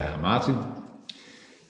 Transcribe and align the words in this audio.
Ja, 0.00 0.20
Martin. 0.20 0.54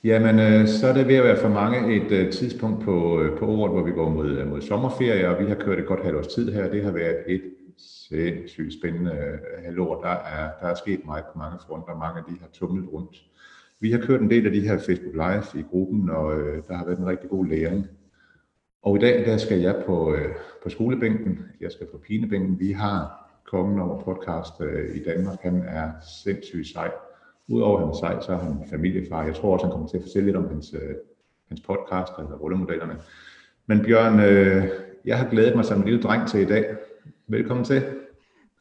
Jamen, 0.04 0.38
øh, 0.38 0.68
så 0.68 0.86
er 0.86 0.92
det 0.92 1.08
ved 1.08 1.14
at 1.14 1.24
være 1.24 1.40
for 1.40 1.48
mange 1.48 1.96
et 1.96 2.12
øh, 2.12 2.32
tidspunkt 2.32 2.84
på, 2.84 3.20
øh, 3.20 3.38
på 3.38 3.46
året, 3.46 3.72
hvor 3.72 3.82
vi 3.82 3.90
går 3.90 4.08
mod, 4.08 4.30
øh, 4.30 4.46
mod 4.48 4.60
sommerferie, 4.60 5.28
og 5.28 5.44
vi 5.44 5.48
har 5.48 5.54
kørt 5.54 5.78
et 5.78 5.86
godt 5.86 6.04
halvt 6.04 6.18
års 6.18 6.26
tid 6.26 6.52
her. 6.52 6.70
Det 6.70 6.84
har 6.84 6.90
været 6.90 7.16
et 7.26 7.42
sindssygt 7.78 8.74
spændende 8.80 9.12
øh, 9.12 9.64
halvår. 9.64 10.02
Der 10.02 10.08
er, 10.08 10.50
der 10.60 10.66
er 10.66 10.74
sket 10.74 11.00
meget 11.06 11.24
på 11.32 11.38
mange 11.38 11.58
fronter, 11.66 11.98
mange 11.98 12.18
af 12.18 12.24
de 12.24 12.40
har 12.40 12.48
tumlet 12.52 12.92
rundt. 12.92 13.16
Vi 13.80 13.92
har 13.92 13.98
kørt 13.98 14.20
en 14.20 14.30
del 14.30 14.46
af 14.46 14.52
de 14.52 14.60
her 14.60 14.78
Facebook 14.78 15.14
Live 15.14 15.62
i 15.62 15.64
gruppen, 15.70 16.10
og 16.10 16.40
øh, 16.40 16.62
der 16.68 16.74
har 16.76 16.84
været 16.84 16.98
en 16.98 17.06
rigtig 17.06 17.30
god 17.30 17.46
læring. 17.46 17.86
Og 18.82 18.96
i 18.96 19.00
dag 19.00 19.26
der 19.26 19.36
skal 19.36 19.58
jeg 19.60 19.82
på, 19.86 20.14
øh, 20.14 20.34
på 20.62 20.68
skolebænken, 20.68 21.38
jeg 21.60 21.72
skal 21.72 21.86
på 21.86 21.98
pinebænken. 21.98 22.60
Vi 22.60 22.72
har 22.72 23.30
kongen 23.46 23.80
over 23.80 24.02
podcast 24.02 24.60
øh, 24.60 24.96
i 24.96 25.04
Danmark, 25.04 25.38
han 25.42 25.62
er 25.66 25.90
sindssygt 26.24 26.66
sej. 26.66 26.90
Udover 27.48 27.76
at 27.76 27.84
han 27.84 27.90
er 27.90 27.96
sej, 27.96 28.20
så 28.20 28.32
er 28.32 28.38
han 28.38 28.64
familiefar. 28.70 29.24
Jeg 29.24 29.34
tror 29.34 29.52
også, 29.52 29.66
han 29.66 29.72
kommer 29.72 29.88
til 29.88 29.96
at 29.96 30.02
fortælle 30.02 30.26
lidt 30.26 30.36
om 30.36 30.48
hans, 30.48 30.74
øh, 30.74 30.94
hans 31.48 31.60
podcast, 31.60 32.12
altså 32.18 32.34
Rullemodellerne. 32.34 32.96
Men 33.66 33.82
Bjørn, 33.84 34.20
øh, 34.20 34.64
jeg 35.04 35.18
har 35.18 35.30
glædet 35.30 35.56
mig 35.56 35.64
som 35.64 35.78
en 35.78 35.84
lille 35.84 36.02
dreng 36.02 36.28
til 36.28 36.40
i 36.40 36.44
dag. 36.44 36.64
Velkommen 37.28 37.64
til. 37.64 37.82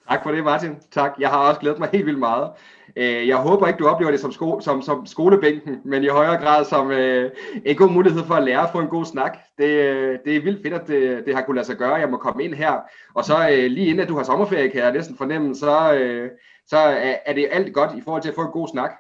Tak 0.10 0.24
for 0.24 0.32
det, 0.32 0.44
Martin. 0.44 0.76
Tak. 0.92 1.12
Jeg 1.20 1.30
har 1.30 1.50
også 1.50 1.60
glædet 1.60 1.80
mig 1.80 1.90
helt 1.94 2.06
vildt 2.06 2.20
meget. 2.20 2.50
Øh, 2.96 3.28
jeg 3.28 3.38
håber 3.38 3.68
ikke, 3.68 3.78
du 3.78 3.88
oplever 3.88 4.12
det 4.12 4.20
som, 4.20 4.32
sko- 4.32 4.60
som, 4.60 4.82
som 4.82 5.06
skolebænken, 5.06 5.82
men 5.86 6.04
i 6.04 6.08
højere 6.08 6.38
grad 6.38 6.66
som 6.66 6.92
øh, 6.92 7.32
en 7.66 7.76
god 7.76 7.90
mulighed 7.90 8.24
for 8.24 8.34
at 8.34 8.44
lære 8.44 8.64
at 8.64 8.70
få 8.72 8.80
en 8.80 8.88
god 8.88 9.06
snak. 9.06 9.38
Det, 9.58 9.70
øh, 9.70 10.20
det 10.26 10.36
er 10.36 10.42
vildt 10.42 10.62
fedt, 10.62 10.74
at 10.74 10.88
det, 10.88 11.26
det 11.26 11.36
har 11.36 11.42
kunnet 11.42 11.56
lade 11.56 11.66
sig 11.66 11.76
gøre. 11.76 11.94
Jeg 11.94 12.10
må 12.10 12.18
komme 12.18 12.44
ind 12.44 12.54
her. 12.54 12.74
Og 13.14 13.24
så 13.24 13.50
øh, 13.52 13.72
lige 13.72 13.88
inden 13.88 14.00
at 14.00 14.10
du 14.10 14.16
har 14.16 14.24
sommerferie, 14.24 14.70
kan 14.70 14.82
jeg 14.82 14.94
næsten 14.94 15.18
fornemme, 15.18 15.56
så, 15.56 15.94
øh, 15.94 16.30
så 16.68 16.90
øh, 16.90 17.14
er 17.26 17.34
det 17.34 17.48
alt 17.52 17.74
godt 17.74 17.98
i 17.98 18.02
forhold 18.02 18.22
til 18.22 18.30
at 18.30 18.36
få 18.36 18.42
en 18.42 18.52
god 18.52 18.68
snak. 18.68 18.92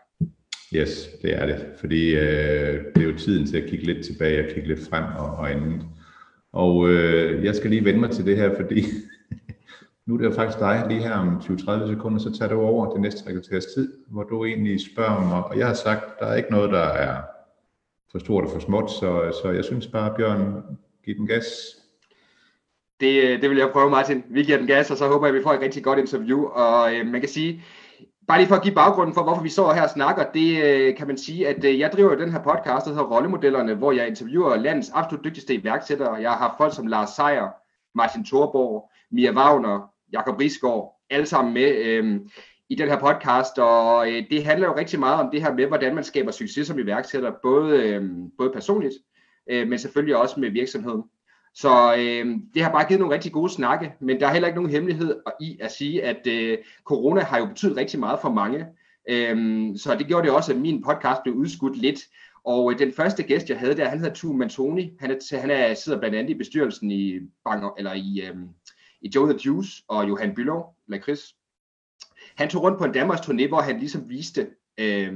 Yes, 0.73 1.09
det 1.21 1.35
er 1.35 1.45
det. 1.45 1.65
Fordi 1.79 2.15
øh, 2.15 2.83
det 2.95 3.03
er 3.03 3.11
jo 3.11 3.17
tiden 3.17 3.47
til 3.47 3.57
at 3.57 3.69
kigge 3.69 3.85
lidt 3.85 4.05
tilbage 4.05 4.39
og 4.39 4.53
kigge 4.53 4.67
lidt 4.67 4.89
frem 4.89 5.03
og, 5.17 5.25
og 5.25 5.51
andet. 5.51 5.85
Og 6.53 6.89
øh, 6.89 7.45
jeg 7.45 7.55
skal 7.55 7.69
lige 7.69 7.85
vende 7.85 7.99
mig 7.99 8.11
til 8.11 8.25
det 8.25 8.37
her, 8.37 8.55
fordi 8.55 8.85
nu 10.05 10.13
er 10.13 10.17
det 10.17 10.25
jo 10.25 10.33
faktisk 10.33 10.59
dig 10.59 10.85
lige 10.87 11.01
her 11.01 11.13
om 11.13 11.37
20-30 11.37 11.87
sekunder, 11.87 12.19
så 12.19 12.37
tager 12.37 12.49
du 12.49 12.61
over 12.61 12.93
det 12.93 13.01
næste 13.01 13.29
rekruteres 13.29 13.65
tid, 13.65 13.93
hvor 14.07 14.23
du 14.23 14.45
egentlig 14.45 14.79
spørger 14.91 15.27
mig, 15.29 15.43
og 15.43 15.57
jeg 15.57 15.67
har 15.67 15.73
sagt, 15.73 16.19
der 16.19 16.25
er 16.25 16.35
ikke 16.35 16.51
noget, 16.51 16.71
der 16.71 16.83
er 16.83 17.21
for 18.11 18.19
stort 18.19 18.43
og 18.43 18.51
for 18.51 18.59
småt, 18.59 18.91
så, 18.91 19.39
så 19.41 19.51
jeg 19.51 19.65
synes 19.65 19.87
bare, 19.87 20.13
Bjørn, 20.17 20.63
giv 21.05 21.15
den 21.15 21.27
gas. 21.27 21.45
Det, 22.99 23.23
øh, 23.23 23.41
det 23.41 23.49
vil 23.49 23.57
jeg 23.57 23.69
prøve, 23.69 23.89
Martin. 23.89 24.23
Vi 24.29 24.43
giver 24.43 24.57
den 24.57 24.67
gas, 24.67 24.91
og 24.91 24.97
så 24.97 25.07
håber 25.07 25.27
jeg, 25.27 25.35
at 25.35 25.39
vi 25.39 25.43
får 25.43 25.53
et 25.53 25.61
rigtig 25.61 25.83
godt 25.83 25.99
interview. 25.99 26.45
Og 26.45 26.95
øh, 26.95 27.07
man 27.07 27.21
kan 27.21 27.29
sige, 27.29 27.63
bare 28.27 28.39
lige 28.39 28.47
for 28.47 28.55
at 28.55 28.63
give 28.63 28.75
baggrunden 28.75 29.13
for, 29.13 29.23
hvorfor 29.23 29.41
vi 29.43 29.49
står 29.49 29.73
her 29.73 29.81
og 29.81 29.89
snakker, 29.89 30.31
det 30.31 30.63
øh, 30.63 30.97
kan 30.97 31.07
man 31.07 31.17
sige, 31.17 31.47
at 31.47 31.63
øh, 31.63 31.79
jeg 31.79 31.91
driver 31.91 32.15
den 32.15 32.31
her 32.31 32.43
podcast, 32.43 32.85
der 32.85 32.91
hedder 32.91 33.15
Rollemodellerne, 33.15 33.73
hvor 33.73 33.91
jeg 33.91 34.07
interviewer 34.07 34.55
landets 34.55 34.91
absolut 34.93 35.25
dygtigste 35.25 35.53
iværksættere. 35.53 36.13
Jeg 36.13 36.31
har 36.31 36.55
folk 36.57 36.75
som 36.75 36.87
Lars 36.87 37.09
Seier, 37.09 37.49
Martin 37.95 38.25
Thorborg, 38.25 38.91
Mia 39.11 39.31
Wagner, 39.31 39.91
Jakob 40.13 40.39
Risgaard, 40.39 40.93
alle 41.09 41.25
sammen 41.25 41.53
med 41.53 41.75
øh, 41.75 42.19
i 42.69 42.75
den 42.75 42.89
her 42.89 42.99
podcast, 42.99 43.59
og 43.59 44.11
øh, 44.11 44.23
det 44.29 44.45
handler 44.45 44.67
jo 44.67 44.75
rigtig 44.77 44.99
meget 44.99 45.19
om 45.19 45.31
det 45.31 45.41
her 45.41 45.53
med, 45.53 45.65
hvordan 45.65 45.95
man 45.95 46.03
skaber 46.03 46.31
succes 46.31 46.67
som 46.67 46.79
iværksætter, 46.79 47.31
både, 47.43 47.83
øh, 47.83 48.09
både 48.37 48.49
personligt, 48.49 48.93
øh, 49.49 49.67
men 49.67 49.79
selvfølgelig 49.79 50.15
også 50.15 50.39
med 50.39 50.49
virksomheden. 50.49 51.03
Så 51.55 51.95
øh, 51.97 52.35
det 52.53 52.63
har 52.63 52.71
bare 52.71 52.87
givet 52.87 52.99
nogle 52.99 53.15
rigtig 53.15 53.31
gode 53.31 53.51
snakke, 53.51 53.93
men 53.99 54.19
der 54.19 54.27
er 54.27 54.33
heller 54.33 54.47
ikke 54.47 54.59
nogen 54.59 54.71
hemmelighed 54.71 55.19
i 55.41 55.57
at 55.61 55.71
sige, 55.71 56.03
at 56.03 56.27
øh, 56.27 56.57
corona 56.83 57.21
har 57.21 57.39
jo 57.39 57.45
betydet 57.45 57.77
rigtig 57.77 57.99
meget 57.99 58.19
for 58.21 58.31
mange. 58.31 58.65
Øh, 59.09 59.67
så 59.77 59.95
det 59.95 60.07
gjorde 60.07 60.27
det 60.27 60.35
også, 60.35 60.53
at 60.53 60.59
min 60.59 60.83
podcast 60.83 61.23
blev 61.23 61.35
udskudt 61.35 61.77
lidt. 61.77 61.99
Og 62.45 62.71
øh, 62.71 62.79
den 62.79 62.93
første 62.93 63.23
gæst, 63.23 63.49
jeg 63.49 63.59
havde 63.59 63.77
der, 63.77 63.89
han 63.89 63.99
hedder 63.99 64.13
Tu 64.13 64.33
Mantoni. 64.33 64.93
Han, 64.99 65.11
er, 65.11 65.39
han 65.39 65.49
er, 65.49 65.73
sidder 65.73 65.99
blandt 65.99 66.15
andet 66.15 66.29
i 66.29 66.37
bestyrelsen 66.37 66.91
i 66.91 67.19
Banger, 67.43 67.69
eller 67.77 67.93
i, 67.93 68.21
øh, 68.29 68.35
i 69.01 69.11
Joe 69.15 69.29
the 69.29 69.39
Juice 69.45 69.83
og 69.87 70.09
Johan 70.09 70.29
Bülow, 70.29 70.83
eller 70.87 71.01
Chris. 71.01 71.35
Han 72.35 72.49
tog 72.49 72.63
rundt 72.63 72.77
på 72.77 72.85
en 72.85 72.91
Danmarks 72.91 73.21
turné, 73.21 73.47
hvor 73.47 73.61
han 73.61 73.79
ligesom 73.79 74.09
viste 74.09 74.47
øh, 74.77 75.13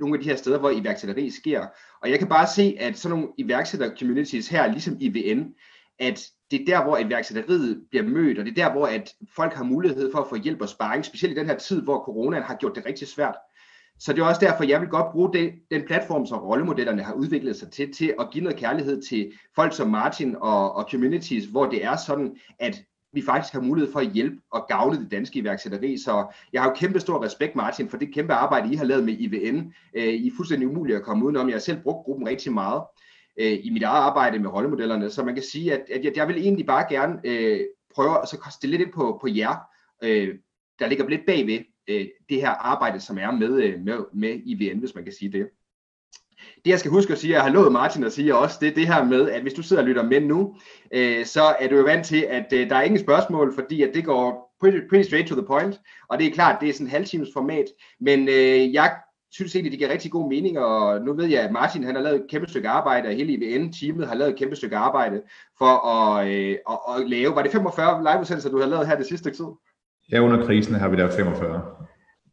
nogle 0.00 0.14
af 0.14 0.20
de 0.22 0.28
her 0.28 0.36
steder, 0.36 0.58
hvor 0.58 0.70
iværksætteri 0.70 1.30
sker. 1.30 1.66
Og 2.02 2.10
jeg 2.10 2.18
kan 2.18 2.28
bare 2.28 2.46
se, 2.46 2.76
at 2.80 2.98
sådan 2.98 3.18
nogle 3.18 3.32
iværksætter-communities 3.38 4.50
her, 4.50 4.72
ligesom 4.72 4.96
IVN, 5.00 5.54
at 5.98 6.26
det 6.50 6.60
er 6.60 6.64
der, 6.64 6.84
hvor 6.84 6.98
iværksætteriet 6.98 7.82
bliver 7.90 8.04
mødt, 8.04 8.38
og 8.38 8.44
det 8.44 8.58
er 8.58 8.64
der, 8.64 8.72
hvor 8.72 8.86
at 8.86 9.14
folk 9.36 9.52
har 9.52 9.64
mulighed 9.64 10.12
for 10.12 10.18
at 10.18 10.28
få 10.28 10.36
hjælp 10.36 10.60
og 10.60 10.68
sparring, 10.68 11.04
specielt 11.04 11.36
i 11.36 11.40
den 11.40 11.46
her 11.46 11.56
tid, 11.56 11.82
hvor 11.82 12.04
coronaen 12.04 12.42
har 12.42 12.56
gjort 12.56 12.76
det 12.76 12.86
rigtig 12.86 13.08
svært. 13.08 13.34
Så 13.98 14.12
det 14.12 14.20
er 14.20 14.26
også 14.26 14.40
derfor, 14.40 14.64
jeg 14.64 14.80
vil 14.80 14.88
godt 14.88 15.12
bruge 15.12 15.32
det, 15.32 15.52
den 15.70 15.86
platform, 15.86 16.26
som 16.26 16.38
rollemodellerne 16.38 17.02
har 17.02 17.12
udviklet 17.12 17.56
sig 17.56 17.70
til, 17.70 17.92
til 17.92 18.14
at 18.20 18.28
give 18.32 18.44
noget 18.44 18.58
kærlighed 18.58 19.02
til 19.02 19.32
folk 19.54 19.76
som 19.76 19.90
Martin 19.90 20.36
og, 20.40 20.74
og 20.74 20.88
communities, 20.90 21.44
hvor 21.44 21.66
det 21.66 21.84
er 21.84 21.96
sådan, 21.96 22.36
at 22.58 22.82
vi 23.12 23.22
faktisk 23.22 23.54
har 23.54 23.60
mulighed 23.60 23.92
for 23.92 24.00
at 24.00 24.10
hjælpe 24.10 24.36
og 24.50 24.66
gavne 24.68 25.00
det 25.00 25.10
danske 25.10 25.38
iværksætteri. 25.38 25.98
Så 25.98 26.26
jeg 26.52 26.62
har 26.62 26.68
jo 26.68 26.74
kæmpe 26.74 27.00
stor 27.00 27.24
respekt, 27.24 27.56
Martin, 27.56 27.88
for 27.88 27.96
det 27.96 28.14
kæmpe 28.14 28.32
arbejde, 28.32 28.72
I 28.72 28.76
har 28.76 28.84
lavet 28.84 29.04
med 29.04 29.16
IVN. 29.18 29.72
Øh, 29.94 30.04
I 30.04 30.26
er 30.26 30.32
fuldstændig 30.36 30.68
umuligt 30.68 30.98
at 30.98 31.04
komme 31.04 31.24
udenom. 31.24 31.48
Jeg 31.48 31.54
har 31.54 31.60
selv 31.60 31.82
brugt 31.82 32.04
gruppen 32.04 32.28
rigtig 32.28 32.52
meget 32.52 32.82
øh, 33.40 33.58
i 33.62 33.70
mit 33.70 33.82
eget 33.82 34.02
arbejde 34.02 34.38
med 34.38 34.50
rollemodellerne, 34.50 35.10
så 35.10 35.24
man 35.24 35.34
kan 35.34 35.44
sige, 35.52 35.72
at, 35.72 35.84
at 35.94 36.04
jeg, 36.04 36.12
jeg 36.16 36.28
vil 36.28 36.36
egentlig 36.36 36.66
bare 36.66 36.86
gerne 36.90 37.20
øh, 37.24 37.60
prøve 37.94 38.22
at 38.22 38.28
så 38.28 38.48
stille 38.50 38.76
lidt 38.76 38.86
ind 38.86 38.94
på, 38.94 39.18
på 39.20 39.28
jer, 39.28 39.56
øh, 40.02 40.34
der 40.78 40.86
ligger 40.86 41.08
lidt 41.08 41.26
bagved 41.26 41.58
øh, 41.88 42.06
det 42.28 42.40
her 42.40 42.50
arbejde, 42.50 43.00
som 43.00 43.18
er 43.18 43.30
med, 43.30 43.62
øh, 43.62 43.80
med, 43.80 43.98
med 44.14 44.40
IVN, 44.44 44.78
hvis 44.78 44.94
man 44.94 45.04
kan 45.04 45.12
sige 45.12 45.32
det. 45.32 45.48
Det 46.64 46.70
jeg 46.70 46.78
skal 46.78 46.90
huske 46.90 47.12
at 47.12 47.18
sige, 47.18 47.32
jeg 47.32 47.42
har 47.42 47.50
lovet 47.50 47.72
Martin 47.72 48.04
at 48.04 48.12
sige 48.12 48.36
også, 48.36 48.58
det 48.60 48.68
er 48.68 48.74
det 48.74 48.86
her 48.86 49.04
med, 49.04 49.30
at 49.30 49.42
hvis 49.42 49.54
du 49.54 49.62
sidder 49.62 49.82
og 49.82 49.88
lytter 49.88 50.02
med 50.02 50.20
nu, 50.20 50.56
øh, 50.94 51.24
så 51.24 51.42
er 51.42 51.68
du 51.68 51.76
jo 51.76 51.82
vant 51.82 52.06
til, 52.06 52.26
at 52.30 52.52
øh, 52.52 52.70
der 52.70 52.76
er 52.76 52.82
ingen 52.82 53.00
spørgsmål, 53.00 53.54
fordi 53.54 53.82
at 53.82 53.90
det 53.94 54.04
går 54.04 54.56
pretty, 54.60 54.78
pretty 54.88 55.08
straight 55.08 55.28
to 55.28 55.34
the 55.34 55.46
point, 55.46 55.80
og 56.08 56.18
det 56.18 56.26
er 56.26 56.30
klart, 56.30 56.60
det 56.60 56.68
er 56.68 56.72
sådan 56.72 56.86
en 56.86 56.90
halvtimes 56.90 57.28
format, 57.32 57.64
men 58.00 58.28
øh, 58.28 58.74
jeg 58.74 58.96
synes 59.32 59.54
egentlig, 59.54 59.72
det 59.72 59.78
giver 59.78 59.92
rigtig 59.92 60.10
god 60.10 60.28
mening, 60.28 60.58
og 60.58 61.00
nu 61.00 61.14
ved 61.14 61.26
jeg, 61.26 61.42
at 61.42 61.52
Martin 61.52 61.84
han 61.84 61.94
har 61.94 62.02
lavet 62.02 62.20
et 62.20 62.30
kæmpe 62.30 62.48
stykke 62.48 62.68
arbejde, 62.68 63.08
og 63.08 63.14
hele 63.14 63.32
IVN-teamet 63.32 64.06
har 64.06 64.14
lavet 64.14 64.32
et 64.32 64.38
kæmpe 64.38 64.56
stykke 64.56 64.76
arbejde 64.76 65.22
for 65.58 65.88
at, 65.88 66.28
øh, 66.28 66.56
at, 66.70 66.78
at 66.96 67.10
lave, 67.10 67.34
var 67.34 67.42
det 67.42 67.52
45 67.52 68.02
liveudsendelser, 68.02 68.50
du 68.50 68.60
har 68.60 68.66
lavet 68.66 68.86
her 68.86 68.96
det 68.96 69.06
sidste 69.06 69.30
tid? 69.30 69.46
Ja, 70.12 70.20
under 70.20 70.46
krisen 70.46 70.74
har 70.74 70.88
vi 70.88 70.96
der 70.96 71.10
45. 71.10 71.62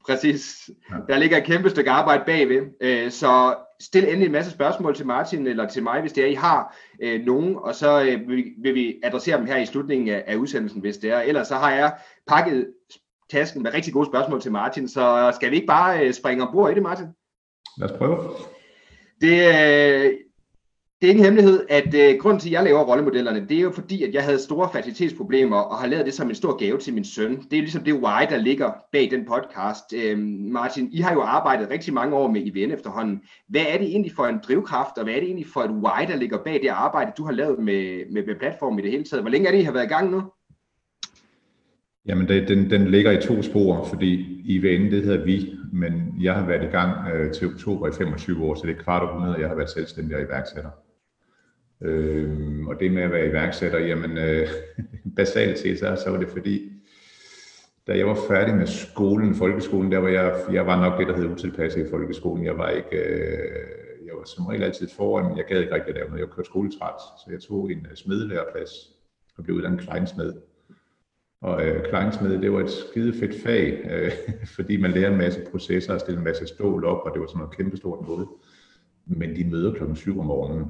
Præcis. 0.08 0.70
Ja. 0.92 0.96
Der 1.14 1.20
ligger 1.20 1.38
et 1.38 1.44
kæmpe 1.44 1.70
stykke 1.70 1.92
arbejde 1.92 2.24
bagved. 2.26 2.62
Øh, 2.82 3.12
så 3.12 3.56
stil 3.82 4.04
endelig 4.04 4.26
en 4.26 4.32
masse 4.32 4.52
spørgsmål 4.52 4.96
til 4.96 5.06
Martin 5.06 5.48
eller 5.48 5.70
til 5.70 5.84
mig, 5.84 6.02
hvis 6.02 6.14
det 6.14 6.24
er, 6.24 6.28
I 6.28 6.34
har 6.34 6.78
øh, 7.02 7.26
nogen, 7.26 7.56
og 7.56 7.76
så 7.76 8.02
øh, 8.02 8.30
vil, 8.30 8.46
vil 8.58 8.76
vi 8.76 9.00
adressere 9.04 9.38
dem 9.38 9.46
her 9.46 9.58
i 9.58 9.66
slutningen 9.66 10.10
af, 10.10 10.24
af 10.28 10.36
udsendelsen, 10.36 10.82
hvis 10.82 10.98
det 10.98 11.12
er. 11.12 11.20
Ellers 11.20 11.48
så 11.48 11.56
har 11.56 11.72
jeg 11.72 11.94
pakket 12.28 12.74
tasken 13.30 13.64
med 13.64 13.74
rigtig 13.74 13.94
gode 13.94 14.06
spørgsmål 14.06 14.42
til 14.42 14.52
Martin, 14.52 14.88
så 14.88 15.32
skal 15.36 15.52
vi 15.52 15.56
ikke 15.56 15.68
bare 15.68 16.06
øh, 16.06 16.14
springe 16.14 16.48
ombord 16.48 16.72
i 16.72 16.76
det, 16.76 16.84
Martin? 16.84 17.06
Lad 17.78 17.92
os 17.92 17.98
prøve. 17.98 18.18
Det, 19.22 19.38
øh, 20.06 20.14
det 21.02 21.08
er 21.08 21.12
ingen 21.12 21.26
hemmelighed, 21.26 21.66
at 21.70 21.94
øh, 21.94 22.20
grunden 22.20 22.40
til, 22.40 22.50
at 22.50 22.54
jeg 22.54 22.64
laver 22.64 22.84
rollemodellerne, 22.84 23.46
det 23.50 23.58
er 23.58 23.62
jo 23.62 23.72
fordi, 23.72 24.04
at 24.04 24.14
jeg 24.14 24.24
havde 24.24 24.40
store 24.40 24.70
facilitetsproblemer 24.74 25.58
og 25.58 25.78
har 25.78 25.88
lavet 25.88 26.06
det 26.06 26.14
som 26.14 26.30
en 26.30 26.36
stor 26.36 26.58
gave 26.58 26.78
til 26.78 26.94
min 26.94 27.04
søn. 27.04 27.36
Det 27.52 27.58
er 27.58 27.62
ligesom 27.62 27.84
det 27.84 27.94
why, 27.94 28.26
der 28.30 28.38
ligger 28.38 28.72
bag 28.92 29.12
den 29.12 29.26
podcast. 29.26 29.84
Øh, 29.96 30.20
Martin, 30.52 30.90
I 30.92 31.02
har 31.02 31.14
jo 31.14 31.22
arbejdet 31.22 31.70
rigtig 31.70 31.94
mange 31.94 32.16
år 32.16 32.28
med 32.28 32.42
IVN 32.42 32.72
efterhånden. 32.72 33.22
Hvad 33.50 33.62
er 33.70 33.78
det 33.78 33.88
egentlig 33.88 34.12
for 34.16 34.26
en 34.26 34.40
drivkraft, 34.48 34.98
og 34.98 35.04
hvad 35.04 35.14
er 35.14 35.20
det 35.20 35.26
egentlig 35.26 35.48
for 35.54 35.62
et 35.62 35.72
why, 35.72 36.08
der 36.08 36.16
ligger 36.16 36.38
bag 36.44 36.60
det 36.62 36.68
arbejde, 36.68 37.12
du 37.18 37.24
har 37.26 37.32
lavet 37.32 37.60
med, 37.60 38.12
med, 38.12 38.26
med 38.26 38.36
platformen 38.40 38.80
i 38.80 38.82
det 38.82 38.92
hele 38.92 39.04
taget? 39.04 39.24
Hvor 39.24 39.32
længe 39.32 39.48
er 39.48 39.52
det, 39.52 39.60
I 39.60 39.64
har 39.64 39.72
været 39.72 39.86
i 39.86 39.94
gang 39.94 40.12
nu? 40.12 40.22
Jamen, 42.06 42.28
det, 42.28 42.48
den, 42.48 42.70
den 42.70 42.88
ligger 42.88 43.12
i 43.12 43.22
to 43.22 43.42
spor, 43.42 43.84
fordi 43.84 44.42
IVN, 44.46 44.92
det 44.92 45.04
hedder 45.04 45.26
vi, 45.26 45.54
men 45.74 46.14
jeg 46.22 46.34
har 46.34 46.46
været 46.46 46.64
i 46.64 46.72
gang 46.72 47.08
øh, 47.14 47.34
til 47.34 47.48
oktober 47.48 47.88
i 47.88 47.92
25 47.92 48.44
år, 48.46 48.56
så 48.56 48.62
det 48.68 48.78
er 48.78 48.84
kvart 48.84 49.04
århundrede, 49.04 49.40
jeg 49.40 49.48
har 49.48 49.56
været 49.56 49.70
selvstændig 49.70 50.16
og 50.16 50.22
iværksætter. 50.22 50.70
Øh, 51.82 52.68
og 52.68 52.80
det 52.80 52.92
med 52.92 53.04
at 53.04 53.12
være 53.12 53.28
iværksætter, 53.28 53.80
jamen 53.80 54.18
øh, 54.18 54.48
basalt 55.16 55.60
set, 55.60 55.80
så, 55.80 56.02
så 56.04 56.10
var 56.10 56.18
det 56.18 56.30
fordi, 56.30 56.72
da 57.88 57.98
jeg 57.98 58.08
var 58.08 58.18
færdig 58.28 58.56
med 58.56 58.68
skolen, 58.68 59.36
folkeskolen, 59.36 59.92
der 59.92 59.98
var 59.98 60.10
jeg, 60.10 60.36
jeg 60.52 60.66
var 60.66 60.82
nok 60.82 61.00
det, 61.00 61.08
der 61.08 61.16
hed 61.16 61.26
utilpasset 61.26 61.88
i 61.88 61.90
folkeskolen. 61.90 62.46
Jeg 62.46 62.58
var 62.58 62.70
ikke, 62.70 62.98
øh, 62.98 64.06
jeg 64.06 64.16
var 64.16 64.24
som 64.26 64.46
regel 64.46 64.64
altid 64.64 64.88
foran, 64.98 65.26
men 65.26 65.38
jeg 65.38 65.46
gad 65.46 65.60
ikke 65.60 65.74
rigtig 65.74 65.90
at 65.90 65.96
lave 65.96 66.08
noget. 66.10 66.22
Jeg 66.22 66.30
kørte 66.30 66.50
skoletræt, 66.50 67.02
så 67.26 67.32
jeg 67.32 67.42
tog 67.42 67.72
en 67.72 67.78
øh, 67.78 67.92
uh, 67.92 67.96
smedelæreplads 67.96 68.72
og 69.38 69.44
blev 69.44 69.56
uddannet 69.56 69.80
kleinsmed. 69.80 70.34
Og 71.42 71.66
øh, 71.66 71.90
kleinsmed, 71.90 72.42
det 72.42 72.54
var 72.54 72.60
et 72.60 72.70
skide 72.70 73.14
fedt 73.14 73.44
fag, 73.44 73.88
øh, 73.92 74.12
fordi 74.56 74.78
man 74.78 74.92
lærer 74.92 75.12
en 75.12 75.18
masse 75.18 75.42
processer 75.52 75.94
og 75.94 76.00
stille 76.00 76.18
en 76.18 76.24
masse 76.24 76.48
stål 76.48 76.86
op, 76.86 77.06
og 77.06 77.12
det 77.14 77.22
var 77.22 77.28
sådan 77.28 77.38
noget 77.38 77.58
kæmpestort 77.58 78.08
noget. 78.08 78.28
Men 79.06 79.36
de 79.36 79.50
møder 79.50 79.74
klokken 79.74 79.96
7 79.96 80.20
om 80.20 80.26
morgenen, 80.26 80.66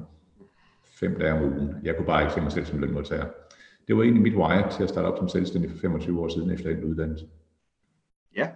fem 1.00 1.18
dage 1.18 1.32
om 1.32 1.42
ugen. 1.42 1.74
Jeg 1.82 1.96
kunne 1.96 2.06
bare 2.06 2.22
ikke 2.22 2.34
se 2.34 2.40
mig 2.40 2.52
selv 2.52 2.66
som 2.66 2.78
lønmodtager. 2.78 3.26
Det 3.88 3.96
var 3.96 4.02
egentlig 4.02 4.22
mit 4.22 4.34
wire 4.34 4.70
til 4.70 4.82
at 4.82 4.88
starte 4.88 5.06
op 5.06 5.18
som 5.18 5.28
selvstændig 5.28 5.70
for 5.70 5.78
25 5.78 6.20
år 6.20 6.28
siden 6.28 6.50
efter 6.50 6.70
en 6.70 6.84
uddannelse. 6.84 7.26
Ja. 8.36 8.48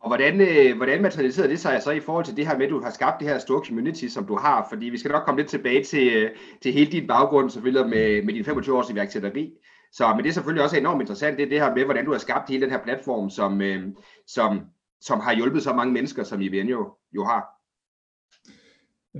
Og 0.00 0.08
hvordan, 0.08 0.40
øh, 0.40 0.76
hvordan 0.76 1.02
materialiserer 1.02 1.48
det 1.48 1.58
sig 1.58 1.82
så 1.82 1.90
i 1.90 2.00
forhold 2.00 2.24
til 2.24 2.36
det 2.36 2.46
her 2.46 2.58
med, 2.58 2.64
at 2.64 2.70
du 2.70 2.82
har 2.82 2.90
skabt 2.90 3.20
det 3.20 3.28
her 3.28 3.38
store 3.38 3.64
community, 3.64 4.06
som 4.06 4.26
du 4.26 4.36
har? 4.36 4.66
Fordi 4.68 4.86
vi 4.86 4.98
skal 4.98 5.10
nok 5.10 5.24
komme 5.24 5.40
lidt 5.40 5.50
tilbage 5.50 5.84
til, 5.84 6.16
øh, 6.16 6.30
til 6.62 6.72
hele 6.72 6.92
din 6.92 7.06
baggrund, 7.06 7.50
selvfølgelig 7.50 7.88
med, 7.90 8.22
med 8.22 8.34
din 8.34 8.44
25 8.44 8.76
års 8.76 8.90
iværksætteri. 8.90 9.52
Så, 9.92 10.08
men 10.14 10.24
det 10.24 10.28
er 10.28 10.32
selvfølgelig 10.32 10.64
også 10.64 10.76
enormt 10.76 11.00
interessant, 11.00 11.38
det 11.38 11.44
er 11.44 11.48
det 11.48 11.60
her 11.60 11.74
med, 11.74 11.84
hvordan 11.84 12.04
du 12.04 12.12
har 12.12 12.18
skabt 12.18 12.48
hele 12.48 12.62
den 12.62 12.70
her 12.70 12.82
platform, 12.82 13.30
som, 13.30 13.62
øh, 13.62 13.82
som, 14.26 14.60
som 15.00 15.20
har 15.20 15.34
hjulpet 15.34 15.62
så 15.62 15.72
mange 15.72 15.92
mennesker, 15.92 16.22
som 16.22 16.40
IVN 16.40 16.68
jo, 16.68 16.94
jo 17.12 17.24
har. 17.24 17.55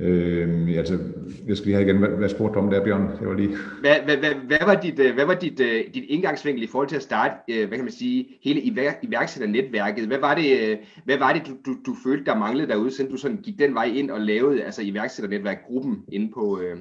Øh, 0.00 0.78
altså, 0.78 0.98
jeg 1.46 1.56
skal 1.56 1.66
lige 1.66 1.76
have 1.76 1.87
igen, 1.87 1.98
hvad, 1.98 2.08
hvad 2.08 2.28
spurgte 2.28 2.54
du 2.54 2.58
om 2.58 2.70
der, 2.70 2.84
Bjørn? 2.84 3.10
Det 3.20 3.28
var 3.28 3.34
lige... 3.34 3.56
Hvad, 3.81 3.94
hvad, 4.04 4.16
hvad, 4.16 4.34
hvad 4.46 4.58
var, 4.66 4.75
dit, 4.75 4.98
øh, 4.98 5.14
hvad 5.14 5.26
var 5.26 5.34
dit, 5.34 5.60
øh, 5.60 5.84
dit 5.94 6.04
indgangsvinkel 6.08 6.62
i 6.64 6.66
forhold 6.66 6.88
til 6.88 6.96
at 6.96 7.02
starte, 7.02 7.34
øh, 7.48 7.69
hvad 7.69 7.78
kan 7.78 7.84
man 7.84 7.93
sige, 7.93 8.26
hele 8.44 8.60
iværksætternetværket? 9.02 10.06
Hvad 10.06 10.19
var 10.19 10.34
det, 10.34 10.78
hvad 11.04 11.19
var 11.19 11.32
det 11.32 11.43
du, 11.46 11.52
du, 11.66 11.76
du 11.87 11.96
følte, 12.04 12.25
der 12.25 12.38
manglede 12.38 12.69
derude, 12.69 12.90
siden 12.90 13.10
du 13.10 13.16
sådan 13.16 13.37
gik 13.37 13.58
den 13.58 13.75
vej 13.75 13.84
ind 13.84 14.10
og 14.10 14.20
lavede 14.20 14.64
altså 14.64 14.82
iværksætternetværkgruppen 14.82 16.04
inde 16.12 16.32
på... 16.34 16.60
Øh... 16.60 16.76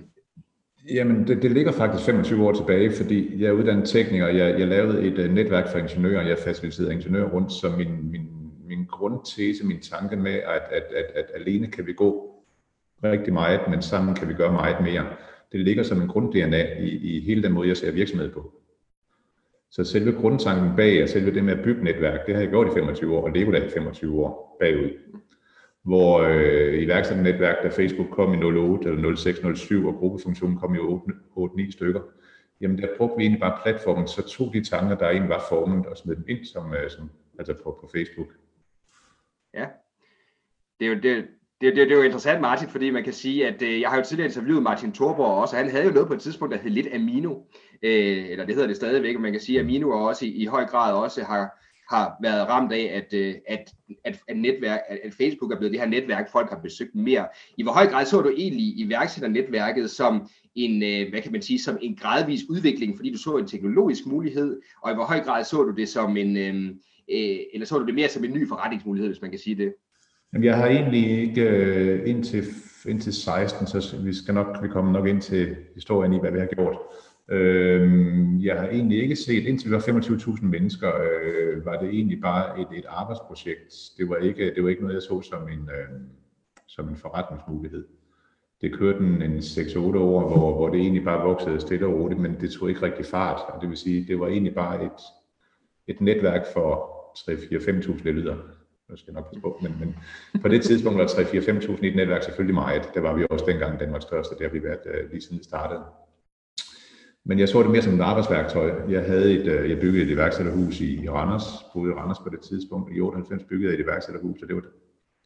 Jamen, 0.93 1.27
det, 1.27 1.41
det 1.41 1.51
ligger 1.51 1.71
faktisk 1.71 2.05
25 2.05 2.47
år 2.47 2.53
tilbage, 2.53 2.91
fordi 2.91 3.41
jeg 3.41 3.47
er 3.47 3.51
uddannet 3.51 3.89
tekniker, 3.89 4.27
jeg, 4.27 4.59
jeg 4.59 4.67
lavede 4.67 5.01
et 5.01 5.31
netværk 5.31 5.71
for 5.71 5.77
ingeniører, 5.77 6.27
jeg 6.27 6.37
faciliterede 6.37 6.93
ingeniører 6.93 7.29
rundt, 7.29 7.51
så 7.51 7.73
min, 7.77 8.11
min, 8.11 8.27
min 8.67 8.85
grundtese, 8.85 9.65
min 9.65 9.79
tanke 9.79 10.15
med, 10.15 10.33
at, 10.33 10.61
at, 10.71 10.83
at, 10.95 11.05
at 11.15 11.25
alene 11.35 11.67
kan 11.67 11.87
vi 11.87 11.93
gå 11.93 12.34
rigtig 13.11 13.33
meget, 13.33 13.61
men 13.69 13.81
sammen 13.81 14.15
kan 14.15 14.29
vi 14.29 14.33
gøre 14.33 14.51
meget 14.51 14.81
mere. 14.81 15.05
Det 15.51 15.59
ligger 15.59 15.83
som 15.83 16.01
en 16.01 16.07
grund-DNA 16.07 16.79
i, 16.79 16.89
i 16.89 17.19
hele 17.19 17.43
den 17.43 17.51
måde, 17.51 17.67
jeg 17.67 17.77
ser 17.77 17.91
virksomhed 17.91 18.31
på. 18.31 18.53
Så 19.71 19.83
selve 19.83 20.11
grundtanken 20.11 20.75
bag, 20.75 21.03
og 21.03 21.09
selve 21.09 21.33
det 21.33 21.43
med 21.43 21.53
at 21.57 21.63
bygge 21.63 21.83
netværk, 21.83 22.25
det 22.25 22.35
har 22.35 22.41
jeg 22.41 22.49
gjort 22.49 22.67
i 22.67 22.73
25 22.73 23.17
år, 23.17 23.23
og 23.23 23.31
lever 23.31 23.55
af 23.55 23.65
i 23.65 23.69
25 23.69 24.25
år 24.25 24.57
bagud. 24.59 24.89
Hvor 25.83 26.19
øh, 26.19 26.81
iværksætternetværk, 26.81 27.63
da 27.63 27.67
Facebook 27.67 28.09
kom 28.09 28.33
i 28.33 28.43
08 28.43 28.89
eller 28.89 29.15
06, 29.15 29.39
07, 29.59 29.87
og 29.87 29.93
gruppefunktionen 29.93 30.57
kom 30.57 30.75
i 30.75 30.77
8-9 30.77 31.71
stykker, 31.71 32.01
jamen 32.61 32.77
der 32.77 32.87
brugte 32.97 33.17
vi 33.17 33.23
egentlig 33.23 33.41
bare 33.41 33.59
platformen, 33.63 34.07
så 34.07 34.27
tog 34.27 34.53
de 34.53 34.63
tanker, 34.63 34.97
der 34.97 35.09
egentlig 35.09 35.29
var 35.29 35.45
formet, 35.49 35.85
og 35.85 35.97
smed 35.97 36.15
dem 36.15 36.25
ind 36.27 36.45
som, 36.45 36.73
øh, 36.73 36.89
som 36.89 37.11
altså 37.39 37.53
på, 37.53 37.77
på 37.81 37.89
Facebook. 37.95 38.27
Ja, 39.53 39.65
det 40.79 40.87
er 40.87 40.89
jo 40.89 40.99
det, 40.99 41.25
det, 41.61 41.75
det, 41.75 41.87
det 41.87 41.91
er 41.91 41.95
jo 41.95 42.03
interessant, 42.03 42.41
Martin, 42.41 42.69
fordi 42.69 42.89
man 42.89 43.03
kan 43.03 43.13
sige, 43.13 43.47
at 43.47 43.61
øh, 43.61 43.81
jeg 43.81 43.89
har 43.89 43.97
jo 43.97 44.03
tidligere 44.03 44.27
interviewet 44.27 44.63
Martin 44.63 44.91
Thorborg 44.91 45.41
også, 45.41 45.55
og 45.55 45.61
han 45.61 45.71
havde 45.71 45.85
jo 45.85 45.91
noget 45.91 46.07
på 46.07 46.13
et 46.13 46.21
tidspunkt, 46.21 46.53
der 46.53 46.59
hed 46.59 46.71
lidt 46.71 46.87
Amino, 46.93 47.33
øh, 47.83 48.29
eller 48.29 48.45
det 48.45 48.55
hedder 48.55 48.67
det 48.67 48.75
stadigvæk, 48.75 49.15
og 49.15 49.21
man 49.21 49.31
kan 49.31 49.41
sige, 49.41 49.59
at 49.59 49.65
Amino 49.65 49.89
også 49.89 50.25
i, 50.25 50.29
i 50.29 50.45
høj 50.45 50.65
grad 50.65 50.93
også 50.93 51.23
har, 51.23 51.49
har 51.89 52.15
været 52.21 52.49
ramt 52.49 52.71
af, 52.71 52.91
at, 52.93 53.19
øh, 53.19 53.35
at, 53.47 53.73
at, 54.05 54.19
at, 54.27 54.37
netværk, 54.37 54.79
at, 54.87 54.99
at 55.03 55.13
Facebook 55.13 55.51
er 55.51 55.57
blevet 55.57 55.71
det 55.71 55.81
her 55.81 55.87
netværk, 55.87 56.31
folk 56.31 56.49
har 56.49 56.59
besøgt 56.59 56.95
mere. 56.95 57.27
I 57.57 57.63
hvor 57.63 57.71
høj 57.71 57.87
grad 57.87 58.05
så 58.05 58.21
du 58.21 58.29
egentlig 58.29 58.79
iværksætternetværket 58.79 59.91
som 59.91 60.29
en, 60.55 60.83
øh, 60.83 61.09
hvad 61.09 61.21
kan 61.21 61.31
man 61.31 61.41
sige, 61.41 61.59
som 61.59 61.77
en 61.81 61.95
gradvis 61.95 62.41
udvikling, 62.49 62.97
fordi 62.97 63.11
du 63.11 63.17
så 63.17 63.37
en 63.37 63.47
teknologisk 63.47 64.05
mulighed, 64.05 64.61
og 64.81 64.91
i 64.91 64.93
hvor 64.93 65.05
høj 65.05 65.19
grad 65.19 65.43
så 65.43 65.63
du 65.63 65.71
det 65.71 65.89
som 65.89 66.17
en, 66.17 66.37
øh, 66.37 66.65
øh, 67.11 67.39
eller 67.53 67.65
så 67.65 67.79
du 67.79 67.85
det 67.85 67.95
mere 67.95 68.09
som 68.09 68.23
en 68.23 68.33
ny 68.33 68.47
forretningsmulighed, 68.47 69.09
hvis 69.09 69.21
man 69.21 69.31
kan 69.31 69.39
sige 69.39 69.55
det? 69.55 69.73
Jamen, 70.33 70.45
jeg 70.45 70.57
har 70.57 70.67
egentlig 70.67 71.21
ikke 71.21 71.41
øh, 71.41 72.09
indtil, 72.09 72.43
indtil 72.87 73.13
16, 73.13 73.67
så 73.67 73.97
vi 74.03 74.13
skal 74.13 74.33
nok, 74.33 74.57
vi 74.61 74.67
kommer 74.67 74.91
nok 74.91 75.07
ind 75.07 75.21
til 75.21 75.55
historien 75.73 76.13
i, 76.13 76.19
hvad 76.19 76.31
vi 76.31 76.39
har 76.39 76.45
gjort. 76.45 76.77
Øh, 77.29 78.45
jeg 78.45 78.59
har 78.59 78.67
egentlig 78.67 79.03
ikke 79.03 79.15
set, 79.15 79.43
indtil 79.43 79.69
vi 79.69 79.75
var 79.75 79.79
25.000 79.79 80.45
mennesker, 80.45 80.91
øh, 80.95 81.65
var 81.65 81.79
det 81.79 81.89
egentlig 81.89 82.21
bare 82.21 82.61
et, 82.61 82.67
et 82.77 82.85
arbejdsprojekt. 82.87 83.73
Det 83.97 84.09
var 84.09 84.15
ikke, 84.15 84.55
det 84.55 84.63
var 84.63 84.69
ikke 84.69 84.81
noget, 84.81 84.95
jeg 84.95 85.01
så 85.01 85.21
som 85.21 85.49
en, 85.49 85.69
øh, 85.69 86.01
som 86.67 86.89
en 86.89 86.95
forretningsmulighed. 86.95 87.85
Det 88.61 88.73
kørte 88.73 88.99
en, 88.99 89.21
en 89.21 89.37
6-8 89.37 89.97
år, 89.97 90.27
hvor, 90.27 90.55
hvor 90.55 90.69
det 90.69 90.79
egentlig 90.79 91.03
bare 91.03 91.27
voksede 91.27 91.59
stille 91.59 91.85
og 91.85 91.93
roligt, 91.93 92.19
men 92.19 92.39
det 92.41 92.51
tog 92.51 92.69
ikke 92.69 92.81
rigtig 92.81 93.05
fart. 93.05 93.41
Og 93.53 93.61
det 93.61 93.69
vil 93.69 93.77
sige, 93.77 94.07
det 94.07 94.19
var 94.19 94.27
egentlig 94.27 94.55
bare 94.55 94.85
et, 94.85 95.01
et 95.87 96.01
netværk 96.01 96.45
for 96.53 96.95
3-4-5.000 97.17 98.03
lyder 98.03 98.35
nu 98.89 98.97
skal 98.97 99.13
nok 99.13 99.25
passe 99.25 99.41
på, 99.41 99.59
men, 99.61 99.75
men 99.79 99.95
på 100.41 100.47
det 100.47 100.61
tidspunkt 100.63 100.99
var 100.99 101.05
3-4-5.000 101.05 101.83
i 101.83 101.87
et 101.87 101.95
netværk 101.95 102.23
selvfølgelig 102.23 102.55
meget. 102.55 102.89
Det 102.93 103.03
var 103.03 103.13
vi 103.13 103.25
også 103.29 103.45
dengang 103.47 103.79
Danmarks 103.79 104.05
største, 104.05 104.35
det 104.35 104.41
har 104.41 104.53
vi 104.53 104.63
været 104.63 104.79
øh, 104.85 105.11
lige 105.11 105.21
siden 105.21 105.39
vi 105.39 105.43
startede. 105.43 105.81
Men 107.27 107.39
jeg 107.39 107.49
så 107.49 107.63
det 107.63 107.71
mere 107.71 107.81
som 107.81 107.93
et 107.93 108.01
arbejdsværktøj. 108.01 108.71
Jeg, 108.89 109.05
havde 109.05 109.39
et, 109.39 109.47
øh, 109.47 109.69
jeg 109.69 109.79
byggede 109.79 110.05
et 110.05 110.09
iværksætterhus 110.09 110.81
i 110.81 111.03
i 111.03 111.09
Randers, 111.09 111.43
boede 111.73 111.91
i 111.91 111.93
Randers 111.93 112.19
på 112.19 112.29
det 112.29 112.39
tidspunkt. 112.39 112.95
I 112.95 112.99
98 112.99 113.43
byggede 113.43 113.71
jeg 113.71 113.79
et 113.79 113.83
iværksætterhus, 113.83 114.41
og 114.41 114.47
det 114.47 114.55
var 114.55 114.63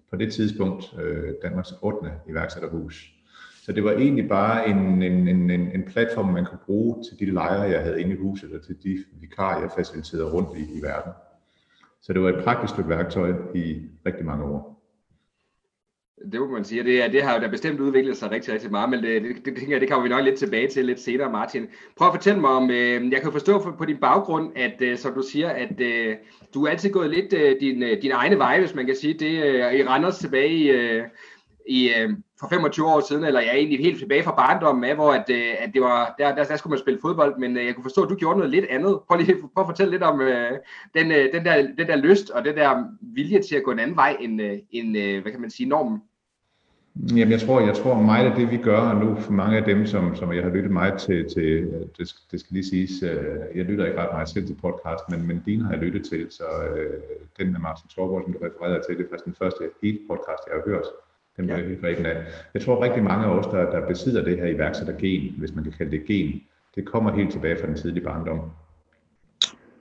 på 0.09 0.15
det 0.15 0.33
tidspunkt 0.33 0.93
øh, 1.01 1.33
Danmarks 1.43 1.73
8. 1.81 2.11
iværksætterhus. 2.29 3.13
Så 3.63 3.71
det 3.71 3.83
var 3.83 3.91
egentlig 3.91 4.29
bare 4.29 4.69
en, 4.69 5.03
en, 5.03 5.27
en, 5.27 5.49
en, 5.49 5.71
en 5.71 5.83
platform, 5.87 6.25
man 6.25 6.45
kunne 6.45 6.59
bruge 6.65 7.03
til 7.03 7.27
de 7.27 7.33
lejre, 7.33 7.61
jeg 7.61 7.81
havde 7.81 8.01
inde 8.01 8.13
i 8.13 8.17
huset, 8.17 8.53
og 8.53 8.61
til 8.65 8.83
de 8.83 9.03
vikarer, 9.21 9.61
jeg 9.61 9.71
faciliterede 9.75 10.31
rundt 10.31 10.57
i, 10.57 10.77
i 10.77 10.81
verden. 10.81 11.11
Så 12.01 12.13
det 12.13 12.21
var 12.21 12.29
et 12.29 12.43
praktisk 12.43 12.73
stykke 12.73 12.89
værktøj 12.89 13.33
i 13.55 13.81
rigtig 14.05 14.25
mange 14.25 14.43
år. 14.43 14.79
Det 16.31 16.39
må 16.39 16.47
man 16.47 16.63
sige, 16.63 16.83
det, 16.83 17.03
er, 17.03 17.07
det 17.07 17.23
har 17.23 17.35
jo 17.35 17.41
da 17.41 17.47
bestemt 17.47 17.79
udviklet 17.79 18.17
sig 18.17 18.31
rigtig, 18.31 18.53
rigtig 18.53 18.71
meget, 18.71 18.89
men 18.89 19.03
det, 19.03 19.21
det, 19.21 19.45
det, 19.45 19.81
det 19.81 19.89
kommer 19.89 20.03
vi 20.03 20.09
nok 20.09 20.23
lidt 20.23 20.39
tilbage 20.39 20.67
til 20.67 20.85
lidt 20.85 20.99
senere, 20.99 21.31
Martin. 21.31 21.67
Prøv 21.97 22.07
at 22.07 22.13
fortælle 22.13 22.41
mig 22.41 22.49
om, 22.49 22.71
øh, 22.71 23.11
jeg 23.11 23.21
kan 23.21 23.31
forstå 23.31 23.75
på 23.77 23.85
din 23.85 23.97
baggrund, 23.97 24.51
at 24.55 24.81
øh, 24.81 24.97
som 24.97 25.13
du 25.13 25.21
siger, 25.21 25.49
at 25.49 25.81
øh, 25.81 26.15
du 26.53 26.65
er 26.65 26.69
altid 26.69 26.91
gået 26.91 27.09
lidt 27.09 27.33
øh, 27.33 27.55
din, 27.61 27.83
øh, 27.83 28.01
din 28.01 28.11
egne 28.11 28.37
veje, 28.37 28.59
hvis 28.59 28.75
man 28.75 28.85
kan 28.85 28.95
sige 28.95 29.13
det, 29.13 29.43
øh, 29.43 29.73
i 29.73 29.83
Randers 29.83 30.17
tilbage 30.17 30.49
i, 30.49 30.69
øh, 30.69 31.03
i, 31.69 31.89
øh, 31.89 32.09
for 32.39 32.47
25 32.49 32.87
år 32.87 33.01
siden, 33.07 33.23
eller 33.23 33.39
jeg 33.39 33.49
er 33.49 33.57
egentlig 33.57 33.79
helt 33.79 33.99
tilbage 33.99 34.23
fra 34.23 34.35
barndommen 34.35 34.83
af, 34.83 34.95
hvor 34.95 35.11
at, 35.11 35.29
øh, 35.29 35.53
at 35.59 35.69
det 35.73 35.81
var, 35.81 36.15
der, 36.19 36.35
der, 36.35 36.43
der 36.43 36.55
skulle 36.57 36.71
man 36.71 36.79
spille 36.79 36.99
fodbold, 37.01 37.37
men 37.37 37.57
øh, 37.57 37.65
jeg 37.65 37.75
kunne 37.75 37.83
forstå, 37.83 38.03
at 38.03 38.09
du 38.09 38.15
gjorde 38.15 38.37
noget 38.37 38.51
lidt 38.51 38.65
andet. 38.69 38.99
Prøv 39.07 39.17
lige 39.17 39.35
prøv 39.53 39.61
at 39.63 39.67
fortælle 39.67 39.91
lidt 39.91 40.03
om 40.03 40.21
øh, 40.21 40.51
den, 40.93 41.11
øh, 41.11 41.33
den, 41.33 41.45
der, 41.45 41.55
den 41.77 41.87
der 41.87 41.95
lyst 41.95 42.29
og 42.29 42.45
den 42.45 42.55
der 42.55 42.83
vilje 43.01 43.41
til 43.41 43.55
at 43.55 43.63
gå 43.63 43.71
en 43.71 43.79
anden 43.79 43.95
vej 43.95 44.17
end, 44.19 44.41
øh, 44.41 44.57
end 44.71 44.97
øh, 44.97 45.21
hvad 45.21 45.31
kan 45.31 45.41
man 45.41 45.49
sige, 45.49 45.69
normen. 45.69 46.01
Jamen, 47.15 47.31
jeg 47.31 47.41
tror, 47.41 47.59
jeg 47.59 47.75
tror 47.75 48.01
meget 48.01 48.25
af 48.29 48.35
det, 48.35 48.51
vi 48.51 48.57
gør, 48.57 48.93
nu 48.93 49.15
for 49.15 49.31
mange 49.31 49.57
af 49.57 49.63
dem, 49.63 49.85
som, 49.85 50.15
som 50.15 50.33
jeg 50.33 50.43
har 50.43 50.49
lyttet 50.49 50.71
meget 50.71 50.99
til, 50.99 51.29
til 51.33 51.45
det, 51.97 52.15
det 52.31 52.39
skal 52.39 52.53
lige 52.53 52.65
siges, 52.65 53.03
øh, 53.03 53.57
jeg 53.57 53.65
lytter 53.65 53.85
ikke 53.85 54.01
ret 54.01 54.13
meget 54.13 54.29
selv 54.29 54.47
til 54.47 54.57
podcast, 54.61 55.03
men, 55.09 55.27
men 55.27 55.43
din 55.45 55.61
har 55.61 55.71
jeg 55.71 55.81
lyttet 55.81 56.05
til, 56.09 56.27
så 56.29 56.43
øh, 56.75 56.99
den 57.37 57.51
med 57.51 57.59
Martin 57.59 57.89
Thorborg, 57.89 58.23
som 58.23 58.33
du 58.33 58.39
refererede 58.39 58.81
til, 58.87 58.97
det 58.97 59.05
er 59.05 59.09
faktisk 59.09 59.25
den 59.25 59.35
første 59.41 59.63
hele 59.81 59.99
podcast, 60.09 60.41
jeg 60.47 60.55
har 60.55 60.69
hørt. 60.71 60.87
Den 61.39 61.49
var 61.49 61.57
ja. 61.57 61.63
rigtig 61.83 62.05
af. 62.05 62.23
Jeg 62.53 62.61
tror 62.61 62.83
rigtig 62.83 63.03
mange 63.03 63.25
af 63.25 63.29
os, 63.29 63.45
der, 63.45 63.71
der 63.71 63.87
besidder 63.87 64.23
det 64.23 64.37
her 64.37 64.45
iværksættergen, 64.45 65.35
hvis 65.37 65.55
man 65.55 65.63
kan 65.63 65.73
kalde 65.77 65.91
det 65.91 66.05
gen, 66.05 66.41
det 66.75 66.85
kommer 66.85 67.11
helt 67.11 67.31
tilbage 67.31 67.57
fra 67.57 67.67
den 67.67 67.75
tidlige 67.75 68.03
barndom. 68.03 68.39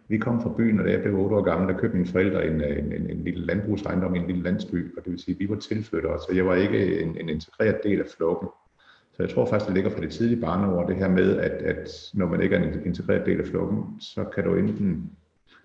Vi 0.08 0.18
kom 0.18 0.42
fra 0.42 0.54
byen, 0.56 0.80
og 0.80 0.84
da 0.86 0.90
jeg 0.90 1.02
blev 1.02 1.18
8 1.18 1.36
år 1.36 1.42
gammel, 1.42 1.68
der 1.68 1.80
købte 1.80 1.96
mine 1.96 2.08
forældre 2.08 2.46
en, 2.46 2.60
en, 2.64 2.92
en, 2.92 3.10
en 3.10 3.24
lille 3.24 3.46
landbrugsejendom 3.46 4.14
i 4.14 4.18
en 4.18 4.26
lille 4.26 4.42
landsby, 4.42 4.96
og 4.96 5.04
det 5.04 5.12
vil 5.12 5.20
sige, 5.20 5.34
at 5.34 5.40
vi 5.40 5.48
var 5.48 5.56
tilflyttere, 5.56 6.18
så 6.18 6.32
jeg 6.34 6.46
var 6.46 6.54
ikke 6.54 7.00
en, 7.00 7.16
en 7.20 7.28
integreret 7.28 7.80
del 7.84 8.00
af 8.00 8.06
flokken. 8.16 8.48
Så 9.12 9.22
jeg 9.22 9.30
tror 9.30 9.46
faktisk, 9.46 9.66
det 9.66 9.74
ligger 9.74 9.90
fra 9.90 10.00
det 10.00 10.10
tidlige 10.10 10.40
barneår, 10.40 10.86
det 10.86 10.96
her 10.96 11.08
med, 11.08 11.36
at, 11.36 11.52
at 11.52 12.10
når 12.14 12.26
man 12.26 12.40
ikke 12.40 12.56
er 12.56 12.62
en 12.62 12.86
integreret 12.86 13.26
del 13.26 13.40
af 13.40 13.46
flokken, 13.46 13.84
så 14.00 14.24
kan 14.24 14.44
du 14.44 14.54
enten 14.54 15.10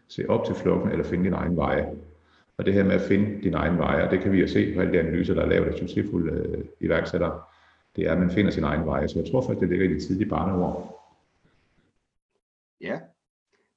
se 0.07 0.29
op 0.29 0.45
til 0.45 0.55
flokken 0.55 0.91
eller 0.91 1.03
finde 1.03 1.23
din 1.23 1.33
egen 1.33 1.57
vej. 1.57 1.85
Og 2.57 2.65
det 2.65 2.73
her 2.73 2.83
med 2.83 2.95
at 2.95 3.07
finde 3.07 3.41
din 3.43 3.53
egen 3.53 3.77
vej, 3.77 4.01
og 4.01 4.11
det 4.11 4.21
kan 4.21 4.31
vi 4.31 4.39
jo 4.39 4.47
se 4.47 4.73
på 4.73 4.81
alle 4.81 4.93
de 4.93 4.99
analyser, 4.99 5.33
der 5.33 5.41
er 5.41 5.49
lavet 5.49 5.65
af 5.65 5.77
succesfulde 5.77 6.31
øh, 6.31 6.65
iværksættere, 6.79 7.41
det 7.95 8.07
er, 8.07 8.11
at 8.11 8.19
man 8.19 8.31
finder 8.31 8.51
sin 8.51 8.63
egen 8.63 8.85
vej. 8.85 9.07
Så 9.07 9.19
jeg 9.19 9.31
tror 9.31 9.41
faktisk, 9.41 9.59
det 9.59 9.69
ligger 9.69 9.89
i 9.89 9.93
de 9.93 9.99
tidlige 9.99 10.29
barneår. 10.29 10.99
Ja, 12.81 12.99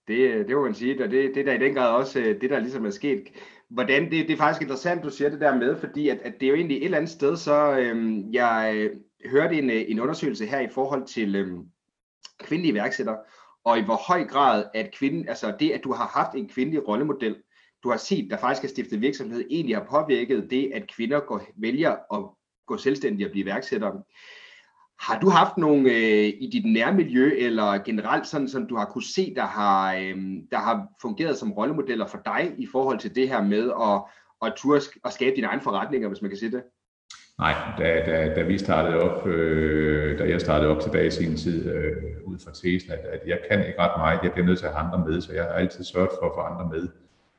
det, 0.08 0.18
øh, 0.18 0.48
det 0.48 0.56
må 0.56 0.62
man 0.62 0.74
sige, 0.74 1.04
og 1.04 1.10
det, 1.10 1.34
det 1.34 1.40
er 1.40 1.44
der 1.44 1.52
i 1.52 1.64
den 1.64 1.74
grad 1.74 1.92
også 1.92 2.20
øh, 2.20 2.40
det, 2.40 2.50
der 2.50 2.60
ligesom 2.60 2.86
er 2.86 2.90
sket. 2.90 3.28
Hvordan, 3.68 4.02
det, 4.10 4.28
det 4.28 4.30
er 4.30 4.36
faktisk 4.36 4.62
interessant, 4.62 5.04
du 5.04 5.10
siger 5.10 5.30
det 5.30 5.40
der 5.40 5.56
med, 5.56 5.76
fordi 5.76 6.08
at, 6.08 6.18
at 6.22 6.34
det 6.40 6.46
er 6.46 6.50
jo 6.50 6.56
egentlig 6.56 6.76
et 6.76 6.84
eller 6.84 6.98
andet 6.98 7.10
sted, 7.10 7.36
så 7.36 7.78
øhm, 7.78 8.32
jeg 8.32 8.72
øh, 8.76 8.96
hørte 9.30 9.54
en, 9.54 9.70
en 9.70 10.00
undersøgelse 10.00 10.46
her 10.46 10.60
i 10.60 10.68
forhold 10.68 11.06
til 11.06 11.36
øhm, 11.36 11.66
kvindelige 12.38 12.72
iværksættere, 12.72 13.18
og 13.64 13.78
i 13.78 13.82
hvor 13.82 14.12
høj 14.12 14.24
grad 14.24 14.64
at 14.74 14.94
kvinden, 14.94 15.28
altså 15.28 15.54
det, 15.60 15.70
at 15.70 15.84
du 15.84 15.92
har 15.92 16.06
haft 16.06 16.34
en 16.34 16.48
kvindelig 16.48 16.88
rollemodel, 16.88 17.36
du 17.86 17.90
har 17.90 17.98
set, 17.98 18.30
der 18.30 18.36
faktisk 18.36 18.64
er 18.64 18.68
stiftet 18.68 19.00
virksomhed, 19.00 19.44
egentlig 19.50 19.76
har 19.76 19.86
påvirket 19.90 20.46
det, 20.50 20.70
at 20.74 20.90
kvinder 20.96 21.20
går, 21.20 21.42
vælger 21.56 21.90
at 21.90 22.24
gå 22.66 22.76
selvstændige 22.76 23.26
og 23.26 23.30
blive 23.30 23.44
iværksættere. 23.44 24.02
Har 25.00 25.20
du 25.20 25.28
haft 25.28 25.56
nogle 25.56 25.90
øh, 25.90 26.26
i 26.40 26.50
dit 26.52 26.72
nærmiljø, 26.72 27.32
eller 27.38 27.84
generelt 27.84 28.26
sådan, 28.26 28.48
som 28.48 28.66
du 28.66 28.76
har 28.76 28.84
kunne 28.84 29.04
se, 29.14 29.34
der 29.34 29.46
har, 29.46 29.94
øh, 29.94 30.16
der 30.50 30.58
har 30.58 30.86
fungeret 31.02 31.38
som 31.38 31.52
rollemodeller 31.52 32.06
for 32.06 32.20
dig 32.24 32.54
i 32.58 32.66
forhold 32.72 32.98
til 32.98 33.14
det 33.14 33.28
her 33.28 33.42
med 33.42 33.70
at, 33.82 34.02
at 34.46 34.52
turde 34.56 34.80
og 35.04 35.12
skabe 35.12 35.36
dine 35.36 35.46
egne 35.46 35.62
forretninger, 35.62 36.08
hvis 36.08 36.22
man 36.22 36.30
kan 36.30 36.38
sige 36.38 36.50
det? 36.50 36.62
Nej, 37.38 37.54
da, 37.78 38.02
da, 38.06 38.34
da 38.34 38.42
vi 38.42 38.58
startede 38.58 39.00
op, 39.00 39.26
øh, 39.26 40.18
da 40.18 40.24
jeg 40.28 40.40
startede 40.40 40.70
op 40.70 40.82
tilbage 40.82 41.06
i 41.06 41.10
sin 41.10 41.36
tid, 41.36 41.74
øh, 41.74 41.92
ud 42.24 42.38
fra 42.44 42.52
tesen, 42.52 42.90
at, 42.92 42.98
at 42.98 43.20
jeg 43.26 43.38
kan 43.50 43.66
ikke 43.66 43.80
ret 43.80 43.98
meget, 43.98 44.20
jeg 44.22 44.32
bliver 44.32 44.46
nødt 44.46 44.58
til 44.58 44.66
at 44.66 44.72
have 44.72 44.84
andre 44.86 45.10
med, 45.10 45.20
så 45.20 45.32
jeg 45.32 45.42
har 45.44 45.50
altid 45.50 45.84
sørget 45.84 46.10
for 46.20 46.26
at 46.26 46.32
få 46.34 46.40
andre 46.40 46.68
med 46.78 46.88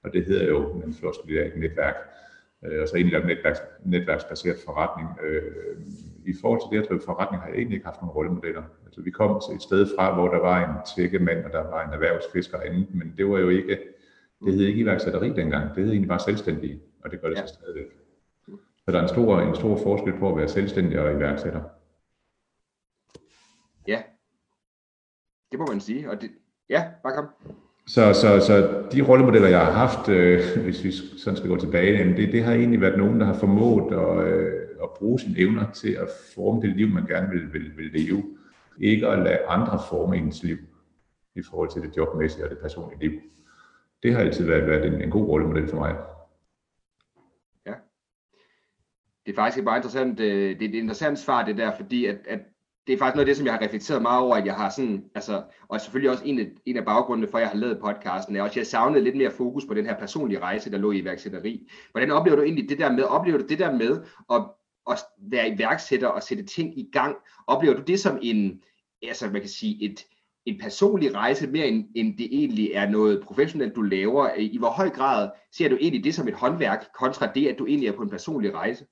og 0.07 0.13
det 0.13 0.25
hedder 0.25 0.47
jo 0.47 0.71
en 0.71 0.89
et 1.29 1.53
netværk, 1.57 1.95
øh, 2.65 2.81
og 2.81 2.87
så 2.87 2.95
egentlig 2.95 3.17
en 3.17 3.25
netværks, 3.25 3.59
netværksbaseret 3.85 4.57
forretning. 4.65 5.09
Øh, 5.23 5.77
I 6.25 6.33
forhold 6.41 6.61
til 6.61 6.77
det 6.77 6.83
at 6.83 6.89
drive 6.89 7.01
forretning 7.05 7.41
har 7.41 7.49
jeg 7.49 7.57
egentlig 7.57 7.75
ikke 7.75 7.85
haft 7.85 8.01
nogen 8.01 8.15
rollemodeller. 8.15 8.63
Altså, 8.85 9.01
vi 9.01 9.11
kom 9.11 9.41
til 9.47 9.55
et 9.55 9.61
sted 9.61 9.87
fra, 9.95 10.13
hvor 10.13 10.27
der 10.27 10.39
var 10.39 10.57
en 10.65 10.75
tækkemand, 10.95 11.45
og 11.45 11.51
der 11.51 11.63
var 11.69 11.87
en 11.87 11.93
erhvervsfisker 11.93 12.57
og 12.57 12.67
andet, 12.67 12.95
men 12.95 13.13
det 13.17 13.29
var 13.29 13.39
jo 13.39 13.49
ikke, 13.49 13.79
det 14.45 14.53
hed 14.53 14.61
ikke 14.61 14.79
iværksætteri 14.79 15.29
dengang, 15.29 15.75
det 15.75 15.83
hed 15.83 15.91
egentlig 15.91 16.09
bare 16.09 16.19
selvstændige, 16.19 16.81
og 17.03 17.11
det 17.11 17.21
gør 17.21 17.29
det 17.29 17.35
ja. 17.35 17.47
så 17.47 17.53
stadigvæk. 17.53 17.91
Så 18.85 18.91
der 18.91 18.97
er 18.97 19.01
en 19.01 19.09
stor, 19.09 19.39
en 19.39 19.55
stor 19.55 19.77
forskel 19.83 20.19
på 20.19 20.29
at 20.29 20.37
være 20.37 20.47
selvstændig 20.47 20.99
og 20.99 21.13
iværksætter. 21.13 21.61
Ja, 23.87 24.03
det 25.51 25.59
må 25.59 25.65
man 25.65 25.79
sige. 25.79 26.09
Og 26.09 26.21
det, 26.21 26.31
ja, 26.69 26.91
bare 27.03 27.13
kom. 27.13 27.27
Så, 27.87 28.13
så, 28.13 28.39
så 28.47 28.83
de 28.91 29.01
rollemodeller, 29.01 29.47
jeg 29.47 29.65
har 29.65 29.71
haft, 29.71 30.09
øh, 30.09 30.41
hvis 30.63 30.83
vi 30.83 30.91
sådan 30.91 31.37
skal 31.37 31.49
gå 31.49 31.57
tilbage, 31.57 32.15
det, 32.17 32.31
det 32.31 32.43
har 32.43 32.53
egentlig 32.53 32.81
været 32.81 32.97
nogen, 32.97 33.19
der 33.19 33.25
har 33.25 33.33
formået 33.33 33.93
at, 33.93 34.27
øh, 34.27 34.53
at 34.83 34.89
bruge 34.97 35.19
sine 35.19 35.39
evner 35.39 35.71
til 35.71 35.91
at 35.91 36.09
forme 36.35 36.61
det 36.61 36.75
liv, 36.75 36.87
man 36.87 37.05
gerne 37.05 37.29
vil, 37.29 37.53
vil, 37.53 37.77
vil 37.77 37.91
leve. 37.91 38.23
Ikke 38.79 39.07
at 39.07 39.19
lade 39.19 39.45
andre 39.47 39.79
forme 39.89 40.17
ens 40.17 40.43
liv 40.43 40.57
i 41.35 41.41
forhold 41.41 41.69
til 41.69 41.81
det 41.81 41.97
jobmæssige 41.97 42.43
og 42.43 42.49
det 42.49 42.57
personlige 42.59 42.99
liv. 42.99 43.21
Det 44.03 44.13
har 44.13 44.19
altid 44.19 44.45
været, 44.45 44.67
været 44.67 44.85
en, 44.85 45.01
en 45.01 45.09
god 45.09 45.25
rollemodel 45.27 45.67
for 45.67 45.77
mig. 45.77 45.95
Ja. 47.65 47.73
Det 49.25 49.31
er 49.31 49.35
faktisk 49.35 49.57
et 49.57 49.63
meget 49.63 49.79
interessant, 49.79 50.17
Det, 50.17 50.59
det 50.59 50.65
er 50.65 50.69
et 50.69 50.75
interessant 50.75 51.19
svar 51.19 51.45
det 51.45 51.57
der, 51.57 51.75
fordi 51.75 52.05
at, 52.05 52.17
at 52.27 52.39
det 52.87 52.93
er 52.93 52.97
faktisk 52.97 53.15
noget 53.15 53.25
af 53.25 53.25
det, 53.25 53.37
som 53.37 53.45
jeg 53.45 53.53
har 53.53 53.61
reflekteret 53.61 54.01
meget 54.01 54.21
over, 54.21 54.35
at 54.35 54.45
jeg 54.45 54.53
har 54.53 54.69
sådan, 54.69 55.05
altså, 55.15 55.43
og 55.67 55.81
selvfølgelig 55.81 56.11
også 56.11 56.23
en 56.25 56.39
af, 56.39 56.47
en 56.65 56.77
af 56.77 56.85
baggrundene 56.85 57.27
for, 57.27 57.37
at 57.37 57.41
jeg 57.41 57.49
har 57.49 57.57
lavet 57.57 57.79
podcasten, 57.79 58.35
er 58.35 58.41
også, 58.41 58.53
at 58.53 58.57
jeg 58.57 58.67
savnede 58.67 59.03
lidt 59.03 59.17
mere 59.17 59.31
fokus 59.31 59.65
på 59.65 59.73
den 59.73 59.85
her 59.85 59.99
personlige 59.99 60.39
rejse, 60.39 60.71
der 60.71 60.77
lå 60.77 60.91
i 60.91 60.97
iværksætteri. 60.97 61.69
Hvordan 61.91 62.11
oplever 62.11 62.35
du 62.35 62.43
egentlig 62.43 62.69
det 62.69 62.79
der 62.79 62.91
med, 62.91 63.03
oplever 63.03 63.37
du 63.37 63.45
det 63.47 63.59
der 63.59 63.71
med 63.71 64.01
at, 64.31 64.41
at 64.91 64.99
være 65.31 65.49
iværksætter 65.49 66.07
og 66.07 66.23
sætte 66.23 66.43
ting 66.43 66.79
i 66.79 66.89
gang? 66.93 67.15
Oplever 67.47 67.75
du 67.75 67.81
det 67.81 67.99
som 67.99 68.19
en, 68.21 68.61
altså 69.03 69.29
man 69.29 69.41
kan 69.41 69.49
sige, 69.49 69.85
et, 69.85 70.05
en 70.45 70.59
personlig 70.59 71.15
rejse 71.15 71.47
mere 71.47 71.67
end, 71.67 71.85
end 71.95 72.17
det 72.17 72.27
egentlig 72.31 72.71
er 72.73 72.89
noget 72.89 73.23
professionelt, 73.23 73.75
du 73.75 73.81
laver? 73.81 74.29
I 74.37 74.57
hvor 74.57 74.69
høj 74.69 74.89
grad 74.89 75.29
ser 75.51 75.69
du 75.69 75.77
egentlig 75.81 76.03
det 76.03 76.15
som 76.15 76.27
et 76.27 76.33
håndværk, 76.33 76.87
kontra 76.99 77.31
det, 77.35 77.47
at 77.47 77.59
du 77.59 77.65
egentlig 77.65 77.87
er 77.87 77.95
på 77.95 78.01
en 78.01 78.09
personlig 78.09 78.53
rejse? 78.53 78.85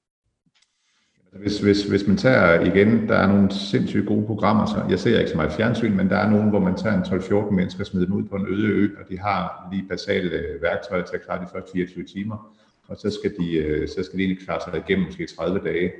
Hvis, 1.40 1.60
hvis, 1.60 1.84
hvis 1.84 2.08
man 2.08 2.18
tager 2.18 2.60
igen, 2.60 3.08
der 3.08 3.16
er 3.16 3.28
nogle 3.28 3.52
sindssygt 3.52 4.08
gode 4.08 4.26
programmer, 4.26 4.66
så 4.66 4.86
jeg 4.90 5.00
ser 5.00 5.20
ikke 5.20 5.32
så 5.32 5.36
meget 5.36 5.52
fjernsyn, 5.52 5.96
men 5.96 6.10
der 6.10 6.18
er 6.18 6.30
nogle, 6.30 6.50
hvor 6.50 6.60
man 6.60 6.78
tager 6.78 6.96
en 6.96 7.02
12-14 7.02 7.54
mennesker 7.54 7.80
og 7.82 7.86
smider 7.88 8.06
dem 8.06 8.16
ud 8.16 8.24
på 8.24 8.36
en 8.36 8.48
øde 8.48 8.68
ø, 8.68 8.90
og 9.00 9.10
de 9.10 9.20
har 9.20 9.68
lige 9.72 9.86
basale 9.90 10.32
øh, 10.32 10.62
værktøjer 10.62 11.04
til 11.04 11.16
at 11.16 11.26
klare 11.26 11.42
de 11.42 11.48
første 11.54 11.72
24 11.74 12.06
timer, 12.06 12.56
og 12.88 12.98
så 12.98 13.12
skal 13.12 13.34
de, 13.38 13.54
øh, 13.54 13.88
så 13.88 14.04
skal 14.04 14.20
de 14.20 14.24
egentlig 14.24 14.46
klare 14.46 14.62
sig 14.62 14.84
igennem 14.88 15.06
måske 15.06 15.28
30 15.38 15.60
dage. 15.60 15.92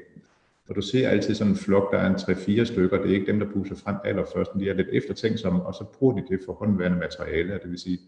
Og 0.70 0.76
du 0.76 0.82
ser 0.82 1.10
altid 1.10 1.36
sådan 1.36 1.54
en 1.54 1.58
flok, 1.58 1.92
der 1.92 1.98
er 1.98 2.10
en 2.10 2.16
3-4 2.16 2.66
stykker, 2.66 3.02
det 3.02 3.12
er 3.12 3.16
ikke 3.16 3.32
dem, 3.32 3.40
der 3.40 3.48
puser 3.54 3.76
frem 3.76 3.96
allerførst, 4.06 4.56
men 4.56 4.64
de 4.64 4.70
er 4.70 4.74
lidt 4.74 4.90
eftertænksomme, 4.92 5.62
og 5.62 5.74
så 5.74 5.84
bruger 5.84 6.16
de 6.16 6.24
det 6.30 6.40
for 6.46 6.54
håndværende 6.54 6.98
materiale, 6.98 7.54
det 7.64 7.70
vil 7.72 7.80
sige, 7.80 8.00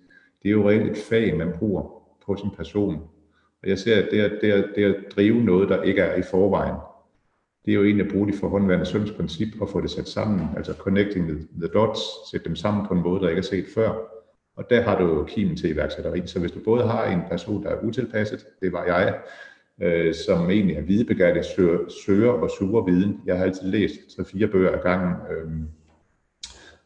det 0.43 0.50
er 0.50 0.53
jo 0.53 0.69
reelt 0.69 0.91
et 0.91 0.98
fag, 1.10 1.38
man 1.38 1.51
bruger 1.60 2.03
på 2.25 2.36
sin 2.36 2.50
person. 2.57 3.01
Og 3.63 3.69
jeg 3.69 3.79
ser, 3.79 4.03
at 4.03 4.07
det 4.12 4.22
er, 4.22 4.29
det 4.41 4.50
er, 4.50 4.63
det 4.75 4.84
er 4.84 4.89
at 4.89 4.96
drive 5.15 5.43
noget, 5.43 5.69
der 5.69 5.81
ikke 5.81 6.01
er 6.01 6.15
i 6.15 6.22
forvejen, 6.31 6.75
det 7.67 7.74
er 7.74 7.77
jo 7.77 7.83
egentlig 7.83 8.05
at 8.05 8.12
bruge 8.12 8.27
de 8.27 8.38
forhåndværende 8.38 8.86
søvnsprincip 8.86 9.62
og 9.62 9.69
få 9.69 9.81
det 9.81 9.89
sat 9.89 10.07
sammen, 10.07 10.47
altså 10.57 10.74
connecting 10.74 11.27
the, 11.27 11.38
the 11.62 11.67
dots, 11.74 12.00
sætte 12.31 12.45
dem 12.47 12.55
sammen 12.55 12.88
på 12.88 12.93
en 12.93 13.01
måde, 13.01 13.21
der 13.21 13.29
ikke 13.29 13.39
er 13.39 13.43
set 13.43 13.65
før. 13.75 13.89
Og 14.55 14.69
der 14.69 14.81
har 14.81 15.00
du 15.00 15.05
jo 15.05 15.24
kimen 15.24 15.57
til 15.57 15.69
iværksætteri. 15.69 16.21
Så 16.25 16.39
hvis 16.39 16.51
du 16.51 16.59
både 16.65 16.83
har 16.83 17.05
en 17.05 17.21
person, 17.29 17.63
der 17.63 17.69
er 17.69 17.83
utilpasset, 17.83 18.45
det 18.62 18.74
var 18.74 18.86
jeg, 18.86 19.19
øh, 19.81 20.13
som 20.13 20.50
egentlig 20.50 20.75
er 20.75 20.81
videbegærlig, 20.81 21.45
søger, 21.45 21.79
søger 22.05 22.31
og 22.31 22.50
suger 22.59 22.86
viden. 22.86 23.21
Jeg 23.25 23.38
har 23.38 23.45
altid 23.45 23.67
læst 23.67 23.93
tre 24.17 24.25
fire 24.25 24.47
bøger 24.47 24.71
ad 24.71 24.81
gangen, 24.83 25.13
øh, 25.31 25.51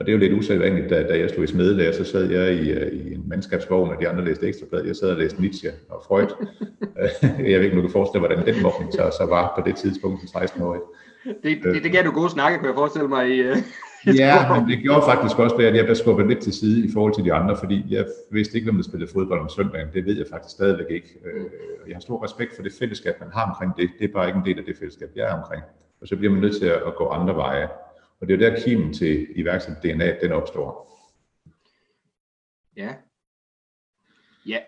og 0.02 0.08
det 0.08 0.12
er 0.12 0.18
jo 0.18 0.20
lidt 0.20 0.34
usædvanligt, 0.34 0.90
da, 0.90 1.04
da 1.08 1.20
jeg 1.20 1.30
stod 1.30 1.44
i 1.44 1.48
smedelærer, 1.48 1.92
så 1.92 2.04
sad 2.04 2.32
jeg 2.32 2.54
i, 2.54 2.72
øh, 2.72 2.92
i 2.92 3.14
en 3.14 3.24
mandskabsvogn, 3.30 3.90
og 3.90 3.96
de 4.02 4.08
andre 4.10 4.26
læste 4.26 4.48
ekstrablad. 4.48 4.86
Jeg 4.86 4.96
sad 4.96 5.10
og 5.12 5.18
læste 5.18 5.42
Nietzsche 5.42 5.70
og 5.90 6.04
Freud. 6.08 6.28
jeg 7.52 7.60
ved 7.60 7.66
ikke, 7.66 7.76
om 7.76 7.76
du 7.76 7.82
kan 7.82 7.92
forestille 7.92 8.28
hvordan 8.28 8.46
den 8.46 8.64
mobning 8.64 8.94
så, 8.94 9.16
så 9.20 9.26
var 9.26 9.54
på 9.58 9.70
det 9.70 9.76
tidspunkt 9.76 10.22
som 10.22 10.42
16-årig. 10.42 10.82
Det, 11.44 11.64
det, 11.64 11.84
det 11.84 11.92
gav 11.92 12.04
du 12.04 12.12
gode 12.12 12.30
snakke, 12.30 12.58
kunne 12.58 12.68
jeg 12.68 12.76
forestille 12.76 13.08
mig. 13.08 13.30
I, 13.30 13.50
uh, 13.50 13.58
ja, 14.24 14.60
men 14.60 14.70
det 14.70 14.78
gjorde 14.80 15.02
faktisk 15.06 15.40
også, 15.40 15.56
at 15.56 15.76
jeg 15.76 15.86
blev 15.86 15.96
skubbet 15.96 16.28
lidt 16.28 16.40
til 16.40 16.54
side 16.54 16.86
i 16.88 16.90
forhold 16.94 17.14
til 17.14 17.24
de 17.24 17.34
andre, 17.34 17.58
fordi 17.58 17.86
jeg 17.90 18.06
vidste 18.32 18.58
ikke, 18.58 18.70
om 18.70 18.78
jeg 18.78 18.86
spillede 18.86 19.12
fodbold 19.12 19.40
om 19.40 19.50
søndagen. 19.50 19.88
Det 19.94 20.06
ved 20.06 20.18
jeg 20.18 20.26
faktisk 20.32 20.56
stadigvæk 20.56 20.90
ikke. 20.90 21.10
Øh, 21.26 21.46
jeg 21.88 21.96
har 21.96 22.02
stor 22.02 22.24
respekt 22.24 22.56
for 22.56 22.64
det 22.64 22.74
fællesskab, 22.80 23.14
man 23.20 23.30
har 23.34 23.46
omkring 23.50 23.72
det. 23.78 23.90
Det 24.00 24.10
er 24.10 24.14
bare 24.14 24.28
ikke 24.28 24.38
en 24.38 24.46
del 24.46 24.60
af 24.60 24.66
det 24.66 24.76
fællesskab, 24.80 25.10
jeg 25.16 25.26
er 25.32 25.36
omkring. 25.42 25.64
Og 26.02 26.08
så 26.08 26.16
bliver 26.16 26.32
man 26.34 26.42
nødt 26.42 26.58
til 26.62 26.66
at 26.66 26.96
gå 26.98 27.08
andre 27.08 27.36
veje. 27.36 27.68
Og 28.22 28.28
det 28.28 28.34
er 28.34 28.50
jo 28.50 28.56
der 28.56 28.62
kimen 28.62 28.94
til 28.94 29.28
iværksætter 29.36 29.82
DNA, 29.82 30.20
den 30.22 30.32
opstår. 30.32 30.92
Ja. 32.78 32.94
Ja, 34.46 34.60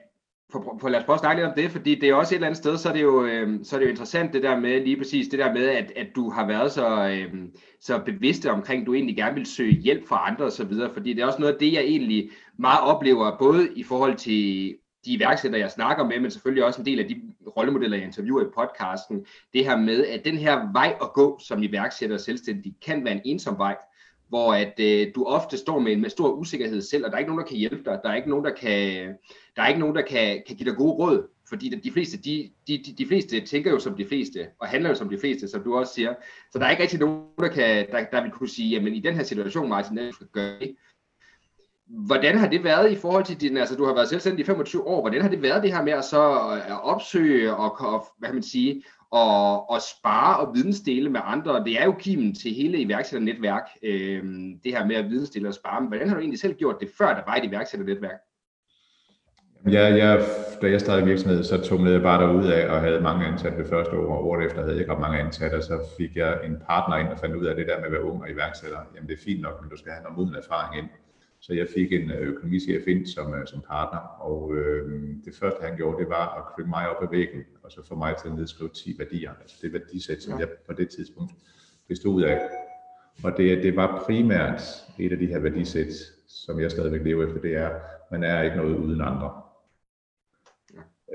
for, 0.51 0.77
for 0.81 0.89
lad 0.89 0.99
os 0.99 1.05
prøve 1.05 1.13
at 1.13 1.19
snakke 1.19 1.41
lidt 1.41 1.49
om 1.49 1.55
det, 1.57 1.71
fordi 1.71 1.95
det 1.95 2.09
er 2.09 2.13
også 2.13 2.33
et 2.33 2.37
eller 2.37 2.47
andet 2.47 2.57
sted, 2.57 2.77
så 2.77 2.89
er 2.89 2.93
det 2.93 3.01
jo, 3.01 3.25
øh, 3.25 3.59
så 3.63 3.75
er 3.75 3.79
det 3.79 3.85
jo 3.85 3.89
interessant 3.89 4.33
det 4.33 4.43
der 4.43 4.59
med, 4.59 4.83
lige 4.83 4.97
præcis 4.97 5.27
det 5.27 5.39
der 5.39 5.53
med, 5.53 5.67
at, 5.67 5.91
at 5.95 6.07
du 6.15 6.29
har 6.29 6.47
været 6.47 6.71
så, 6.71 7.07
øh, 7.07 7.33
så 7.79 8.01
bevidst 8.05 8.45
omkring, 8.45 8.81
at 8.81 8.87
du 8.87 8.93
egentlig 8.93 9.15
gerne 9.15 9.35
vil 9.35 9.45
søge 9.45 9.81
hjælp 9.81 10.07
fra 10.07 10.29
andre 10.29 10.45
osv., 10.45 10.73
fordi 10.93 11.13
det 11.13 11.21
er 11.21 11.25
også 11.25 11.39
noget 11.39 11.53
af 11.53 11.59
det, 11.59 11.73
jeg 11.73 11.81
egentlig 11.81 12.29
meget 12.59 12.81
oplever, 12.81 13.37
både 13.37 13.69
i 13.75 13.83
forhold 13.83 14.15
til 14.15 14.75
de 15.05 15.13
iværksættere, 15.13 15.61
jeg 15.61 15.71
snakker 15.71 16.03
med, 16.07 16.19
men 16.19 16.31
selvfølgelig 16.31 16.65
også 16.65 16.81
en 16.81 16.85
del 16.85 16.99
af 16.99 17.07
de 17.07 17.21
rollemodeller, 17.57 17.97
jeg 17.97 18.05
interviewer 18.05 18.41
i 18.41 18.49
podcasten, 18.55 19.25
det 19.53 19.65
her 19.65 19.77
med, 19.77 20.05
at 20.05 20.25
den 20.25 20.37
her 20.37 20.71
vej 20.71 20.95
at 21.01 21.13
gå 21.13 21.39
som 21.39 21.63
iværksætter 21.63 22.15
og 22.15 22.19
selvstændig, 22.19 22.75
kan 22.85 23.05
være 23.05 23.13
en 23.13 23.21
ensom 23.25 23.57
vej, 23.57 23.75
hvor 24.29 24.53
at 24.53 24.79
øh, 24.79 25.07
du 25.15 25.23
ofte 25.23 25.57
står 25.57 25.79
med 25.79 25.91
en 25.91 26.01
med 26.01 26.09
stor 26.09 26.31
usikkerhed 26.31 26.81
selv, 26.81 27.05
og 27.05 27.11
der 27.11 27.15
er 27.15 27.19
ikke 27.19 27.31
nogen, 27.31 27.43
der 27.43 27.47
kan 27.47 27.57
hjælpe 27.57 27.83
dig, 27.85 27.99
der 28.03 28.09
er 28.09 28.15
ikke 28.15 28.29
nogen, 28.29 28.45
der 28.45 28.53
kan, 28.53 29.07
der 29.55 29.61
er 29.61 29.67
ikke 29.67 29.79
nogen, 29.79 29.95
der 29.95 30.01
kan, 30.01 30.43
kan 30.47 30.55
give 30.55 30.69
dig 30.69 30.77
gode 30.77 30.93
råd, 30.93 31.27
fordi 31.49 31.69
de 31.69 31.91
fleste, 31.91 32.17
de, 32.17 32.49
de, 32.67 32.77
de, 32.77 32.93
de 32.97 33.07
fleste 33.07 33.41
tænker 33.41 33.71
jo 33.71 33.79
som 33.79 33.95
de 33.95 34.05
fleste, 34.05 34.47
og 34.59 34.67
handler 34.67 34.89
jo 34.89 34.95
som 34.95 35.09
de 35.09 35.19
fleste, 35.19 35.47
som 35.47 35.63
du 35.63 35.75
også 35.75 35.93
siger. 35.93 36.13
Så 36.51 36.59
der 36.59 36.65
er 36.65 36.71
ikke 36.71 36.83
rigtig 36.83 36.99
nogen, 36.99 37.23
der, 37.39 37.47
kan, 37.47 37.87
der, 37.91 38.05
der 38.11 38.21
vil 38.21 38.31
kunne 38.31 38.49
sige, 38.49 38.69
jamen 38.69 38.93
i 38.93 38.99
den 38.99 39.15
her 39.15 39.23
situation, 39.23 39.69
Martin, 39.69 39.97
der 39.97 40.11
skal 40.11 40.27
gøre 40.27 40.59
det. 40.59 40.75
Hvordan 41.93 42.37
har 42.37 42.47
det 42.47 42.63
været 42.63 42.91
i 42.91 42.95
forhold 42.95 43.23
til 43.23 43.41
din, 43.41 43.57
altså 43.57 43.75
du 43.75 43.85
har 43.85 43.93
været 43.93 44.09
selvstændig 44.09 44.43
i 44.43 44.45
25 44.45 44.87
år, 44.87 45.01
hvordan 45.01 45.21
har 45.21 45.29
det 45.29 45.41
været 45.41 45.63
det 45.63 45.73
her 45.73 45.83
med 45.83 45.93
at 45.93 46.05
så 46.05 46.31
øh, 46.55 46.71
at 46.71 46.83
opsøge 46.83 47.55
og, 47.55 47.81
og 47.81 48.05
hvad 48.17 48.29
kan 48.29 48.35
man 48.35 48.43
sige, 48.43 48.83
og, 49.11 49.69
og 49.69 49.81
spare 49.81 50.37
og 50.37 50.55
vidensdele 50.55 51.09
med 51.09 51.19
andre. 51.23 51.63
Det 51.63 51.81
er 51.81 51.85
jo 51.85 51.95
kimen 51.99 52.35
til 52.35 52.53
hele 52.53 52.77
iværksætternetværk, 52.77 53.63
øh, 53.83 54.23
det 54.63 54.71
her 54.71 54.85
med 54.85 54.95
at 54.95 55.09
vidensdele 55.09 55.47
og 55.47 55.53
spare. 55.53 55.81
Men 55.81 55.87
hvordan 55.87 56.07
har 56.07 56.15
du 56.15 56.21
egentlig 56.21 56.39
selv 56.39 56.53
gjort 56.53 56.75
det, 56.79 56.89
før 56.97 57.07
der 57.07 57.21
var 57.27 57.35
et 57.35 57.45
iværksætternetværk? 57.45 58.19
Ja, 59.71 59.83
jeg, 59.95 60.25
da 60.61 60.69
jeg 60.69 60.81
startede 60.81 61.05
virksomhed, 61.05 61.43
så 61.43 61.61
tog 61.61 61.87
jeg 61.87 62.01
bare 62.01 62.21
derud 62.21 62.45
af 62.47 62.69
og 62.69 62.81
havde 62.81 63.01
mange 63.01 63.25
ansatte 63.25 63.57
det 63.57 63.69
første 63.69 63.91
år, 63.97 64.15
og 64.17 64.25
året 64.27 64.45
efter 64.45 64.59
havde 64.61 64.73
jeg 64.73 64.79
ikke 64.79 64.93
ret 64.93 64.99
mange 64.99 65.19
ansatte, 65.19 65.55
og 65.55 65.63
så 65.63 65.79
fik 65.97 66.15
jeg 66.15 66.39
en 66.45 66.55
partner 66.67 66.97
ind 66.97 67.07
og 67.07 67.19
fandt 67.19 67.35
ud 67.35 67.45
af 67.45 67.55
det 67.55 67.67
der 67.67 67.77
med 67.77 67.85
at 67.85 67.91
være 67.91 68.03
ung 68.03 68.21
og 68.21 68.29
iværksætter. 68.29 68.79
Jamen 68.95 69.09
det 69.09 69.13
er 69.13 69.23
fint 69.25 69.41
nok, 69.41 69.61
men 69.61 69.69
du 69.69 69.77
skal 69.77 69.91
have 69.91 70.03
noget 70.03 70.17
moden 70.17 70.35
erfaring 70.35 70.77
ind. 70.77 70.89
Så 71.45 71.53
jeg 71.53 71.67
fik 71.75 71.93
en 71.93 72.11
øh, 72.11 72.27
økonomichef 72.27 72.87
ind 72.87 73.05
som, 73.05 73.33
øh, 73.33 73.47
som 73.47 73.61
partner, 73.61 73.99
og 73.99 74.55
øh, 74.55 74.91
det 75.25 75.35
første 75.35 75.61
han 75.61 75.77
gjorde, 75.77 75.97
det 75.99 76.09
var 76.09 76.37
at 76.37 76.55
krybe 76.55 76.69
mig 76.69 76.89
op 76.89 77.03
ad 77.03 77.07
væggen, 77.11 77.41
og 77.63 77.71
så 77.71 77.87
få 77.87 77.95
mig 77.95 78.15
til 78.21 78.29
at 78.29 78.35
nedskrive 78.35 78.69
10 78.69 78.95
værdier, 78.99 79.31
altså 79.41 79.55
det 79.61 79.73
værdisæt, 79.73 80.23
som 80.23 80.39
jeg 80.39 80.49
på 80.67 80.73
det 80.73 80.89
tidspunkt 80.89 81.31
bestod 81.87 82.23
af. 82.23 82.41
Og 83.23 83.37
det, 83.37 83.63
det 83.63 83.75
var 83.75 84.03
primært 84.05 84.61
et 84.99 85.11
af 85.11 85.17
de 85.17 85.27
her 85.27 85.39
værdisæt, 85.39 85.93
som 86.27 86.59
jeg 86.59 86.71
stadigvæk 86.71 87.01
lever 87.01 87.27
efter, 87.27 87.41
det 87.41 87.55
er, 87.55 87.71
man 88.11 88.23
er 88.23 88.41
ikke 88.41 88.57
noget 88.57 88.77
uden 88.77 89.01
andre. 89.01 89.41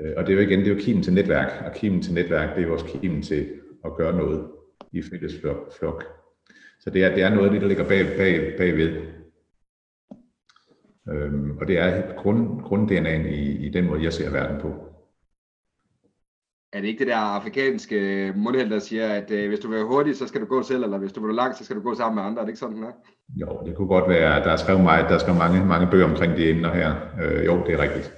Øh, 0.01 0.13
og 0.17 0.27
det 0.27 0.33
er 0.33 0.41
jo 0.41 0.47
igen, 0.47 0.59
det 0.59 0.67
er 0.67 0.75
jo 0.75 0.81
kimen 0.81 1.03
til 1.03 1.13
netværk, 1.13 1.65
og 1.65 1.73
kimen 1.73 2.01
til 2.01 2.13
netværk, 2.13 2.55
det 2.55 2.63
er 2.63 2.67
jo 2.67 2.73
også 2.73 2.85
kimen 2.85 3.21
til 3.21 3.49
at 3.85 3.95
gøre 3.95 4.17
noget 4.17 4.47
i 4.91 5.01
fælles 5.01 5.33
flok. 5.79 6.03
Så 6.79 6.89
det 6.89 7.03
er, 7.03 7.15
det 7.15 7.23
er 7.23 7.29
noget 7.29 7.45
af 7.45 7.51
det, 7.51 7.61
der 7.61 7.67
ligger 7.67 7.87
bag, 7.87 8.17
bag, 8.17 8.57
bagved. 8.57 9.18
Øhm, 11.11 11.57
og 11.61 11.67
det 11.67 11.77
er 11.77 12.15
grund, 12.15 12.61
grund-DNA'en 12.61 13.27
i, 13.27 13.65
i 13.67 13.69
den 13.69 13.85
måde, 13.85 14.03
jeg 14.03 14.13
ser 14.13 14.31
verden 14.31 14.61
på. 14.61 14.89
Er 16.73 16.81
det 16.81 16.87
ikke 16.87 16.99
det 16.99 17.07
der 17.07 17.15
afrikanske 17.15 18.33
mundheld, 18.35 18.69
der 18.69 18.79
siger, 18.79 19.07
at 19.07 19.31
øh, 19.31 19.47
hvis 19.47 19.59
du 19.59 19.67
vil 19.67 19.77
være 19.77 19.87
hurtig, 19.87 20.15
så 20.15 20.27
skal 20.27 20.41
du 20.41 20.45
gå 20.45 20.63
selv, 20.63 20.83
eller 20.83 20.97
hvis 20.97 21.13
du 21.13 21.25
vil 21.25 21.35
langt, 21.35 21.57
så 21.57 21.65
skal 21.65 21.75
du 21.75 21.81
gå 21.81 21.95
sammen 21.95 22.15
med 22.15 22.23
andre? 22.23 22.41
Er 22.41 22.45
det 22.45 22.49
ikke 22.49 22.59
sådan, 22.59 22.75
den 22.75 22.83
er? 22.83 22.91
Jo, 23.35 23.61
det 23.65 23.75
kunne 23.75 23.87
godt 23.87 24.09
være. 24.09 24.43
Der 24.43 24.51
er 24.51 24.55
skrevet, 24.55 24.83
meget, 24.83 25.09
der 25.09 25.15
er 25.15 25.19
skrevet 25.19 25.39
mange, 25.39 25.65
mange 25.65 25.87
bøger 25.91 26.05
omkring 26.09 26.37
de 26.37 26.49
emner 26.49 26.73
her. 26.73 26.95
Øh, 27.21 27.45
jo, 27.45 27.63
det 27.65 27.73
er 27.73 27.81
rigtigt. 27.81 28.13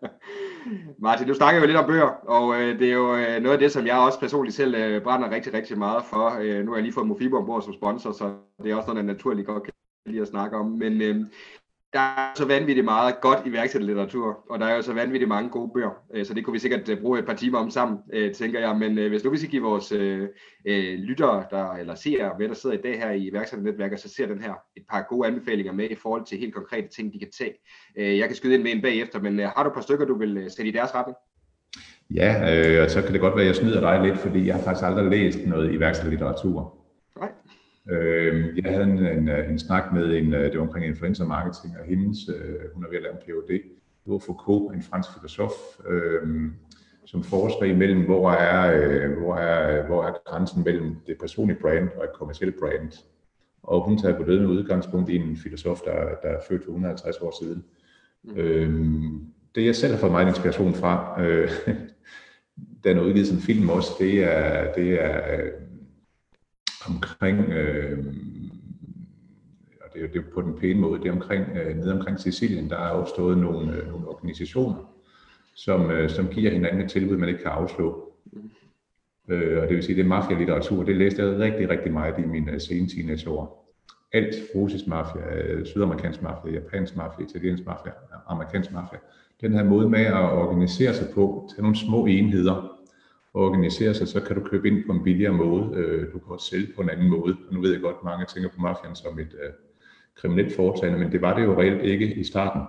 Martin, 0.98 1.28
du 1.28 1.34
snakker 1.34 1.60
jo 1.60 1.66
lidt 1.66 1.76
om 1.76 1.86
bøger, 1.86 2.10
og 2.28 2.60
øh, 2.60 2.78
det 2.78 2.88
er 2.88 2.92
jo 2.92 3.16
øh, 3.16 3.42
noget 3.42 3.52
af 3.52 3.58
det, 3.58 3.72
som 3.72 3.86
jeg 3.86 3.98
også 3.98 4.20
personligt 4.20 4.56
selv 4.56 4.74
øh, 4.74 5.02
brænder 5.02 5.30
rigtig, 5.30 5.54
rigtig 5.54 5.78
meget 5.78 6.04
for. 6.04 6.38
Øh, 6.40 6.64
nu 6.64 6.70
har 6.70 6.76
jeg 6.76 6.82
lige 6.82 6.94
fået 6.94 7.06
Mofibo 7.06 7.36
ombord 7.36 7.62
som 7.62 7.72
sponsor, 7.72 8.12
så 8.12 8.32
det 8.62 8.70
er 8.70 8.76
også 8.76 8.88
noget, 8.88 9.06
der 9.06 9.12
naturligt 9.12 9.46
godt 9.46 9.62
kan 9.62 9.72
lide 10.06 10.22
at 10.22 10.28
snakke 10.28 10.56
om. 10.56 10.66
Men 10.66 11.02
øh, 11.02 11.16
der 11.92 12.00
er 12.00 12.34
så 12.34 12.44
vanvittigt 12.44 12.84
meget 12.84 13.20
godt 13.20 13.38
iværksætterlitteratur, 13.46 14.44
og 14.50 14.58
der 14.58 14.66
er 14.66 14.76
jo 14.76 14.82
så 14.82 14.92
vanvittigt 14.92 15.28
mange 15.28 15.50
gode 15.50 15.70
bøger, 15.74 15.90
øh, 16.14 16.26
så 16.26 16.34
det 16.34 16.44
kunne 16.44 16.52
vi 16.52 16.58
sikkert 16.58 16.88
øh, 16.88 17.00
bruge 17.00 17.18
et 17.18 17.26
par 17.26 17.34
timer 17.34 17.58
om 17.58 17.70
sammen, 17.70 17.98
øh, 18.12 18.34
tænker 18.34 18.60
jeg. 18.60 18.76
Men 18.76 19.08
hvis 19.08 19.24
nu 19.24 19.30
vi 19.30 19.36
skal 19.36 19.50
give 19.50 19.62
vores 19.62 19.92
lyttere, 20.98 21.44
der, 21.50 21.72
eller 21.72 21.94
seere, 21.94 22.32
hvad 22.36 22.48
der 22.48 22.54
sidder 22.54 22.78
i 22.78 22.82
dag 22.82 22.98
her 22.98 23.10
i 23.10 23.28
iværksætternetværket, 23.28 24.00
så 24.00 24.08
ser 24.08 24.26
den 24.26 24.42
her 24.42 24.54
et 24.76 24.82
par 24.90 25.06
gode 25.08 25.28
anbefalinger 25.28 25.72
med 25.72 25.90
i 25.90 25.94
forhold 25.94 26.26
til 26.26 26.38
helt 26.38 26.54
konkrete 26.54 26.88
ting, 26.88 27.12
de 27.12 27.18
kan 27.18 27.28
tage. 27.38 27.54
Jeg 28.18 28.26
kan 28.26 28.36
skyde 28.36 28.54
ind 28.54 28.62
med 28.62 28.72
en 28.72 28.82
bagefter, 28.82 29.20
men 29.20 29.38
har 29.38 29.62
du 29.62 29.68
et 29.68 29.74
par 29.74 29.80
stykker, 29.80 30.04
du 30.04 30.18
vil 30.18 30.50
sætte 30.56 30.68
i 30.68 30.72
deres 30.72 30.94
retning? 30.94 31.16
Ja, 32.10 32.30
øh, 32.54 32.84
og 32.84 32.90
så 32.90 33.02
kan 33.02 33.12
det 33.12 33.20
godt 33.20 33.34
være, 33.34 33.42
at 33.42 33.46
jeg 33.46 33.56
snyder 33.56 33.80
dig 33.80 34.06
lidt, 34.06 34.18
fordi 34.18 34.46
jeg 34.46 34.54
har 34.54 34.62
faktisk 34.62 34.86
aldrig 34.86 35.04
læst 35.10 35.38
noget 35.46 35.72
iværksætterlitteratur. 35.72 36.78
Nej. 37.18 37.30
Øh, 37.90 38.56
jeg 38.56 38.72
havde 38.72 38.84
en, 38.84 38.98
en, 38.98 39.28
en 39.28 39.58
snak 39.58 39.92
med 39.92 40.16
en, 40.16 40.34
øh, 40.34 40.44
det 40.44 40.58
var 40.58 40.66
omkring 40.66 40.86
influencer 40.86 41.26
marketing, 41.26 41.78
og 41.78 41.84
hendes, 41.84 42.18
øh, 42.28 42.74
hun 42.74 42.84
er 42.84 42.88
ved 42.88 42.96
at 42.96 43.02
lave 43.02 43.14
en 43.14 43.20
PhD. 43.26 43.60
Var 44.06 44.18
Foucault, 44.18 44.74
en 44.74 44.82
fransk 44.82 45.08
filosof, 45.18 45.52
øh, 45.88 46.50
som 47.04 47.22
forsker 47.22 47.64
imellem, 47.64 48.04
hvor 48.04 48.30
er, 48.30 48.80
øh, 48.80 49.18
hvor, 49.18 49.36
er, 49.36 49.86
hvor 49.86 50.04
er 50.04 50.12
grænsen 50.24 50.64
mellem 50.64 50.96
det 51.06 51.18
personlige 51.20 51.58
brand 51.60 51.88
og 51.96 52.04
et 52.04 52.12
kommersielt 52.14 52.58
brand. 52.58 52.92
Og 53.62 53.84
hun 53.84 53.98
tager 53.98 54.16
på 54.16 54.24
det 54.30 54.40
med 54.40 54.48
udgangspunkt 54.48 55.10
i 55.10 55.16
en 55.16 55.36
filosof, 55.36 55.80
der, 55.80 55.92
der 56.22 56.28
er 56.28 56.40
født 56.48 56.64
for 56.64 56.70
150 56.70 57.16
år 57.16 57.42
siden. 57.42 57.64
Mm. 58.24 58.36
Øh, 58.36 59.00
det 59.54 59.66
jeg 59.66 59.76
selv 59.76 59.92
har 59.92 60.00
fået 60.00 60.12
meget 60.12 60.28
inspiration 60.28 60.74
fra, 60.74 61.22
øh, 61.22 61.50
den 62.84 62.96
er 62.96 63.02
udgivet 63.02 63.26
som 63.26 63.38
film 63.38 63.68
også, 63.68 63.90
det 63.98 64.24
er, 64.24 64.72
det 64.72 65.04
er 65.04 65.36
øh, 65.36 65.50
omkring, 66.88 67.38
øh, 67.52 67.98
og 69.80 69.94
det 69.94 70.04
er, 70.04 70.08
det 70.08 70.16
er 70.16 70.30
på 70.34 70.42
den 70.42 70.58
pæne 70.58 70.80
måde, 70.80 71.00
det 71.00 71.08
er 71.08 71.12
omkring, 71.12 71.56
øh, 71.56 71.76
nede 71.76 71.92
omkring 71.92 72.20
Sicilien, 72.20 72.70
der 72.70 72.76
er 72.76 72.90
opstået 72.90 73.38
nogle, 73.38 73.76
øh, 73.76 73.88
nogle 73.88 74.08
organisationer, 74.08 74.92
som, 75.54 75.90
øh, 75.90 76.10
som 76.10 76.28
giver 76.28 76.50
hinanden 76.50 76.80
et 76.80 76.90
tilbud, 76.90 77.16
man 77.16 77.28
ikke 77.28 77.42
kan 77.42 77.52
afslå. 77.52 78.12
Øh, 79.28 79.62
og 79.62 79.68
det 79.68 79.76
vil 79.76 79.82
sige, 79.82 79.96
det 79.96 80.04
er 80.04 80.08
mafia-litteratur. 80.08 80.82
Det 80.84 80.96
læste 80.96 81.22
jeg 81.22 81.38
rigtig, 81.38 81.68
rigtig 81.68 81.92
meget 81.92 82.18
i 82.18 82.26
mine 82.26 82.52
øh, 82.52 82.60
sene 82.60 82.88
teenageår. 82.88 83.72
Alt 84.12 84.34
russisk 84.54 84.86
mafia, 84.86 85.34
øh, 85.34 85.66
sydamerikansk 85.66 86.22
mafia, 86.22 86.52
japansk 86.52 86.96
mafia, 86.96 87.24
italiensk 87.24 87.66
mafia, 87.66 87.92
amerikansk 88.28 88.72
mafia. 88.72 88.98
Den 89.40 89.52
her 89.52 89.64
måde 89.64 89.88
med 89.88 90.00
at 90.00 90.14
organisere 90.14 90.94
sig 90.94 91.06
på, 91.14 91.50
til 91.54 91.62
nogle 91.62 91.76
små 91.76 92.06
enheder, 92.06 92.75
organisere 93.36 93.94
sig, 93.94 94.08
så 94.08 94.20
kan 94.20 94.36
du 94.36 94.42
købe 94.42 94.68
ind 94.68 94.84
på 94.86 94.92
en 94.92 95.02
billigere 95.02 95.32
måde. 95.32 95.76
Øh, 95.76 96.12
du 96.12 96.18
kan 96.18 96.32
også 96.32 96.46
sælge 96.46 96.72
på 96.76 96.82
en 96.82 96.90
anden 96.90 97.08
måde. 97.08 97.36
Og 97.48 97.54
nu 97.54 97.60
ved 97.60 97.72
jeg 97.72 97.80
godt, 97.80 97.96
at 98.00 98.04
mange 98.04 98.26
tænker 98.26 98.48
på 98.48 98.60
mafian 98.60 98.94
som 98.94 99.18
et 99.18 99.34
øh, 99.44 99.52
kriminelt 100.14 100.56
foretagende, 100.56 100.98
men 100.98 101.12
det 101.12 101.22
var 101.22 101.36
det 101.36 101.44
jo 101.44 101.60
reelt 101.60 101.82
ikke 101.82 102.14
i 102.14 102.24
starten. 102.24 102.62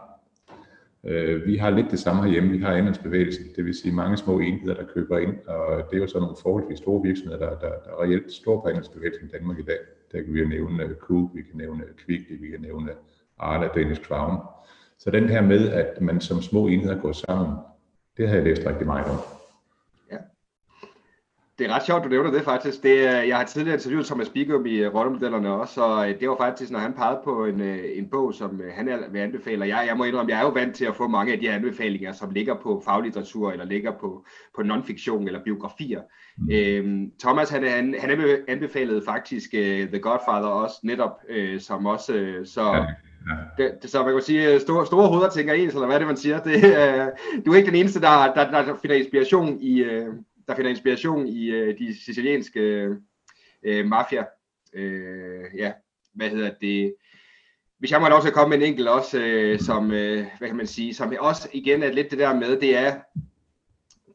Øh, 1.03 1.45
vi 1.45 1.57
har 1.57 1.69
lidt 1.69 1.91
det 1.91 1.99
samme 1.99 2.23
herhjemme. 2.23 2.51
Vi 2.51 2.57
har 2.57 2.73
andelsbevægelsen, 2.73 3.45
det 3.55 3.65
vil 3.65 3.73
sige 3.73 3.95
mange 3.95 4.17
små 4.17 4.39
enheder, 4.39 4.73
der 4.73 4.83
køber 4.93 5.17
ind, 5.17 5.35
og 5.47 5.87
det 5.91 5.97
er 5.97 6.01
jo 6.01 6.07
sådan 6.07 6.21
nogle 6.21 6.37
forholdsvis 6.41 6.77
store 6.77 7.03
virksomheder, 7.03 7.39
der, 7.39 7.59
der, 7.59 7.69
der 7.85 8.03
reelt 8.03 8.31
står 8.31 8.61
på 8.61 8.67
andelsbevægelsen 8.67 9.27
i 9.27 9.31
Danmark 9.31 9.59
i 9.59 9.63
dag. 9.63 9.79
Der 10.11 10.21
kan 10.21 10.33
vi 10.33 10.45
nævne 10.45 10.83
øh, 10.83 10.95
Coop, 10.95 11.29
vi 11.35 11.41
kan 11.41 11.57
nævne 11.57 11.83
øh, 11.83 11.89
Kvickly, 12.05 12.41
vi 12.41 12.49
kan 12.49 12.61
nævne 12.61 12.91
Arla, 13.39 13.67
Danish 13.75 14.01
Crown. 14.01 14.37
Så 14.99 15.11
den 15.11 15.29
her 15.29 15.41
med, 15.41 15.69
at 15.69 16.01
man 16.01 16.21
som 16.21 16.41
små 16.41 16.67
enheder 16.67 17.01
går 17.01 17.11
sammen, 17.11 17.55
det 18.17 18.27
har 18.27 18.35
jeg 18.35 18.43
læst 18.43 18.65
rigtig 18.65 18.87
meget 18.87 19.05
om. 19.05 19.36
Det 21.59 21.67
er 21.67 21.75
ret 21.75 21.85
sjovt, 21.85 22.03
du 22.03 22.09
nævner 22.09 22.31
det 22.31 22.43
faktisk. 22.43 22.83
Det, 22.83 23.03
jeg 23.03 23.37
har 23.37 23.43
tidligere 23.43 23.75
interviewet 23.75 24.05
Thomas 24.05 24.29
Bigum 24.29 24.65
i 24.65 24.75
øh, 24.75 24.93
rollemodellerne 24.93 25.53
også, 25.53 25.81
og 25.81 26.09
øh, 26.09 26.19
det 26.19 26.29
var 26.29 26.37
faktisk, 26.39 26.71
når 26.71 26.79
han 26.79 26.93
pegede 26.93 27.19
på 27.23 27.45
en, 27.45 27.61
øh, 27.61 27.79
en 27.95 28.09
bog, 28.09 28.33
som 28.33 28.61
han 28.73 28.89
vil 29.11 29.19
anbefale. 29.19 29.67
Jeg, 29.67 29.85
jeg 29.87 29.97
må 29.97 30.03
indrømme, 30.03 30.31
jeg 30.31 30.39
er 30.39 30.45
jo 30.45 30.49
vant 30.49 30.75
til 30.75 30.85
at 30.85 30.95
få 30.95 31.07
mange 31.07 31.33
af 31.33 31.39
de 31.39 31.51
anbefalinger, 31.51 32.13
som 32.13 32.29
ligger 32.29 32.55
på 32.55 32.81
faglitteratur, 32.85 33.51
eller 33.51 33.65
ligger 33.65 33.91
på, 33.91 34.25
på 34.55 34.61
non-fiktion 34.61 35.27
eller 35.27 35.43
biografier. 35.43 36.01
Mm. 36.37 36.51
Øhm, 36.51 37.11
Thomas, 37.19 37.49
han, 37.49 37.63
han, 37.63 37.95
han 37.99 38.19
anbefalede 38.47 39.01
faktisk 39.05 39.49
uh, 39.53 39.59
The 39.59 39.99
Godfather 39.99 40.47
også, 40.47 40.75
netop, 40.83 41.19
uh, 41.29 41.59
som 41.59 41.85
også, 41.85 42.13
uh, 42.13 42.45
så... 42.45 42.63
Ja. 42.63 42.85
Ja. 43.29 43.63
Det, 43.63 43.71
det, 43.81 43.89
så 43.89 44.03
man 44.03 44.13
kan 44.13 44.21
sige, 44.21 44.59
store, 44.59 44.85
store 44.85 45.07
hoveder 45.07 45.29
tænker 45.29 45.53
ens, 45.53 45.73
eller 45.73 45.87
hvad 45.87 45.99
det, 45.99 46.07
man 46.07 46.17
siger. 46.17 46.39
Det, 46.39 46.55
uh, 46.55 47.43
du 47.45 47.51
er 47.51 47.55
ikke 47.55 47.71
den 47.71 47.79
eneste, 47.79 48.01
der, 48.01 48.33
der, 48.35 48.51
der 48.51 48.75
finder 48.81 48.95
inspiration 48.95 49.57
i, 49.61 49.83
uh, 49.83 50.13
der 50.47 50.55
finder 50.55 50.69
inspiration 50.69 51.27
i 51.27 51.49
øh, 51.49 51.77
de 51.79 52.05
sicilianske 52.05 52.89
øh, 53.63 53.85
mafia. 53.85 54.25
Øh, 54.73 55.43
ja, 55.57 55.71
hvad 56.13 56.29
hedder 56.29 56.51
det? 56.61 56.95
Hvis 57.79 57.91
jeg 57.91 58.01
må 58.01 58.07
lov 58.07 58.21
til 58.21 58.27
at 58.27 58.33
komme 58.33 58.57
med 58.57 58.65
en 58.65 58.71
enkelt 58.71 58.87
også, 58.87 59.19
øh, 59.19 59.59
som, 59.59 59.91
øh, 59.91 60.25
hvad 60.37 60.47
kan 60.47 60.57
man 60.57 60.67
sige, 60.67 60.93
som 60.93 61.13
også 61.19 61.49
igen 61.53 61.83
er 61.83 61.91
lidt 61.91 62.11
det 62.11 62.19
der 62.19 62.35
med, 62.35 62.59
det 62.59 62.77
er, 62.77 62.99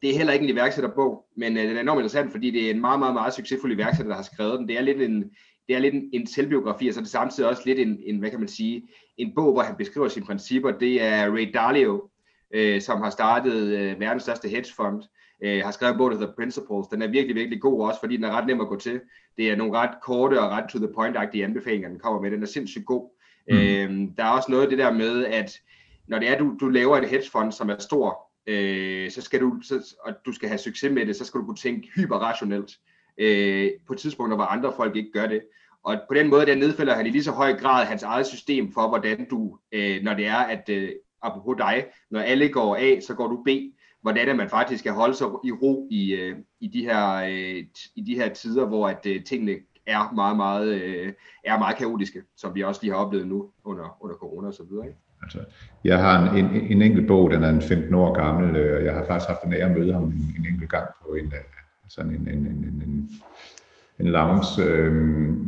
det 0.01 0.09
er 0.09 0.17
heller 0.17 0.33
ikke 0.33 0.43
en 0.43 0.49
iværksætterbog, 0.49 1.25
men 1.37 1.57
øh, 1.57 1.63
den 1.63 1.77
er 1.77 1.81
enormt 1.81 1.99
interessant, 1.99 2.31
fordi 2.31 2.51
det 2.51 2.65
er 2.65 2.71
en 2.71 2.81
meget, 2.81 2.99
meget, 2.99 3.13
meget 3.13 3.33
succesfuld 3.33 3.71
iværksætter, 3.71 4.09
der 4.09 4.15
har 4.15 4.23
skrevet 4.33 4.59
den. 4.59 4.67
Det 4.67 4.77
er 4.77 4.81
lidt 4.81 5.01
en, 5.01 5.31
det 5.67 5.75
er 5.75 5.79
lidt 5.79 5.93
en, 5.93 6.09
en 6.13 6.27
selvbiografi, 6.27 6.87
og 6.87 6.93
så 6.93 6.99
er 6.99 7.03
det 7.03 7.11
samtidig 7.11 7.49
også 7.49 7.61
lidt 7.65 7.79
en, 7.79 7.99
en, 8.05 8.19
hvad 8.19 8.29
kan 8.29 8.39
man 8.39 8.47
sige, 8.47 8.87
en 9.17 9.35
bog, 9.35 9.53
hvor 9.53 9.61
han 9.61 9.75
beskriver 9.75 10.07
sine 10.07 10.25
principper. 10.25 10.71
Det 10.71 11.01
er 11.01 11.31
Ray 11.31 11.51
Dalio, 11.53 12.09
øh, 12.53 12.81
som 12.81 13.01
har 13.01 13.09
startet 13.09 13.63
øh, 13.63 13.99
verdens 13.99 14.23
største 14.23 14.49
hedgefond, 14.49 15.03
øh, 15.43 15.61
har 15.63 15.71
skrevet 15.71 15.93
en 15.93 15.97
bog, 15.97 16.11
der 16.11 16.17
hedder 16.17 16.33
Principles. 16.33 16.87
Den 16.87 17.01
er 17.01 17.07
virkelig, 17.07 17.35
virkelig 17.35 17.61
god 17.61 17.87
også, 17.87 17.99
fordi 17.99 18.15
den 18.15 18.23
er 18.23 18.31
ret 18.31 18.47
nem 18.47 18.61
at 18.61 18.67
gå 18.67 18.79
til. 18.79 19.01
Det 19.37 19.51
er 19.51 19.55
nogle 19.55 19.77
ret 19.77 19.95
korte 20.01 20.41
og 20.41 20.49
ret 20.49 20.69
to 20.69 20.77
the 20.77 20.87
point-agtige 20.87 21.43
anbefalinger, 21.43 21.89
den 21.89 21.99
kommer 21.99 22.21
med. 22.21 22.31
Den 22.31 22.43
er 22.43 22.47
sindssygt 22.47 22.85
god. 22.85 23.09
Mm. 23.49 23.57
Øh, 23.57 24.07
der 24.17 24.23
er 24.23 24.29
også 24.29 24.51
noget 24.51 24.63
af 24.63 24.69
det 24.69 24.77
der 24.77 24.91
med, 24.91 25.25
at 25.25 25.59
når 26.07 26.19
det 26.19 26.29
er, 26.29 26.37
du, 26.37 26.55
du 26.59 26.69
laver 26.69 26.97
en 26.97 27.03
hedgefond, 27.03 27.51
som 27.51 27.69
er 27.69 27.75
stor, 27.79 28.31
øh, 28.47 29.11
så 29.11 29.21
skal 29.21 29.39
du, 29.41 29.59
så, 29.63 29.95
og 30.05 30.13
du 30.25 30.31
skal 30.31 30.49
have 30.49 30.57
succes 30.57 30.91
med 30.91 31.05
det, 31.05 31.15
så 31.15 31.25
skal 31.25 31.39
du 31.39 31.45
kunne 31.45 31.55
tænke 31.55 31.89
hyperrationelt 31.95 32.71
øh, 33.17 33.71
på 33.87 33.93
tidspunkter, 33.93 34.35
hvor 34.35 34.45
andre 34.45 34.73
folk 34.75 34.95
ikke 34.95 35.11
gør 35.11 35.27
det. 35.27 35.41
Og 35.83 36.01
på 36.09 36.13
den 36.13 36.29
måde, 36.29 36.45
der 36.45 36.55
nedfælder 36.55 36.93
han 36.93 37.05
i 37.05 37.09
lige 37.09 37.23
så 37.23 37.31
høj 37.31 37.53
grad 37.53 37.85
hans 37.85 38.03
eget 38.03 38.27
system 38.27 38.71
for, 38.71 38.87
hvordan 38.87 39.27
du, 39.29 39.57
øh, 39.71 40.03
når 40.03 40.13
det 40.13 40.27
er, 40.27 40.35
at 40.35 40.69
øh, 40.69 40.89
apropos 41.21 41.57
dig, 41.57 41.85
når 42.11 42.19
alle 42.19 42.49
går 42.49 42.75
A, 42.75 42.99
så 42.99 43.13
går 43.13 43.27
du 43.27 43.43
B 43.43 43.49
hvordan 44.03 44.29
er 44.29 44.33
man 44.33 44.49
faktisk 44.49 44.79
skal 44.79 44.91
holde 44.91 45.15
sig 45.15 45.27
i 45.43 45.51
ro 45.51 45.87
i, 45.91 46.13
øh, 46.13 46.35
i, 46.59 46.67
de, 46.67 46.81
her, 46.81 47.15
øh, 47.15 47.63
i 47.95 48.01
de 48.07 48.15
her 48.15 48.29
tider, 48.29 48.65
hvor 48.65 48.87
at 48.87 49.05
øh, 49.05 49.23
tingene 49.23 49.55
er 49.87 50.13
meget, 50.15 50.37
meget, 50.37 50.67
øh, 50.67 51.13
er 51.43 51.59
meget 51.59 51.77
kaotiske, 51.77 52.21
som 52.37 52.55
vi 52.55 52.63
også 52.63 52.79
lige 52.83 52.93
har 52.93 52.99
oplevet 53.05 53.27
nu 53.27 53.49
under, 53.63 53.97
under 54.01 54.15
corona 54.15 54.47
og 54.47 54.53
så 54.53 54.63
videre. 54.63 54.85
Ikke? 54.85 54.97
Altså, 55.23 55.39
jeg 55.83 55.99
har 55.99 56.31
en, 56.31 56.45
en, 56.45 56.71
en 56.71 56.81
enkelt 56.81 57.07
bog, 57.07 57.31
den 57.31 57.43
er 57.43 57.49
en 57.49 57.61
15 57.61 57.93
år 57.93 58.13
gammel, 58.13 58.55
øh, 58.55 58.77
og 58.77 58.85
jeg 58.85 58.93
har 58.93 59.05
faktisk 59.05 59.29
haft 59.29 59.43
en 59.43 59.53
ære 59.53 59.69
at 59.69 59.77
møde 59.77 59.93
ham 59.93 60.03
en, 60.03 60.35
en 60.37 60.45
enkelt 60.53 60.69
gang 60.69 60.89
på 61.01 61.13
en, 61.13 61.25
øh, 61.25 61.43
sådan 61.89 62.11
en, 62.11 62.27
en, 62.27 62.37
en, 62.37 62.45
en, 62.45 62.83
en, 62.85 63.09
en 63.99 64.07
lounge, 64.07 64.63
øh, 64.63 64.91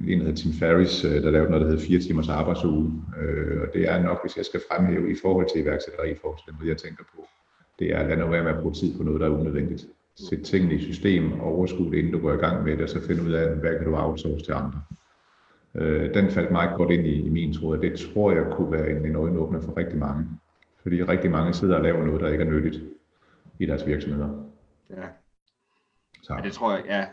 en 0.08 0.20
hedder 0.22 0.36
Tim 0.36 0.54
Ferris, 0.54 1.06
øh, 1.06 1.24
der 1.24 1.32
lavede 1.32 1.50
noget, 1.50 1.66
der 1.66 1.72
hedder 1.72 1.88
4 1.88 2.00
timers 2.00 2.30
arbejdsuge. 2.30 2.92
Øh, 3.22 3.62
og 3.62 3.68
det 3.74 3.90
er 3.92 4.04
nok, 4.04 4.24
hvis 4.24 4.38
jeg 4.38 4.46
skal 4.46 4.62
fremhæve 4.72 5.12
i 5.12 5.16
forhold 5.22 5.48
til 5.54 5.62
iværksætteri, 5.62 6.12
i 6.12 6.20
forhold 6.22 6.40
til 6.46 6.54
det, 6.62 6.70
jeg 6.70 6.78
tænker 6.78 7.04
på 7.16 7.28
det 7.80 7.96
er 7.96 8.00
at 8.00 8.18
lade 8.18 8.32
være 8.32 8.44
med 8.44 8.52
at 8.52 8.60
bruge 8.62 8.74
tid 8.74 8.98
på 8.98 9.04
noget, 9.04 9.22
der 9.22 9.28
er 9.28 9.32
unødvendigt. 9.40 9.88
Sæt 10.16 10.40
tingene 10.40 10.76
i 10.76 10.82
system 10.82 11.40
og 11.40 11.56
overskue 11.56 11.92
det, 11.92 11.98
inden 11.98 12.14
du 12.14 12.20
går 12.20 12.34
i 12.34 12.38
gang 12.38 12.64
med 12.64 12.72
det, 12.72 12.82
og 12.82 12.90
så 12.90 13.02
finde 13.08 13.24
ud 13.24 13.32
af, 13.32 13.56
hvad 13.56 13.78
kan 13.78 13.86
du 13.86 13.96
outsource 13.96 14.46
til 14.46 14.52
andre. 14.52 14.82
Øh, 15.76 16.14
den 16.14 16.30
faldt 16.30 16.52
meget 16.52 16.78
godt 16.78 16.92
ind 16.92 17.08
i, 17.08 17.26
i 17.26 17.30
min 17.30 17.54
tråd, 17.54 17.78
og 17.78 17.84
det 17.84 18.00
tror 18.00 18.32
jeg 18.32 18.46
kunne 18.52 18.72
være 18.72 18.90
en, 18.90 19.06
en 19.06 19.16
øjenåbner 19.16 19.62
for 19.62 19.78
rigtig 19.78 20.00
mange. 20.00 20.26
Fordi 20.82 21.04
rigtig 21.04 21.32
mange 21.32 21.54
sidder 21.54 21.76
og 21.76 21.84
laver 21.84 22.06
noget, 22.06 22.22
der 22.22 22.30
ikke 22.30 22.44
er 22.44 22.50
nyttigt 22.50 22.84
i 23.60 23.66
deres 23.66 23.88
virksomheder. 23.88 24.30
Ja. 24.90 25.06
Så. 26.24 26.34
ja 26.34 26.42
det 26.42 26.54
tror 26.54 26.76
jeg, 26.76 26.84
ja. 26.86 27.06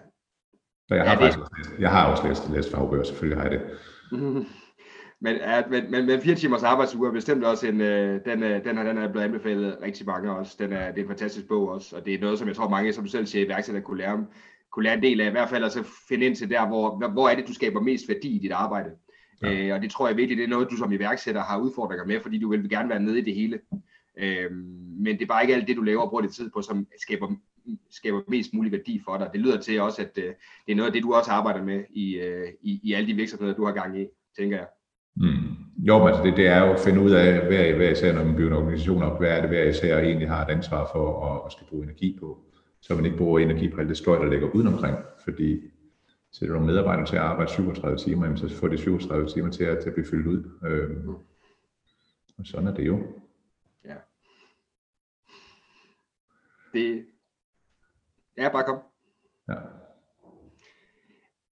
Så 0.88 0.94
jeg 0.94 1.04
har, 1.04 1.20
ja, 1.20 1.26
det... 1.26 1.34
faktisk, 1.34 1.80
jeg 1.80 1.90
har 1.90 2.10
også 2.10 2.28
læst, 2.28 2.50
læst 2.50 2.70
fagbøger, 2.70 3.04
selvfølgelig 3.04 3.42
har 3.42 3.50
jeg 3.50 3.60
det. 3.60 3.62
Men, 5.22 5.36
ja, 5.36 5.62
men, 5.70 5.90
men, 5.90 6.06
men 6.06 6.20
fire 6.20 6.34
timers 6.34 6.62
arbejdsuge 6.62 7.08
er 7.08 7.12
bestemt 7.12 7.44
også 7.44 7.66
en, 7.66 7.80
øh, 7.80 8.20
den, 8.24 8.42
øh, 8.42 8.64
den, 8.64 8.76
den 8.76 8.98
er 8.98 9.12
blevet 9.12 9.24
anbefalet 9.24 9.78
rigtig 9.82 10.06
mange 10.06 10.32
også. 10.32 10.56
Den 10.58 10.72
er, 10.72 10.90
det 10.92 10.98
er 10.98 11.02
en 11.02 11.08
fantastisk 11.08 11.48
bog 11.48 11.68
også, 11.68 11.96
og 11.96 12.06
det 12.06 12.14
er 12.14 12.20
noget, 12.20 12.38
som 12.38 12.48
jeg 12.48 12.56
tror 12.56 12.68
mange, 12.68 12.92
som 12.92 13.04
du 13.04 13.10
selv 13.10 13.26
siger, 13.26 13.44
iværksætter 13.44 13.80
kunne 13.80 13.98
lære, 13.98 14.26
kunne 14.72 14.84
lære 14.84 14.94
en 14.94 15.02
del 15.02 15.20
af, 15.20 15.26
i 15.26 15.30
hvert 15.30 15.48
fald 15.48 15.64
altså 15.64 15.82
finde 16.08 16.26
ind 16.26 16.36
til 16.36 16.50
der, 16.50 16.66
hvor, 16.66 17.08
hvor 17.08 17.28
er 17.28 17.34
det, 17.34 17.48
du 17.48 17.54
skaber 17.54 17.80
mest 17.80 18.08
værdi 18.08 18.36
i 18.36 18.38
dit 18.38 18.52
arbejde. 18.52 18.90
Ja. 19.42 19.52
Øh, 19.52 19.74
og 19.74 19.82
det 19.82 19.90
tror 19.90 20.08
jeg 20.08 20.16
virkelig, 20.16 20.38
det 20.38 20.44
er 20.44 20.48
noget, 20.48 20.70
du 20.70 20.76
som 20.76 20.92
iværksætter 20.92 21.42
har 21.42 21.58
udfordringer 21.58 22.06
med, 22.06 22.20
fordi 22.20 22.38
du 22.38 22.50
vil 22.50 22.70
gerne 22.70 22.88
være 22.88 23.00
nede 23.00 23.18
i 23.18 23.24
det 23.24 23.34
hele. 23.34 23.60
Øh, 24.18 24.50
men 24.98 25.14
det 25.18 25.22
er 25.22 25.26
bare 25.26 25.42
ikke 25.42 25.54
alt 25.54 25.68
det, 25.68 25.76
du 25.76 25.82
laver 25.82 26.02
og 26.02 26.10
bruger 26.10 26.22
dit 26.22 26.34
tid 26.34 26.50
på, 26.50 26.62
som 26.62 26.86
skaber, 27.02 27.32
skaber 27.90 28.20
mest 28.28 28.54
mulig 28.54 28.72
værdi 28.72 29.00
for 29.04 29.18
dig. 29.18 29.30
Det 29.32 29.40
lyder 29.40 29.60
til 29.60 29.80
også, 29.80 30.02
at 30.02 30.18
øh, 30.18 30.34
det 30.66 30.72
er 30.72 30.76
noget 30.76 30.86
af 30.86 30.92
det, 30.92 31.02
du 31.02 31.14
også 31.14 31.30
arbejder 31.30 31.64
med 31.64 31.84
i, 31.90 32.14
øh, 32.14 32.48
i, 32.62 32.80
i 32.82 32.92
alle 32.92 33.08
de 33.08 33.14
virksomheder, 33.14 33.54
du 33.54 33.64
har 33.64 33.72
gang 33.72 34.00
i, 34.00 34.06
tænker 34.38 34.56
jeg. 34.56 34.66
Mm. 35.16 35.62
Jo, 35.78 36.06
altså 36.06 36.22
det, 36.22 36.36
det 36.36 36.46
er 36.46 36.66
jo 36.66 36.72
at 36.72 36.80
finde 36.80 37.00
ud 37.00 37.10
af, 37.10 37.46
hvad, 37.46 37.72
hvad 37.72 37.90
især, 37.90 38.12
når 38.12 38.24
man 38.24 38.36
bygger 38.36 38.50
en 38.50 38.56
organisation 38.56 39.02
op, 39.02 39.18
hvad 39.18 39.30
er 39.30 39.40
det, 39.40 39.50
hvad 39.50 39.66
især 39.66 39.98
egentlig 39.98 40.28
har 40.28 40.46
et 40.46 40.50
ansvar 40.50 40.88
for 40.92 41.26
at, 41.26 41.42
at 41.46 41.52
skal 41.52 41.66
bruge 41.66 41.84
energi 41.84 42.16
på, 42.20 42.38
så 42.80 42.94
man 42.94 43.04
ikke 43.04 43.16
bruger 43.16 43.38
energi 43.38 43.70
på 43.70 43.80
alt 43.80 43.88
det 43.88 43.96
støj, 43.96 44.18
der 44.18 44.30
ligger 44.30 44.48
udenomkring, 44.48 44.96
fordi 45.24 45.60
sætter 46.32 46.54
nogle 46.54 46.66
medarbejdere 46.66 47.06
til 47.06 47.16
at 47.16 47.22
arbejde 47.22 47.50
37 47.50 47.98
timer, 47.98 48.36
så 48.36 48.48
får 48.48 48.68
de 48.68 48.78
37 48.78 49.28
timer 49.28 49.50
til 49.50 49.64
at, 49.64 49.78
til 49.78 49.88
at 49.88 49.94
blive 49.94 50.06
fyldt 50.10 50.26
ud. 50.26 50.50
Øhm, 50.64 51.08
Og 52.38 52.46
sådan 52.46 52.68
er 52.68 52.74
det 52.74 52.86
jo. 52.86 53.02
Ja. 53.84 53.94
Det... 56.72 57.06
Ja, 58.36 58.48
bare 58.52 58.64
kom. 58.64 58.78
Ja. 59.48 59.54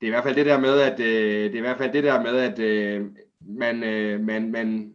Det 0.01 0.07
er 0.07 0.07
i 0.07 0.11
hvert 0.11 0.25
fald 0.25 0.37
det 0.37 0.47
der 0.47 0.61
med, 0.61 0.81
at 0.81 1.01
øh, 1.01 1.45
det 1.45 1.55
er 1.55 1.59
i 1.59 1.61
hvert 1.61 1.79
fald 1.79 1.93
det 1.93 2.05
der 2.05 2.23
med, 2.23 2.37
at 2.37 2.59
øh, 2.59 3.07
man, 3.49 3.83
øh, 3.83 4.21
man, 4.21 4.51
man, 4.51 4.95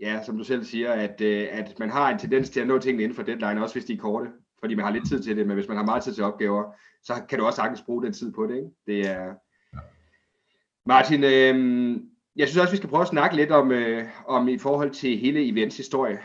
ja, 0.00 0.22
som 0.22 0.38
du 0.38 0.44
selv 0.44 0.64
siger, 0.64 0.92
at, 0.92 1.20
øh, 1.20 1.48
at 1.50 1.78
man 1.78 1.90
har 1.90 2.10
en 2.10 2.18
tendens 2.18 2.50
til 2.50 2.60
at 2.60 2.66
nå 2.66 2.78
tingene 2.78 3.02
inden 3.02 3.16
for 3.16 3.22
deadline, 3.22 3.62
også 3.62 3.74
hvis 3.74 3.84
de 3.84 3.92
er 3.92 3.98
korte, 3.98 4.30
fordi 4.60 4.74
man 4.74 4.84
har 4.84 4.92
lidt 4.92 5.08
tid 5.08 5.22
til 5.22 5.36
det, 5.36 5.46
men 5.46 5.54
hvis 5.54 5.68
man 5.68 5.76
har 5.76 5.84
meget 5.84 6.02
tid 6.02 6.14
til 6.14 6.24
opgaver, 6.24 6.64
så 7.02 7.14
kan 7.28 7.38
du 7.38 7.44
også 7.44 7.56
sagtens 7.56 7.82
bruge 7.82 8.04
den 8.04 8.12
tid 8.12 8.32
på 8.32 8.46
det, 8.46 8.56
ikke? 8.56 8.70
Det 8.86 9.10
er... 9.10 9.34
Martin, 10.86 11.24
øh, 11.24 11.96
jeg 12.36 12.48
synes 12.48 12.60
også, 12.60 12.70
vi 12.70 12.76
skal 12.76 12.88
prøve 12.88 13.02
at 13.02 13.08
snakke 13.08 13.36
lidt 13.36 13.50
om, 13.50 13.72
øh, 13.72 14.04
om 14.26 14.48
i 14.48 14.58
forhold 14.58 14.90
til 14.90 15.18
hele 15.18 15.48
events 15.48 15.76
historie. 15.76 16.18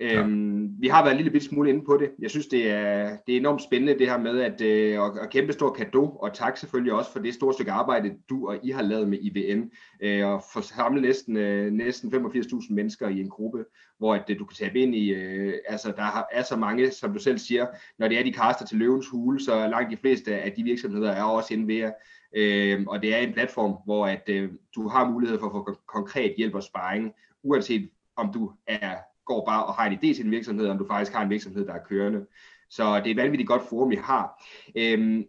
Ja. 0.00 0.20
Øhm, 0.20 0.70
vi 0.78 0.88
har 0.88 1.02
været 1.02 1.12
en 1.12 1.16
lille 1.16 1.30
bit 1.32 1.44
smule 1.44 1.70
inde 1.70 1.84
på 1.84 1.96
det. 1.96 2.10
Jeg 2.18 2.30
synes, 2.30 2.46
det 2.46 2.70
er, 2.70 3.16
det 3.26 3.32
er 3.34 3.40
enormt 3.40 3.62
spændende 3.62 3.98
det 3.98 4.10
her 4.10 4.18
med 4.18 4.40
at, 4.40 4.60
øh, 4.60 4.98
at, 5.22 5.30
kæmpe 5.30 5.52
stor 5.52 5.72
kado, 5.72 6.08
og 6.10 6.34
tak 6.34 6.56
selvfølgelig 6.56 6.92
også 6.92 7.12
for 7.12 7.18
det 7.18 7.34
store 7.34 7.52
stykke 7.52 7.72
arbejde, 7.72 8.14
du 8.30 8.48
og 8.48 8.58
I 8.62 8.70
har 8.70 8.82
lavet 8.82 9.08
med 9.08 9.18
IVN, 9.20 9.70
øh, 10.02 10.26
og 10.26 10.42
for 10.52 10.60
samle 10.60 11.00
næsten, 11.00 11.36
øh, 11.36 11.72
næsten 11.72 12.14
85.000 12.14 12.74
mennesker 12.74 13.08
i 13.08 13.20
en 13.20 13.28
gruppe, 13.28 13.64
hvor 13.98 14.14
at, 14.14 14.24
øh, 14.30 14.38
du 14.38 14.44
kan 14.44 14.56
tabe 14.56 14.78
ind 14.78 14.94
i, 14.94 15.14
øh, 15.14 15.54
altså 15.68 15.92
der 15.96 16.24
er 16.32 16.42
så 16.42 16.56
mange, 16.56 16.90
som 16.90 17.12
du 17.12 17.18
selv 17.18 17.38
siger, 17.38 17.66
når 17.98 18.08
det 18.08 18.18
er 18.18 18.22
de 18.22 18.32
kaster 18.32 18.66
til 18.66 18.78
løvens 18.78 19.08
hule, 19.08 19.40
så 19.40 19.68
langt 19.68 19.90
de 19.90 19.96
fleste 19.96 20.36
af 20.36 20.52
de 20.52 20.62
virksomheder 20.62 21.10
er 21.10 21.22
også 21.22 21.54
inde 21.54 21.66
ved 21.66 21.90
øh, 22.36 22.84
og 22.86 23.02
det 23.02 23.14
er 23.14 23.18
en 23.18 23.32
platform, 23.32 23.76
hvor 23.84 24.06
at, 24.06 24.22
øh, 24.28 24.50
du 24.74 24.88
har 24.88 25.10
mulighed 25.10 25.38
for 25.38 25.46
at 25.46 25.52
få 25.52 25.78
konkret 25.86 26.34
hjælp 26.36 26.54
og 26.54 26.62
sparring, 26.62 27.12
uanset 27.42 27.90
om 28.16 28.32
du 28.32 28.52
er 28.66 28.96
går 29.26 29.46
bare 29.46 29.64
og 29.64 29.74
har 29.74 29.86
en 29.86 29.92
idé 29.92 30.14
til 30.14 30.24
en 30.24 30.30
virksomhed, 30.30 30.68
om 30.68 30.78
du 30.78 30.86
faktisk 30.86 31.12
har 31.12 31.22
en 31.22 31.30
virksomhed, 31.30 31.66
der 31.66 31.72
er 31.72 31.84
kørende. 31.88 32.26
Så 32.70 32.96
det 32.98 33.06
er 33.06 33.10
et 33.10 33.16
vanvittigt 33.16 33.48
godt 33.48 33.62
forum, 33.68 33.90
vi 33.90 33.96
har. 33.96 34.44
Øhm, 34.76 35.24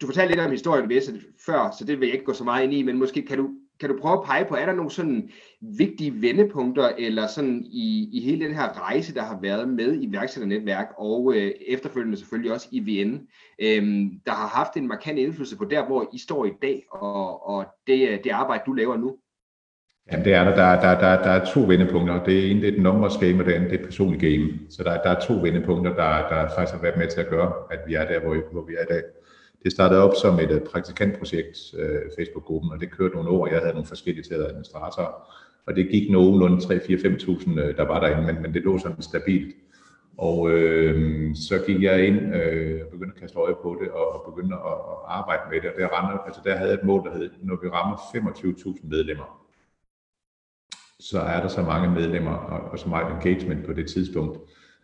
du 0.00 0.06
fortalte 0.06 0.34
lidt 0.34 0.44
om 0.44 0.50
historien 0.50 0.88
ved 0.88 1.20
før, 1.46 1.70
så 1.78 1.84
det 1.84 2.00
vil 2.00 2.06
jeg 2.06 2.14
ikke 2.14 2.24
gå 2.24 2.32
så 2.32 2.44
meget 2.44 2.64
ind 2.64 2.74
i, 2.74 2.82
men 2.82 2.98
måske 2.98 3.22
kan 3.22 3.38
du, 3.38 3.50
kan 3.80 3.88
du 3.88 3.98
prøve 4.00 4.18
at 4.18 4.24
pege 4.24 4.44
på, 4.44 4.54
er 4.54 4.66
der 4.66 4.72
nogle 4.72 4.90
sådan 4.90 5.30
vigtige 5.60 6.22
vendepunkter, 6.22 6.88
eller 6.98 7.26
sådan 7.26 7.64
i, 7.64 8.08
i 8.12 8.20
hele 8.20 8.44
den 8.44 8.54
her 8.54 8.80
rejse, 8.80 9.14
der 9.14 9.22
har 9.22 9.40
været 9.40 9.68
med 9.68 10.02
iværksætternetværk, 10.02 10.88
og 10.98 11.34
øh, 11.36 11.52
efterfølgende 11.68 12.16
selvfølgelig 12.16 12.52
også 12.52 12.68
IVN, 12.72 13.28
øh, 13.58 13.82
der 14.26 14.32
har 14.32 14.46
haft 14.46 14.76
en 14.76 14.88
markant 14.88 15.18
indflydelse 15.18 15.56
på 15.56 15.64
der, 15.64 15.86
hvor 15.86 16.10
I 16.12 16.18
står 16.18 16.44
i 16.44 16.52
dag, 16.62 16.84
og, 16.90 17.46
og 17.46 17.66
det, 17.86 18.08
øh, 18.08 18.24
det 18.24 18.30
arbejde, 18.30 18.62
du 18.66 18.72
laver 18.72 18.96
nu? 18.96 19.16
Ja, 20.12 20.22
det 20.24 20.34
er 20.34 20.44
der. 20.44 20.54
Der, 20.54 20.80
der, 20.80 21.00
der, 21.00 21.22
der 21.22 21.30
er 21.30 21.44
to 21.44 21.60
vendepunkter. 21.60 22.24
Det 22.24 22.50
ene 22.50 22.60
det 22.60 22.68
er 22.68 22.72
et 22.72 22.82
numbers 22.82 23.16
game, 23.16 23.38
og 23.40 23.44
det 23.46 23.52
andet 23.52 23.70
det 23.70 23.76
er 23.76 23.80
et 23.80 23.86
personligt 23.86 24.20
game. 24.22 24.48
Så 24.70 24.82
der, 24.82 25.02
der 25.02 25.10
er 25.10 25.20
to 25.20 25.34
vendepunkter, 25.42 25.94
der, 25.94 26.28
der 26.28 26.48
faktisk 26.56 26.74
har 26.74 26.82
været 26.82 26.96
med 26.96 27.08
til 27.08 27.20
at 27.20 27.28
gøre, 27.28 27.52
at 27.70 27.78
vi 27.86 27.94
er 27.94 28.04
der, 28.04 28.20
hvor, 28.20 28.36
hvor 28.52 28.64
vi 28.68 28.74
er 28.74 28.82
i 28.82 28.92
dag. 28.94 29.02
Det 29.62 29.72
startede 29.72 30.02
op 30.02 30.14
som 30.22 30.38
et 30.38 30.50
øh, 30.50 30.60
praktikantprojekt, 30.60 31.58
øh, 31.78 32.00
Facebook-gruppen, 32.18 32.72
og 32.72 32.80
det 32.80 32.90
kørte 32.90 33.14
nogle 33.14 33.30
år. 33.30 33.46
Jeg 33.46 33.58
havde 33.58 33.72
nogle 33.72 33.86
forskellige 33.86 34.24
til 34.24 34.34
administratorer, 34.34 35.12
og 35.66 35.76
det 35.76 35.88
gik 35.88 36.10
nogenlunde 36.10 36.56
3-4-5.000, 36.56 37.60
øh, 37.60 37.76
der 37.76 37.86
var 37.86 38.00
derinde, 38.00 38.32
men, 38.32 38.42
men 38.42 38.54
det 38.54 38.62
lå 38.62 38.78
sådan 38.78 39.02
stabilt. 39.02 39.54
Og 40.18 40.50
øh, 40.50 41.34
så 41.34 41.58
gik 41.66 41.82
jeg 41.82 42.06
ind 42.06 42.34
øh, 42.34 42.80
og 42.84 42.90
begyndte 42.90 43.14
at 43.16 43.20
kaste 43.20 43.38
øje 43.38 43.54
på 43.62 43.76
det, 43.82 43.90
og, 43.90 44.14
og 44.14 44.32
begyndte 44.34 44.56
at, 44.56 44.78
at 44.92 44.98
arbejde 45.08 45.42
med 45.50 45.60
det. 45.60 45.70
Og 45.70 45.74
der, 45.78 45.86
rammer, 45.86 46.18
altså 46.18 46.40
der 46.44 46.56
havde 46.56 46.70
jeg 46.70 46.78
et 46.78 46.84
mål, 46.84 47.04
der 47.04 47.16
hed, 47.18 47.30
når 47.42 47.58
vi 47.62 47.68
rammer 47.68 47.96
25.000 47.96 48.88
medlemmer, 48.88 49.41
så 51.10 51.20
er 51.20 51.40
der 51.40 51.48
så 51.48 51.62
mange 51.62 51.90
medlemmer 51.90 52.34
og, 52.34 52.70
og 52.70 52.78
så 52.78 52.88
meget 52.88 53.14
engagement 53.14 53.66
på 53.66 53.72
det 53.72 53.88
tidspunkt, 53.88 54.38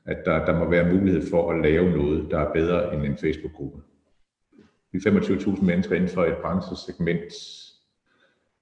at 0.04 0.18
der, 0.24 0.44
der 0.44 0.58
må 0.58 0.70
være 0.70 0.94
mulighed 0.94 1.30
for 1.30 1.52
at 1.52 1.62
lave 1.62 1.90
noget, 1.96 2.30
der 2.30 2.38
er 2.38 2.52
bedre 2.52 2.94
end 2.94 3.04
en 3.04 3.16
Facebook-gruppe. 3.16 3.82
Vi 4.92 4.98
er 5.06 5.10
25.000 5.10 5.64
mennesker 5.64 5.94
inden 5.94 6.10
for 6.10 6.24
et 6.24 6.36
branchesegment. 6.42 7.32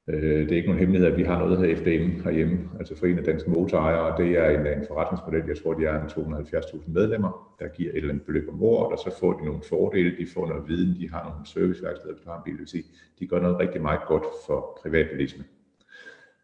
Øh, 0.08 0.40
det 0.40 0.52
er 0.52 0.56
ikke 0.56 0.68
nogen 0.68 0.78
hemmelighed, 0.78 1.12
at 1.12 1.18
vi 1.18 1.22
har 1.22 1.38
noget 1.38 1.58
her 1.58 1.76
FDM 1.76 2.22
herhjemme, 2.24 2.58
altså 2.78 2.98
for 2.98 3.06
en 3.06 3.18
af 3.18 3.24
danske 3.24 3.50
motorejere, 3.50 4.12
og 4.12 4.18
det 4.18 4.38
er 4.38 4.50
en, 4.50 4.66
en 4.66 4.86
forretningsmodel, 4.88 5.48
jeg 5.48 5.62
tror, 5.62 5.74
de 5.74 5.84
er 5.84 6.06
270.000 6.06 6.90
medlemmer, 6.90 7.56
der 7.60 7.68
giver 7.68 7.90
et 7.90 7.96
eller 7.96 8.10
andet 8.10 8.26
beløb 8.26 8.48
om 8.48 8.62
året, 8.62 8.92
og 8.92 8.98
så 8.98 9.18
får 9.20 9.32
de 9.32 9.44
nogle 9.44 9.62
fordele, 9.68 10.16
de 10.18 10.26
får 10.34 10.48
noget 10.48 10.68
viden, 10.68 11.00
de 11.00 11.10
har 11.10 11.24
nogle 11.24 11.46
serviceværksteder, 11.46 12.14
de 12.14 12.20
har 12.26 12.36
en 12.36 12.42
bil, 12.44 12.52
det 12.52 12.60
vil 12.60 12.68
sige, 12.68 12.84
de 13.18 13.26
gør 13.26 13.40
noget 13.40 13.58
rigtig 13.58 13.82
meget 13.82 14.00
godt 14.06 14.24
for 14.46 14.78
privatbilisme. 14.82 15.44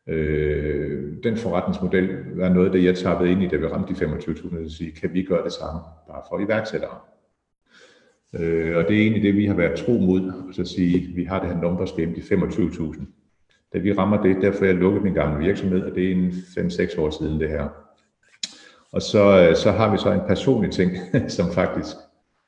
Øh, 0.09 1.13
den 1.25 1.37
forretningsmodel 1.37 2.09
var 2.35 2.49
noget 2.49 2.67
af 2.67 2.73
det, 2.73 2.85
jeg 2.85 2.95
tappede 2.97 3.31
ind 3.31 3.43
i, 3.43 3.49
da 3.49 3.57
vi 3.57 3.67
ramte 3.67 3.95
de 3.95 3.99
25.000, 3.99 4.65
og 4.65 4.71
sige, 4.71 4.93
kan 4.93 5.15
vi 5.15 5.23
gøre 5.23 5.45
det 5.45 5.53
samme, 5.53 5.81
bare 6.09 6.23
for 6.29 6.39
iværksættere? 6.39 6.99
Øh, 8.35 8.77
og 8.77 8.85
det 8.89 8.97
er 8.97 9.01
egentlig 9.01 9.23
det, 9.23 9.37
vi 9.37 9.47
har 9.47 9.55
været 9.55 9.79
tro 9.79 9.93
mod, 9.93 10.33
og 10.49 10.55
så 10.55 10.65
sige, 10.65 11.15
vi 11.15 11.25
har 11.25 11.41
det 11.41 11.49
her 11.49 11.61
numbers 11.61 11.93
game, 11.93 12.15
de 12.15 12.21
25.000. 12.21 13.05
Da 13.73 13.79
vi 13.79 13.93
rammer 13.93 14.23
det, 14.23 14.43
derfor 14.43 14.65
jeg 14.65 14.75
lukket 14.75 15.03
min 15.03 15.15
gamle 15.15 15.45
virksomhed, 15.45 15.83
og 15.83 15.95
det 15.95 16.07
er 16.07 16.13
en 16.13 16.31
5-6 16.31 17.01
år 17.01 17.11
siden 17.11 17.41
det 17.41 17.49
her. 17.49 17.69
Og 18.93 19.03
så, 19.03 19.49
øh, 19.49 19.57
så 19.57 19.71
har 19.71 19.93
vi 19.93 19.99
så 19.99 20.13
en 20.13 20.21
personlig 20.29 20.71
ting, 20.71 20.93
som 21.37 21.51
faktisk 21.53 21.97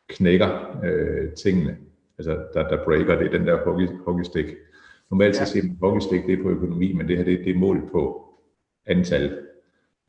knækker 0.08 0.80
øh, 0.84 1.32
tingene, 1.32 1.76
altså 2.18 2.44
der, 2.54 2.68
der 2.68 2.84
breaker 2.84 3.18
det, 3.18 3.32
den 3.32 3.46
der 3.46 3.64
hockey, 3.64 3.88
hockeystick. 4.06 4.48
Normalt 5.10 5.36
så 5.36 5.46
siger 5.46 5.64
man, 5.64 5.76
hockeystick 5.80 6.26
det 6.26 6.38
er 6.38 6.42
på 6.42 6.50
økonomi, 6.50 6.92
men 6.92 7.08
det 7.08 7.16
her 7.16 7.24
det, 7.24 7.38
det 7.38 7.50
er 7.50 7.58
mål 7.58 7.88
på 7.92 8.24
antal. 8.86 9.38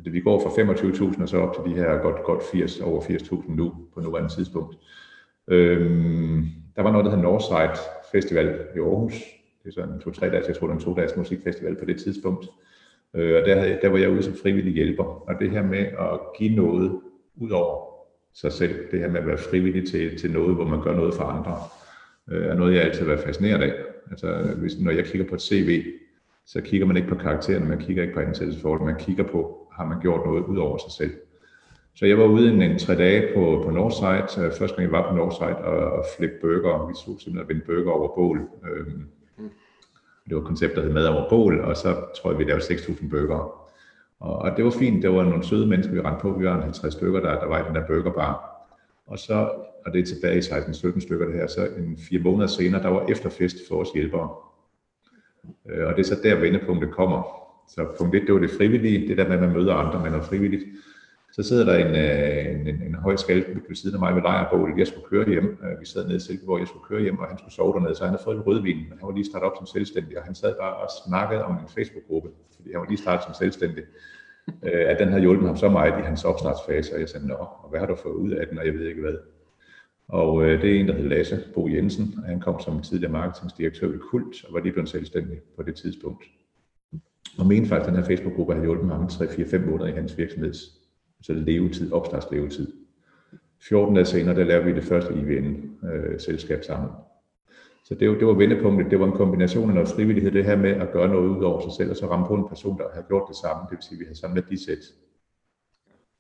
Det, 0.03 0.13
vi 0.13 0.19
går 0.19 0.39
fra 0.39 0.49
25.000 0.49 1.21
og 1.21 1.29
så 1.29 1.37
op 1.37 1.55
til 1.55 1.71
de 1.71 1.77
her 1.77 1.97
godt, 1.97 2.23
godt 2.23 2.43
80, 2.51 2.79
over 2.79 3.01
80.000 3.01 3.51
nu 3.55 3.73
på 3.93 4.01
nuværende 4.01 4.33
tidspunkt. 4.33 4.77
Øhm, 5.47 6.45
der 6.75 6.81
var 6.81 6.91
noget, 6.91 7.05
der 7.05 7.11
hedder 7.11 7.23
Northside 7.23 7.81
Festival 8.11 8.59
i 8.75 8.79
Aarhus. 8.79 9.13
Det 9.63 9.69
er 9.69 9.73
sådan 9.73 9.93
en 9.93 9.99
to-tre 9.99 10.29
dages, 10.29 10.47
jeg 10.47 10.55
tror, 10.55 10.67
det 10.67 10.73
er 10.73 10.77
en 10.77 10.83
to-dages 10.83 11.17
musikfestival 11.17 11.75
på 11.75 11.85
det 11.85 11.99
tidspunkt. 11.99 12.47
Øh, 13.13 13.41
og 13.41 13.47
der, 13.47 13.79
der 13.79 13.89
var 13.89 13.97
jeg 13.97 14.09
ude 14.09 14.23
som 14.23 14.33
frivillig 14.33 14.73
hjælper. 14.73 15.03
Og 15.03 15.35
det 15.39 15.51
her 15.51 15.63
med 15.63 15.79
at 15.79 16.19
give 16.37 16.55
noget 16.55 17.01
ud 17.35 17.49
over 17.49 17.85
sig 18.33 18.51
selv, 18.51 18.91
det 18.91 18.99
her 18.99 19.09
med 19.09 19.19
at 19.19 19.27
være 19.27 19.37
frivillig 19.37 19.87
til, 19.87 20.19
til 20.19 20.31
noget, 20.31 20.55
hvor 20.55 20.65
man 20.65 20.81
gør 20.81 20.95
noget 20.95 21.13
for 21.13 21.23
andre, 21.23 21.57
øh, 22.31 22.45
er 22.45 22.53
noget, 22.53 22.75
jeg 22.75 22.83
altid 22.83 22.99
har 22.99 23.07
været 23.07 23.25
fascineret 23.25 23.61
af. 23.61 23.73
Altså, 24.11 24.55
hvis, 24.57 24.79
når 24.79 24.91
jeg 24.91 25.05
kigger 25.05 25.27
på 25.27 25.35
et 25.35 25.41
CV, 25.41 25.83
så 26.45 26.61
kigger 26.61 26.87
man 26.87 26.97
ikke 26.97 27.09
på 27.09 27.15
karaktererne, 27.15 27.65
man 27.65 27.79
kigger 27.79 28.03
ikke 28.03 28.13
på 28.13 28.19
ansættelsesforhold, 28.19 28.81
man 28.81 28.99
kigger 28.99 29.23
på, 29.23 29.67
har 29.73 29.85
man 29.85 29.99
gjort 30.01 30.25
noget 30.25 30.43
ud 30.43 30.57
over 30.57 30.77
sig 30.77 30.91
selv. 30.91 31.13
Så 31.95 32.05
jeg 32.05 32.17
var 32.17 32.25
ude 32.25 32.51
en, 32.53 32.61
en 32.61 32.79
tre 32.79 32.95
dage 32.95 33.33
på, 33.33 33.61
på 33.65 33.71
Northside, 33.71 34.45
øh, 34.45 34.51
første 34.51 34.75
gang 34.75 34.81
jeg 34.81 34.91
var 34.91 35.09
på 35.09 35.15
Northside, 35.15 35.57
og, 35.57 35.91
og 35.91 36.05
flip 36.17 36.31
burger. 36.41 36.87
Vi 36.87 36.93
så 36.93 37.03
simpelthen 37.05 37.39
at 37.39 37.47
vinde 37.47 37.61
burger 37.65 37.91
over 37.91 38.15
bål. 38.15 38.41
Øhm, 38.71 39.03
det 40.25 40.35
var 40.35 40.41
et 40.41 40.47
koncept, 40.47 40.75
der 40.75 40.81
hed 40.81 40.93
mad 40.93 41.07
over 41.07 41.29
bål, 41.29 41.59
og 41.59 41.77
så 41.77 41.95
tror 42.15 42.31
jeg, 42.31 42.39
vi 42.39 42.43
lavede 42.43 42.63
6.000 42.63 43.09
burger. 43.09 43.65
Og, 44.19 44.35
og 44.37 44.57
det 44.57 44.65
var 44.65 44.71
fint, 44.71 45.03
det 45.03 45.11
var 45.13 45.23
nogle 45.23 45.43
søde 45.43 45.67
mennesker, 45.67 45.93
vi 45.93 46.01
rendte 46.01 46.21
på. 46.21 46.31
Vi 46.31 46.45
var 46.45 46.55
en 46.55 46.63
50 46.63 46.93
stykker, 46.93 47.19
der, 47.19 47.39
der 47.39 47.47
var 47.47 47.59
i 47.59 47.67
den 47.67 47.75
der 47.75 47.87
burgerbar. 47.87 48.54
Og 49.07 49.19
så, 49.19 49.33
og 49.85 49.93
det 49.93 50.01
er 50.01 50.05
tilbage 50.05 50.37
i 50.37 50.39
16-17 50.39 50.99
stykker 50.99 51.25
det 51.25 51.35
her, 51.35 51.47
så 51.47 51.67
en 51.77 51.97
fire 51.97 52.19
måneder 52.19 52.47
senere, 52.47 52.83
der 52.83 52.89
var 52.89 53.05
efterfest 53.05 53.55
for 53.69 53.81
os 53.81 53.91
hjælpere. 53.95 54.29
Øh, 55.69 55.87
og 55.87 55.95
det 55.95 55.99
er 55.99 56.15
så 56.15 56.19
der 56.23 56.39
vendepunktet 56.39 56.91
kommer. 56.91 57.45
Så 57.69 57.87
punkt 57.97 58.15
1, 58.15 58.21
det 58.21 58.33
var 58.33 58.39
det 58.39 58.51
frivillige, 58.57 59.07
det 59.07 59.17
der 59.17 59.27
med, 59.27 59.35
at 59.35 59.41
man 59.41 59.53
møder 59.53 59.73
andre, 59.73 60.03
man 60.03 60.13
er 60.13 60.21
frivilligt. 60.21 60.63
Så 61.33 61.43
sidder 61.43 61.65
der 61.65 61.75
en, 61.85 61.95
øh, 61.95 62.61
en, 62.61 62.67
en, 62.67 62.81
en 62.87 62.95
høj 62.95 63.15
skalp 63.15 63.47
ved 63.67 63.75
siden 63.75 63.95
af 63.95 63.99
mig 63.99 64.15
ved 64.15 64.21
lejrbålet. 64.21 64.77
Jeg 64.77 64.87
skulle 64.87 65.07
køre 65.07 65.29
hjem. 65.29 65.57
Øh, 65.63 65.79
vi 65.79 65.85
sad 65.85 66.05
nede 66.05 66.17
i 66.17 66.19
Silkeborg, 66.19 66.59
jeg 66.59 66.67
skulle 66.67 66.85
køre 66.85 67.01
hjem, 67.01 67.19
og 67.19 67.27
han 67.27 67.37
skulle 67.37 67.53
sove 67.53 67.73
dernede, 67.73 67.95
så 67.95 68.03
han 68.03 68.13
havde 68.13 68.23
fået 68.23 68.35
en 68.35 68.41
rødvin, 68.41 68.77
men 68.77 68.97
han 68.99 69.07
var 69.07 69.11
lige 69.11 69.25
startet 69.25 69.49
op 69.49 69.57
som 69.57 69.65
selvstændig, 69.65 70.17
og 70.17 70.23
han 70.23 70.35
sad 70.35 70.55
bare 70.61 70.75
og 70.75 70.89
snakkede 71.07 71.43
om 71.43 71.53
en 71.53 71.67
Facebook-gruppe, 71.75 72.29
fordi 72.55 72.71
han 72.71 72.79
var 72.81 72.87
lige 72.87 72.97
startet 72.97 73.23
som 73.25 73.33
selvstændig 73.33 73.83
øh, 74.47 74.89
at 74.89 74.99
den 74.99 75.07
havde 75.07 75.21
hjulpet 75.21 75.47
ham 75.47 75.57
så 75.57 75.69
meget 75.69 75.99
i 75.99 76.03
hans 76.03 76.25
opstartsfase, 76.25 76.93
og 76.93 76.99
jeg 76.99 77.09
sagde, 77.09 77.27
nå, 77.27 77.33
og 77.35 77.69
hvad 77.69 77.79
har 77.79 77.87
du 77.87 77.95
fået 77.95 78.13
ud 78.13 78.31
af 78.31 78.47
den, 78.47 78.59
og 78.59 78.65
jeg 78.65 78.73
ved 78.73 78.87
ikke 78.87 79.01
hvad. 79.01 79.15
Og 80.07 80.45
øh, 80.45 80.61
det 80.61 80.75
er 80.75 80.79
en, 80.79 80.87
der 80.87 80.93
hedder 80.93 81.09
Lasse 81.09 81.43
Bo 81.53 81.67
Jensen, 81.67 82.13
og 82.17 82.23
han 82.23 82.39
kom 82.39 82.59
som 82.59 82.81
tidligere 82.81 83.11
marketingsdirektør 83.11 83.93
i 83.93 83.97
Kult, 83.97 84.45
og 84.45 84.53
var 84.53 84.59
lige 84.59 84.73
blevet 84.73 84.89
selvstændig 84.89 85.37
på 85.55 85.63
det 85.63 85.75
tidspunkt. 85.75 86.23
Og 87.37 87.47
mente 87.47 87.69
faktisk, 87.69 87.87
at 87.87 87.93
den 87.93 88.03
her 88.03 88.07
Facebook-gruppe 88.07 88.53
havde 88.53 88.65
hjulpet 88.65 88.89
ham 88.89 89.05
3-4-5 89.05 89.69
måneder 89.69 89.89
i 89.89 89.91
hans 89.91 90.17
virksomheds 90.17 90.57
så 91.21 91.33
levetid, 91.33 91.91
opstartslevetid. 91.91 92.73
14 93.69 93.95
dage 93.95 94.05
senere, 94.05 94.35
der 94.35 94.43
lavede 94.43 94.65
vi 94.65 94.75
det 94.75 94.83
første 94.83 95.13
IVN-selskab 95.13 96.57
øh, 96.57 96.63
sammen. 96.63 96.89
Så 97.87 97.95
det, 97.95 98.19
det 98.19 98.27
var 98.27 98.33
vendepunktet. 98.33 98.91
Det 98.91 98.99
var 98.99 99.05
en 99.05 99.11
kombination 99.11 99.69
af 99.69 99.75
noget 99.75 99.89
frivillighed, 99.89 100.31
det 100.31 100.45
her 100.45 100.55
med 100.55 100.69
at 100.69 100.91
gøre 100.91 101.07
noget 101.07 101.27
ud 101.27 101.43
over 101.43 101.61
sig 101.61 101.71
selv, 101.77 101.89
og 101.89 101.95
så 101.95 102.07
ramme 102.11 102.27
på 102.27 102.35
en 102.35 102.47
person, 102.49 102.77
der 102.77 102.89
havde 102.93 103.05
gjort 103.07 103.23
det 103.27 103.35
samme. 103.35 103.61
Det 103.69 103.71
vil 103.71 103.83
sige, 103.83 103.95
at 103.95 103.99
vi 103.99 104.05
havde 104.05 104.19
samlet 104.19 104.49
de 104.49 104.65
sæt. 104.65 104.83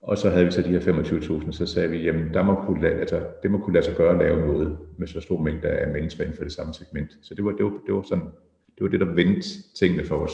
Og 0.01 0.17
så 0.17 0.29
havde 0.29 0.45
vi 0.45 0.51
så 0.51 0.61
de 0.61 0.67
her 0.67 0.79
25.000, 0.79 1.51
så 1.51 1.65
sagde 1.65 1.89
vi, 1.89 1.97
jamen 1.97 2.33
der 2.33 2.43
må 2.43 2.55
kunne, 2.65 2.81
lade, 2.81 2.93
altså, 2.93 3.27
det 3.43 3.51
må 3.51 3.57
kunne 3.57 3.73
lade 3.73 3.85
sig 3.85 3.95
gøre 3.95 4.11
at 4.11 4.17
lave 4.17 4.47
noget 4.47 4.77
med 4.97 5.07
så 5.07 5.21
stor 5.21 5.41
mængde 5.41 5.67
af 5.67 5.93
mennesker 5.93 6.23
inden 6.23 6.37
for 6.37 6.43
det 6.43 6.53
samme 6.53 6.73
segment. 6.73 7.11
Så 7.21 7.35
det 7.35 7.45
var, 7.45 7.51
det 7.51 7.65
var, 7.65 7.71
det 7.85 7.93
var, 7.93 8.01
sådan, 8.01 8.25
det 8.75 8.81
var 8.81 8.87
det, 8.87 8.99
der 8.99 9.13
vendte 9.13 9.49
tingene 9.79 10.05
for 10.05 10.15
os. 10.15 10.33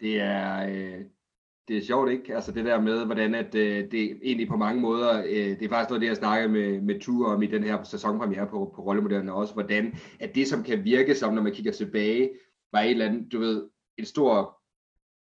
Det 0.00 0.20
er, 0.20 0.68
øh, 0.68 1.04
det 1.68 1.76
er 1.76 1.82
sjovt, 1.82 2.10
ikke? 2.10 2.34
Altså 2.34 2.52
det 2.52 2.64
der 2.64 2.80
med, 2.80 3.04
hvordan 3.04 3.34
at, 3.34 3.54
øh, 3.54 3.90
det 3.90 4.18
egentlig 4.22 4.48
på 4.48 4.56
mange 4.56 4.80
måder, 4.80 5.22
øh, 5.26 5.34
det 5.34 5.62
er 5.62 5.68
faktisk 5.68 5.90
noget, 5.90 6.00
det 6.00 6.08
jeg 6.08 6.16
snakkede 6.16 6.52
med, 6.52 6.80
med 6.80 7.00
Ture 7.00 7.34
om 7.34 7.42
i 7.42 7.46
den 7.46 7.64
her 7.64 7.82
sæsonpremiere 7.82 8.46
på, 8.46 8.72
på 8.76 8.82
rollemodellerne 8.82 9.32
også, 9.34 9.54
hvordan 9.54 9.94
at 10.20 10.34
det, 10.34 10.48
som 10.48 10.62
kan 10.62 10.84
virke 10.84 11.14
som, 11.14 11.34
når 11.34 11.42
man 11.42 11.52
kigger 11.52 11.72
tilbage, 11.72 12.30
var 12.72 12.80
et 12.80 12.90
eller 12.90 13.06
andet, 13.06 13.32
du 13.32 13.38
ved, 13.38 13.64
en 13.98 14.04
stor 14.04 14.58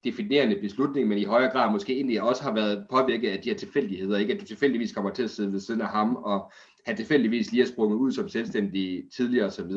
definerende 0.04 0.56
beslutning, 0.56 1.08
men 1.08 1.18
i 1.18 1.24
højere 1.24 1.50
grad 1.50 1.72
måske 1.72 1.92
egentlig 1.92 2.22
også 2.22 2.42
har 2.42 2.54
været 2.54 2.86
påvirket 2.90 3.28
af 3.28 3.38
de 3.42 3.48
her 3.48 3.56
tilfældigheder, 3.56 4.18
ikke 4.18 4.34
at 4.34 4.40
du 4.40 4.44
tilfældigvis 4.44 4.92
kommer 4.92 5.10
til 5.10 5.22
at 5.22 5.30
sidde 5.30 5.52
ved 5.52 5.60
siden 5.60 5.80
af 5.80 5.88
ham, 5.88 6.16
og 6.16 6.52
han 6.86 6.96
tilfældigvis 6.96 7.52
lige 7.52 7.62
har 7.62 7.68
sprunget 7.72 7.96
ud 7.96 8.12
som 8.12 8.28
selvstændig 8.28 9.04
tidligere 9.16 9.46
osv. 9.46 9.70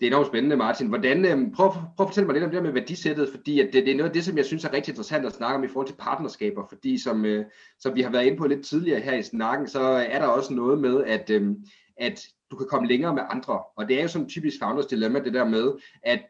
Det 0.00 0.06
er 0.06 0.10
enormt 0.10 0.26
spændende, 0.26 0.56
Martin. 0.56 0.86
Hvordan, 0.86 1.24
øh, 1.24 1.52
prøv, 1.54 1.72
prøv 1.72 2.04
at 2.04 2.08
fortælle 2.08 2.26
mig 2.26 2.34
lidt 2.34 2.44
om 2.44 2.50
det 2.50 2.56
der 2.56 2.62
med 2.62 2.72
værdisættet, 2.72 3.28
fordi 3.28 3.60
at 3.60 3.66
det, 3.72 3.86
det 3.86 3.92
er 3.92 3.96
noget 3.96 4.08
af 4.10 4.14
det, 4.14 4.24
som 4.24 4.36
jeg 4.36 4.44
synes 4.44 4.64
er 4.64 4.72
rigtig 4.72 4.92
interessant 4.92 5.26
at 5.26 5.32
snakke 5.32 5.56
om 5.56 5.64
i 5.64 5.68
forhold 5.68 5.86
til 5.86 5.96
partnerskaber, 5.98 6.66
fordi 6.68 6.98
som, 6.98 7.24
øh, 7.24 7.44
som 7.78 7.94
vi 7.94 8.02
har 8.02 8.10
været 8.10 8.24
inde 8.24 8.38
på 8.38 8.46
lidt 8.46 8.66
tidligere 8.66 9.00
her 9.00 9.14
i 9.14 9.22
snakken, 9.22 9.68
så 9.68 9.80
er 9.80 10.18
der 10.18 10.26
også 10.26 10.54
noget 10.54 10.78
med, 10.78 11.04
at, 11.04 11.30
øh, 11.30 11.50
at 11.96 12.26
du 12.50 12.56
kan 12.56 12.66
komme 12.70 12.88
længere 12.88 13.14
med 13.14 13.22
andre, 13.30 13.62
og 13.76 13.88
det 13.88 13.98
er 13.98 14.02
jo 14.02 14.08
sådan 14.08 14.28
typisk 14.28 14.56
founders 14.62 14.86
dilemma, 14.86 15.18
det 15.18 15.34
der 15.34 15.44
med, 15.44 15.72
at 16.02 16.20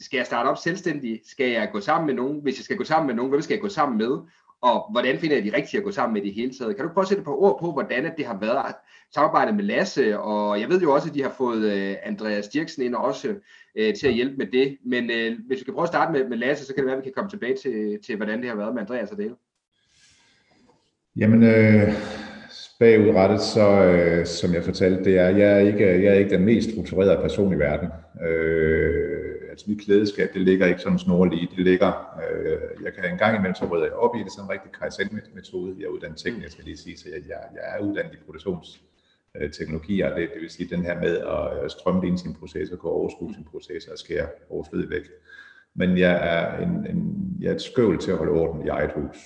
skal 0.00 0.16
jeg 0.16 0.26
starte 0.26 0.48
op 0.48 0.58
selvstændig? 0.58 1.20
Skal 1.24 1.50
jeg 1.50 1.70
gå 1.72 1.80
sammen 1.80 2.06
med 2.06 2.14
nogen? 2.14 2.42
Hvis 2.42 2.58
jeg 2.58 2.64
skal 2.64 2.76
gå 2.76 2.84
sammen 2.84 3.06
med 3.06 3.14
nogen, 3.14 3.30
hvem 3.30 3.42
skal 3.42 3.54
jeg 3.54 3.62
gå 3.62 3.68
sammen 3.68 3.98
med? 3.98 4.18
Og 4.62 4.92
hvordan 4.92 5.18
finder 5.18 5.36
jeg 5.36 5.44
de 5.44 5.56
rigtige 5.56 5.78
at 5.78 5.84
gå 5.84 5.90
sammen 5.90 6.14
med 6.14 6.22
det 6.22 6.34
hele 6.34 6.52
taget? 6.58 6.76
Kan 6.76 6.84
du 6.84 6.92
prøve 6.92 7.02
at 7.02 7.08
sætte 7.08 7.20
et 7.20 7.24
par 7.24 7.42
ord 7.42 7.60
på, 7.60 7.72
hvordan 7.72 8.12
det 8.16 8.26
har 8.26 8.38
været 8.40 8.74
samarbejdet 9.14 9.54
med 9.56 9.64
Lasse? 9.64 10.18
Og 10.18 10.60
jeg 10.60 10.68
ved 10.68 10.80
jo 10.80 10.94
også, 10.94 11.08
at 11.08 11.14
de 11.14 11.22
har 11.22 11.34
fået 11.38 11.72
øh, 11.72 11.96
Andreas 12.02 12.48
Dirksen 12.48 12.82
ind 12.82 12.94
også 12.94 13.34
øh, 13.76 13.94
til 13.94 14.06
at 14.06 14.14
hjælpe 14.14 14.36
med 14.36 14.46
det. 14.46 14.78
Men 14.84 15.10
øh, 15.10 15.38
hvis 15.46 15.58
vi 15.58 15.64
kan 15.64 15.74
prøve 15.74 15.82
at 15.84 15.88
starte 15.88 16.12
med, 16.12 16.28
med 16.28 16.38
Lasse, 16.38 16.66
så 16.66 16.74
kan 16.74 16.82
det 16.82 16.86
være, 16.86 16.96
at 16.96 17.04
vi 17.04 17.10
kan 17.10 17.12
komme 17.16 17.30
tilbage 17.30 17.56
til, 17.56 17.98
til 18.06 18.16
hvordan 18.16 18.40
det 18.40 18.48
har 18.48 18.56
været 18.56 18.74
med 18.74 18.82
Andreas 18.82 19.10
og 19.10 19.16
det. 19.16 19.34
Jamen, 21.16 21.42
øh, 21.42 21.92
bagudrettet, 22.78 23.40
så 23.40 23.84
øh, 23.84 24.26
som 24.26 24.54
jeg 24.54 24.64
fortalte, 24.64 25.04
det 25.04 25.18
er, 25.18 25.28
jeg 25.28 25.52
er 25.52 25.58
ikke, 25.58 25.86
jeg 25.86 26.14
er 26.14 26.18
ikke 26.18 26.30
den 26.30 26.44
mest 26.44 26.70
strukturerede 26.70 27.22
person 27.22 27.52
i 27.52 27.58
verden. 27.58 27.88
Øh, 28.28 29.27
altså 29.58 29.70
mit 29.70 29.80
klædeskab, 29.80 30.28
det 30.34 30.42
ligger 30.42 30.66
ikke 30.66 30.80
sådan 30.80 30.98
snorlige, 30.98 31.48
det 31.56 31.64
ligger, 31.64 31.90
øh, 32.22 32.84
jeg 32.84 32.92
kan 32.94 33.12
en 33.12 33.18
gang 33.18 33.36
imellem 33.36 33.54
så 33.54 33.64
rydder 33.64 33.84
jeg 33.84 33.94
op 33.94 34.16
i 34.16 34.18
det, 34.18 34.32
sådan 34.32 34.44
en 34.44 34.50
rigtig 34.50 34.70
Kaizen-metode. 34.72 35.74
Jeg 35.78 35.84
er 35.84 35.88
uddannet 35.88 36.18
tekniker, 36.18 36.50
skal 36.50 36.64
lige 36.64 36.76
sige, 36.76 36.98
så 36.98 37.08
jeg, 37.08 37.20
jeg, 37.28 37.40
jeg 37.54 37.62
er 37.74 37.78
uddannet 37.82 38.14
i 38.14 38.16
produktionsteknologier, 38.24 40.10
øh, 40.10 40.20
det, 40.20 40.30
det 40.34 40.40
vil 40.42 40.50
sige 40.50 40.76
den 40.76 40.82
her 40.82 41.00
med 41.00 41.14
at 41.64 41.70
strømme 41.70 42.18
sin 42.18 42.34
proces 42.34 42.70
og 42.70 42.78
gå 42.78 42.88
overskue 42.88 43.34
sin 43.34 43.44
proces 43.44 43.86
og 43.86 43.98
skære 43.98 44.28
overflødet 44.50 44.90
væk. 44.90 45.04
Men 45.74 45.98
jeg 45.98 46.14
er, 46.22 46.62
en, 46.62 46.86
en, 46.90 47.36
jeg 47.40 47.50
er 47.50 47.54
et 47.54 47.62
skøvl 47.62 47.98
til 47.98 48.10
at 48.10 48.18
holde 48.18 48.32
orden 48.32 48.66
i 48.66 48.68
eget 48.68 48.92
hus. 48.92 49.16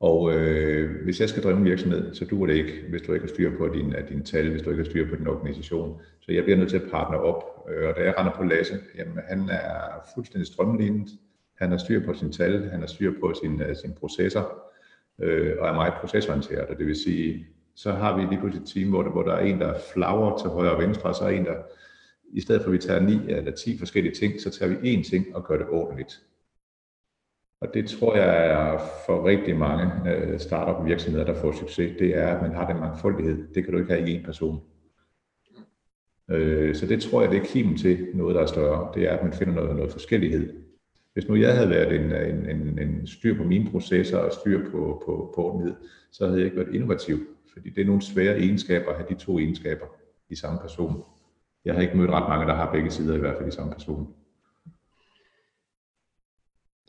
Og 0.00 0.34
øh, 0.34 1.04
hvis 1.04 1.20
jeg 1.20 1.28
skal 1.28 1.42
drive 1.42 1.56
en 1.56 1.64
virksomhed, 1.64 2.14
så 2.14 2.24
duer 2.24 2.46
det 2.46 2.54
ikke, 2.54 2.84
hvis 2.90 3.02
du 3.02 3.12
ikke 3.12 3.26
har 3.26 3.34
styr 3.34 3.58
på 3.58 3.68
din, 3.68 3.94
din 4.08 4.22
tal, 4.24 4.50
hvis 4.50 4.62
du 4.62 4.70
ikke 4.70 4.82
har 4.82 4.90
styr 4.90 5.08
på 5.08 5.16
din 5.16 5.26
organisation. 5.26 6.00
Så 6.20 6.32
jeg 6.32 6.44
bliver 6.44 6.56
nødt 6.58 6.70
til 6.70 6.76
at 6.76 6.90
partner 6.90 7.18
op. 7.18 7.51
Øh, 7.68 7.88
og 7.88 7.96
da 7.96 8.04
jeg 8.04 8.14
render 8.18 8.32
på 8.32 8.44
Lasse, 8.44 8.78
jamen 8.98 9.18
han 9.28 9.48
er 9.48 10.08
fuldstændig 10.14 10.46
strømlignet. 10.46 11.08
Han 11.58 11.70
har 11.70 11.78
styr 11.78 12.06
på 12.06 12.14
sin 12.14 12.32
tal, 12.32 12.70
han 12.70 12.80
har 12.80 12.86
styr 12.86 13.12
på 13.20 13.34
sin, 13.42 13.62
øh, 13.62 13.76
sin 13.76 13.92
processer, 13.92 14.42
øh, 15.18 15.56
og 15.58 15.68
er 15.68 15.72
meget 15.72 15.94
procesorienteret. 16.00 16.68
Og 16.68 16.78
det 16.78 16.86
vil 16.86 16.96
sige, 16.96 17.46
så 17.74 17.92
har 17.92 18.16
vi 18.16 18.22
lige 18.22 18.40
pludselig 18.40 18.62
et 18.62 18.68
team, 18.68 18.88
hvor 18.90 19.02
der, 19.02 19.10
hvor 19.10 19.22
der 19.22 19.32
er 19.32 19.44
en, 19.44 19.60
der 19.60 19.78
flager 19.94 20.38
til 20.38 20.50
højre 20.50 20.72
og 20.72 20.82
venstre, 20.82 21.08
og 21.08 21.14
så 21.14 21.24
er 21.24 21.28
en, 21.28 21.44
der 21.44 21.56
i 22.32 22.40
stedet 22.40 22.62
for 22.62 22.68
at 22.68 22.72
vi 22.72 22.78
tager 22.78 23.00
ni 23.00 23.18
eller 23.28 23.52
ti 23.52 23.78
forskellige 23.78 24.14
ting, 24.14 24.40
så 24.40 24.50
tager 24.50 24.78
vi 24.78 24.94
én 24.94 25.10
ting 25.10 25.36
og 25.36 25.44
gør 25.44 25.56
det 25.56 25.66
ordentligt. 25.68 26.22
Og 27.60 27.68
det 27.74 27.88
tror 27.88 28.16
jeg 28.16 28.46
er 28.46 28.78
for 29.06 29.26
rigtig 29.26 29.56
mange 29.56 30.14
øh, 30.14 30.40
startup 30.40 30.86
virksomheder, 30.86 31.24
der 31.24 31.34
får 31.34 31.52
succes, 31.52 31.96
det 31.98 32.16
er, 32.16 32.26
at 32.26 32.42
man 32.42 32.52
har 32.52 32.72
den 32.72 32.80
mangfoldighed. 32.80 33.54
Det 33.54 33.64
kan 33.64 33.72
du 33.72 33.78
ikke 33.78 33.92
have 33.92 34.08
i 34.08 34.18
én 34.18 34.24
person. 34.24 34.62
Øh, 36.30 36.74
så 36.74 36.86
det 36.86 37.02
tror 37.02 37.22
jeg, 37.22 37.30
det 37.30 37.40
er 37.40 37.44
kimen 37.44 37.76
til 37.76 38.08
noget, 38.14 38.34
der 38.34 38.42
er 38.42 38.46
større. 38.46 38.92
Det 38.94 39.02
er, 39.02 39.16
at 39.16 39.24
man 39.24 39.32
finder 39.32 39.54
noget, 39.54 39.76
noget 39.76 39.92
forskellighed. 39.92 40.54
Hvis 41.12 41.28
nu 41.28 41.34
jeg 41.34 41.54
havde 41.54 41.70
været 41.70 41.94
en, 41.94 42.12
en, 42.12 42.50
en, 42.50 42.78
en 42.78 43.06
styr 43.06 43.36
på 43.36 43.44
mine 43.44 43.70
processer 43.70 44.18
og 44.18 44.32
styr 44.32 44.70
på, 44.70 45.02
på, 45.06 45.32
på 45.34 45.44
ordentlighed, 45.44 45.76
så 46.12 46.26
havde 46.26 46.38
jeg 46.38 46.44
ikke 46.44 46.56
været 46.56 46.74
innovativ. 46.74 47.18
Fordi 47.52 47.70
det 47.70 47.80
er 47.80 47.86
nogle 47.86 48.02
svære 48.02 48.38
egenskaber 48.38 48.90
at 48.90 48.96
have 48.96 49.08
de 49.08 49.14
to 49.14 49.38
egenskaber 49.38 49.86
i 50.30 50.34
samme 50.34 50.58
person. 50.60 51.02
Jeg 51.64 51.74
har 51.74 51.80
ikke 51.80 51.96
mødt 51.96 52.10
ret 52.10 52.28
mange, 52.28 52.46
der 52.46 52.54
har 52.54 52.72
begge 52.72 52.90
sider 52.90 53.16
i 53.16 53.18
hvert 53.18 53.36
fald 53.36 53.48
i 53.48 53.52
samme 53.52 53.72
person. 53.72 54.14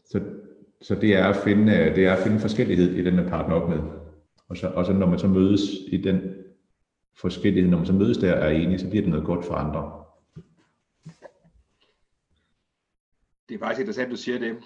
Så 0.05 0.21
så 0.83 0.95
det 0.95 1.15
er 1.15 1.25
at 1.25 1.35
finde, 1.35 1.71
det 1.95 2.05
er 2.05 2.13
at 2.13 2.23
finde 2.23 2.39
forskellighed 2.39 2.93
i 2.93 3.03
den, 3.03 3.15
man 3.15 3.29
partner 3.29 3.55
op 3.55 3.69
med. 3.69 3.79
Og 4.49 4.57
så, 4.57 4.67
og 4.67 4.85
så 4.85 4.93
når 4.93 5.07
man 5.07 5.19
så 5.19 5.27
mødes 5.27 5.61
i 5.87 5.97
den 5.97 6.21
forskellighed, 7.15 7.69
når 7.69 7.77
man 7.77 7.87
så 7.87 7.93
mødes 7.93 8.17
der 8.17 8.33
og 8.33 8.45
er 8.45 8.49
enige, 8.49 8.79
så 8.79 8.89
bliver 8.89 9.01
det 9.01 9.11
noget 9.11 9.25
godt 9.25 9.45
for 9.45 9.53
andre. 9.53 10.03
Det 13.49 13.55
er 13.55 13.59
faktisk 13.59 13.79
interessant, 13.79 14.05
at 14.05 14.11
du 14.11 14.17
siger 14.17 14.39
det. 14.39 14.57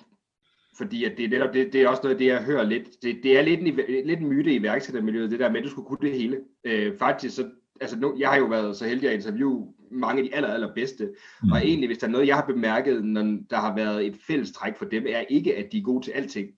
Fordi 0.77 1.03
at 1.03 1.13
det, 1.17 1.25
er 1.25 1.29
netop, 1.29 1.53
det, 1.53 1.73
det 1.73 1.81
er 1.81 1.87
også 1.87 2.01
noget 2.03 2.15
af 2.15 2.19
det, 2.19 2.25
jeg 2.25 2.43
hører 2.43 2.63
lidt. 2.63 3.03
Det, 3.03 3.19
det 3.23 3.37
er 3.37 3.41
lidt 3.41 3.59
en, 3.59 3.79
lidt 4.05 4.19
en 4.19 4.27
myte 4.27 4.53
i 4.53 4.63
værksættermiljøet, 4.63 5.31
det 5.31 5.39
der 5.39 5.49
med, 5.49 5.57
at 5.57 5.63
du 5.63 5.69
skulle 5.69 5.87
kunne 5.87 6.09
det 6.09 6.11
hele. 6.11 6.39
Øh, 6.63 6.97
faktisk, 6.97 7.35
så, 7.35 7.49
altså 7.81 7.99
nu, 7.99 8.15
jeg 8.19 8.29
har 8.29 8.37
jo 8.37 8.45
været 8.45 8.77
så 8.77 8.87
heldig 8.87 9.09
at 9.09 9.15
interviewe 9.15 9.73
mange 9.91 10.23
af 10.23 10.29
de 10.29 10.35
aller, 10.35 10.49
aller 10.49 10.73
bedste. 10.73 11.09
Mm. 11.43 11.51
Og 11.51 11.57
egentlig, 11.65 11.87
hvis 11.87 11.97
der 11.97 12.07
er 12.07 12.11
noget, 12.11 12.27
jeg 12.27 12.35
har 12.35 12.45
bemærket, 12.45 13.05
når 13.05 13.37
der 13.49 13.57
har 13.57 13.75
været 13.75 14.05
et 14.05 14.17
fælles 14.27 14.51
træk 14.51 14.77
for 14.77 14.85
dem, 14.85 15.05
er 15.09 15.19
ikke, 15.19 15.55
at 15.55 15.71
de 15.71 15.77
er 15.77 15.83
gode 15.83 16.05
til 16.05 16.11
alting. 16.11 16.49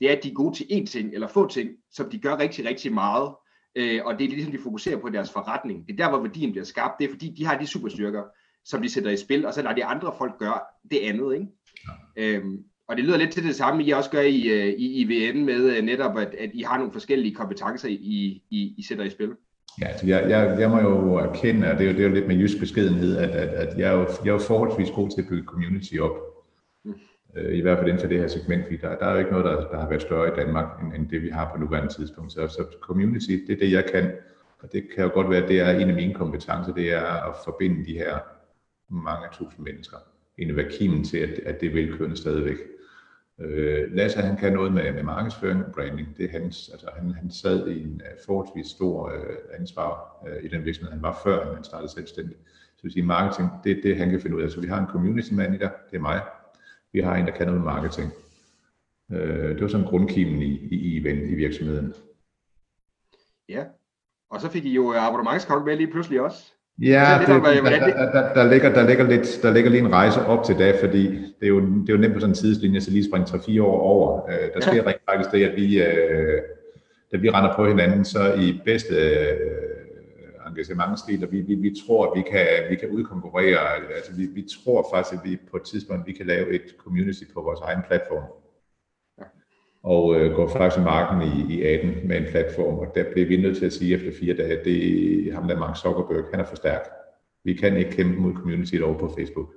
Det 0.00 0.10
er, 0.10 0.16
at 0.16 0.22
de 0.22 0.30
er 0.30 0.34
gode 0.34 0.56
til 0.56 0.64
én 0.64 0.86
ting, 0.86 1.14
eller 1.14 1.28
få 1.28 1.48
ting, 1.48 1.70
som 1.90 2.10
de 2.10 2.18
gør 2.18 2.38
rigtig, 2.38 2.64
rigtig 2.64 2.92
meget. 2.92 3.34
Øh, 3.76 4.00
og 4.04 4.18
det 4.18 4.24
er 4.24 4.28
ligesom, 4.28 4.52
de 4.52 4.58
fokuserer 4.62 4.98
på 4.98 5.08
deres 5.08 5.30
forretning. 5.30 5.86
Det 5.86 5.92
er 5.92 6.04
der, 6.04 6.10
hvor 6.10 6.22
værdien 6.22 6.50
bliver 6.50 6.64
skabt. 6.64 6.98
Det 6.98 7.04
er, 7.04 7.10
fordi 7.10 7.34
de 7.38 7.46
har 7.46 7.58
de 7.58 7.66
superstyrker, 7.66 8.22
som 8.64 8.82
de 8.82 8.88
sætter 8.88 9.10
i 9.10 9.16
spil, 9.16 9.46
og 9.46 9.54
så 9.54 9.62
lader 9.62 9.74
de 9.74 9.84
andre 9.84 10.12
folk 10.18 10.38
gøre 10.38 10.60
det 10.90 10.98
andet. 11.02 11.34
Ikke? 11.34 11.46
Ja. 12.16 12.22
Øhm, 12.22 12.64
og 12.88 12.96
det 12.96 13.04
lyder 13.04 13.16
lidt 13.16 13.32
til 13.32 13.44
det 13.44 13.54
samme, 13.54 13.84
I 13.84 13.90
også 13.90 14.10
gør 14.10 14.20
i, 14.20 14.48
øh, 14.48 14.74
i 14.78 15.00
IVN 15.00 15.44
med 15.44 15.76
øh, 15.76 15.84
netop, 15.84 16.18
at, 16.18 16.34
at 16.38 16.50
I 16.54 16.62
har 16.62 16.78
nogle 16.78 16.92
forskellige 16.92 17.34
kompetencer, 17.34 17.88
I, 17.88 18.42
I, 18.50 18.74
I 18.78 18.84
sætter 18.88 19.04
i 19.04 19.10
spil. 19.10 19.30
Ja, 19.80 19.86
altså 19.86 20.06
jeg, 20.06 20.30
jeg, 20.30 20.60
jeg 20.60 20.70
må 20.70 20.80
jo 20.80 21.14
erkende, 21.14 21.66
at 21.66 21.78
det 21.78 21.86
er 21.86 21.90
jo, 21.90 21.96
det 21.96 22.04
er 22.04 22.08
jo 22.08 22.14
lidt 22.14 22.26
med 22.26 22.36
jysk 22.36 22.58
beskedenhed, 22.58 23.16
at, 23.16 23.30
at, 23.30 23.48
at 23.48 23.78
jeg, 23.78 23.88
er 23.88 23.92
jo, 23.92 24.06
jeg 24.24 24.30
er 24.30 24.32
jo 24.32 24.38
forholdsvis 24.38 24.90
god 24.90 25.10
til 25.10 25.22
at 25.22 25.28
bygge 25.28 25.44
community 25.46 25.94
op. 26.00 26.31
Øh, 27.36 27.58
I 27.58 27.60
hvert 27.60 27.78
fald 27.78 27.88
inden 27.88 28.00
for 28.00 28.08
det 28.08 28.18
her 28.18 28.28
segment, 28.28 28.64
fordi 28.64 28.76
der, 28.76 28.98
der 28.98 29.06
er 29.06 29.12
jo 29.12 29.18
ikke 29.18 29.30
noget, 29.30 29.44
der, 29.44 29.68
der 29.68 29.80
har 29.80 29.88
været 29.88 30.02
større 30.02 30.28
i 30.28 30.36
Danmark, 30.36 30.82
end, 30.82 30.94
end 30.94 31.08
det 31.08 31.22
vi 31.22 31.28
har 31.28 31.52
på 31.52 31.60
nuværende 31.60 31.94
tidspunkt. 31.94 32.32
Så, 32.32 32.48
så 32.48 32.64
community, 32.80 33.30
det 33.46 33.50
er 33.50 33.58
det, 33.58 33.72
jeg 33.72 33.84
kan. 33.92 34.10
Og 34.58 34.72
det 34.72 34.84
kan 34.94 35.04
jo 35.04 35.10
godt 35.14 35.30
være, 35.30 35.42
at 35.42 35.48
det 35.48 35.60
er 35.60 35.70
en 35.70 35.88
af 35.88 35.94
mine 35.94 36.14
kompetencer, 36.14 36.74
det 36.74 36.92
er 36.92 37.30
at 37.30 37.34
forbinde 37.44 37.86
de 37.86 37.92
her 37.92 38.18
mange 38.88 39.26
tusind 39.32 39.64
mennesker. 39.64 39.96
ind 40.38 40.60
i 40.60 40.62
kimen 40.70 41.04
til, 41.04 41.18
at, 41.18 41.38
at 41.38 41.60
det 41.60 41.68
er 41.68 41.72
velkørende 41.72 42.16
stadigvæk. 42.16 42.56
Øh, 43.40 43.92
Lasse 43.92 44.20
han 44.20 44.36
kan 44.36 44.52
noget 44.52 44.72
med, 44.72 44.92
med 44.92 45.02
markedsføring 45.02 45.64
og 45.64 45.72
branding. 45.72 46.16
Det 46.16 46.24
er 46.24 46.40
hans, 46.40 46.70
altså 46.72 46.86
han, 46.96 47.10
han 47.10 47.30
sad 47.30 47.68
i 47.68 47.82
en 47.82 48.00
uh, 48.04 48.24
forholdsvis 48.26 48.66
stor 48.66 49.06
uh, 49.06 49.58
ansvar 49.60 50.16
uh, 50.22 50.44
i 50.44 50.48
den 50.48 50.64
virksomhed, 50.64 50.92
han 50.92 51.02
var 51.02 51.20
før, 51.24 51.54
han 51.54 51.64
startede 51.64 51.92
selvstændig. 51.92 52.36
Så 52.76 52.82
vil 52.82 52.92
sige, 52.92 53.06
marketing, 53.06 53.48
det 53.64 53.72
er 53.78 53.82
det, 53.82 53.96
han 53.96 54.10
kan 54.10 54.20
finde 54.20 54.36
ud 54.36 54.42
af. 54.42 54.50
Så 54.50 54.60
vi 54.60 54.66
har 54.66 54.80
en 54.80 54.86
community 54.86 55.32
manager, 55.32 55.70
det 55.90 55.96
er 55.96 56.00
mig. 56.00 56.22
Vi 56.92 57.00
har 57.00 57.16
en, 57.16 57.26
der 57.26 57.32
kan 57.32 57.46
noget 57.46 57.64
marketing. 57.64 58.12
Uh, 59.08 59.18
det 59.18 59.60
var 59.60 59.68
sådan 59.68 59.86
grundkimen 59.86 60.42
i, 60.42 60.52
i, 60.70 60.76
i, 60.76 60.96
i 61.32 61.34
virksomheden. 61.34 61.94
Ja, 63.48 63.64
og 64.30 64.40
så 64.40 64.48
fik 64.48 64.64
I 64.64 64.74
jo 64.74 64.94
abonnementskok 64.96 65.66
med 65.66 65.76
lige 65.76 65.90
pludselig 65.90 66.20
også. 66.20 66.52
Ja, 66.78 67.18
det, 67.20 67.28
det, 67.28 67.42
der, 67.44 67.70
der, 67.70 68.12
der, 68.12 68.34
der, 68.34 68.50
ligger, 68.50 68.72
der, 68.74 68.86
ligger 68.88 69.06
lidt, 69.06 69.42
der 69.42 69.52
ligger 69.52 69.70
lige 69.70 69.80
en 69.80 69.92
rejse 69.92 70.26
op 70.26 70.44
til 70.44 70.58
det, 70.58 70.74
fordi 70.80 71.06
det 71.06 71.42
er 71.42 71.48
jo, 71.48 71.60
det 71.60 71.88
er 71.88 71.92
jo 71.92 71.98
nemt 71.98 72.14
på 72.14 72.20
sådan 72.20 72.30
en 72.30 72.34
tidslinje, 72.34 72.80
så 72.80 72.90
lige 72.90 73.04
springe 73.04 73.26
3-4 73.26 73.62
år 73.62 73.80
over. 73.80 74.22
Uh, 74.22 74.54
der 74.54 74.60
sker 74.60 74.74
ja. 74.74 74.82
rigtig 74.86 75.02
faktisk 75.08 75.30
det, 75.32 75.44
at 75.44 75.56
vi, 75.56 75.80
uh, 75.80 76.38
da 77.12 77.16
vi 77.16 77.30
render 77.30 77.56
på 77.56 77.68
hinanden, 77.68 78.04
så 78.04 78.34
i 78.34 78.60
bedste 78.64 78.94
uh, 78.94 79.61
engagementstil, 80.52 81.24
og 81.24 81.32
vi, 81.32 81.40
vi, 81.40 81.54
vi 81.54 81.74
tror, 81.86 82.00
at 82.06 82.12
vi 82.18 82.22
kan, 82.30 82.46
vi 82.70 82.76
kan 82.76 82.88
udkonkurrere, 82.90 83.60
altså 83.96 84.12
vi, 84.16 84.26
vi 84.26 84.44
tror 84.54 84.86
faktisk, 84.92 85.14
at 85.14 85.30
vi 85.30 85.38
på 85.50 85.56
et 85.56 85.62
tidspunkt, 85.62 86.06
vi 86.06 86.12
kan 86.12 86.26
lave 86.26 86.54
et 86.54 86.66
community 86.78 87.24
på 87.34 87.40
vores 87.42 87.60
egen 87.60 87.82
platform 87.88 88.24
og 89.82 90.20
øh, 90.20 90.32
går 90.32 90.48
faktisk 90.48 90.80
i 90.80 90.84
marken 90.84 91.22
i, 91.22 91.54
i 91.54 91.62
18 91.62 92.08
med 92.08 92.16
en 92.16 92.26
platform, 92.30 92.78
og 92.78 92.86
der 92.94 93.04
blev 93.12 93.28
vi 93.28 93.36
nødt 93.36 93.56
til 93.56 93.66
at 93.66 93.72
sige 93.72 93.94
efter 93.94 94.12
fire 94.20 94.36
dage, 94.36 94.58
at 94.58 94.64
det 94.64 95.34
ham 95.34 95.48
der 95.48 95.58
Mark 95.58 95.76
Zuckerberg, 95.76 96.24
han 96.30 96.40
er 96.40 96.44
for 96.44 96.56
stærk. 96.56 96.88
Vi 97.44 97.54
kan 97.54 97.76
ikke 97.76 97.90
kæmpe 97.90 98.20
mod 98.20 98.34
community 98.34 98.76
over 98.76 98.98
på 98.98 99.14
Facebook. 99.18 99.48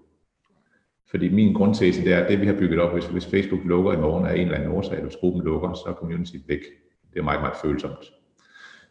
Fordi 1.09 1.29
min 1.29 1.53
grundtese 1.53 2.03
det 2.03 2.13
er, 2.13 2.23
at 2.23 2.29
det 2.29 2.41
vi 2.41 2.45
har 2.45 2.53
bygget 2.53 2.79
op, 2.79 2.93
hvis, 2.93 3.05
hvis 3.05 3.27
Facebook 3.27 3.61
lukker 3.65 3.93
i 3.93 4.01
morgen 4.01 4.25
af 4.25 4.33
en 4.33 4.41
eller 4.41 4.55
anden 4.55 4.71
årsag, 4.71 4.93
eller 4.93 5.05
hvis 5.05 5.17
gruppen 5.19 5.43
lukker, 5.43 5.73
så 5.73 5.83
er 5.87 5.93
community 5.93 6.35
væk. 6.47 6.61
Det 7.13 7.19
er 7.19 7.23
meget, 7.23 7.41
meget 7.41 7.55
følsomt. 7.61 8.11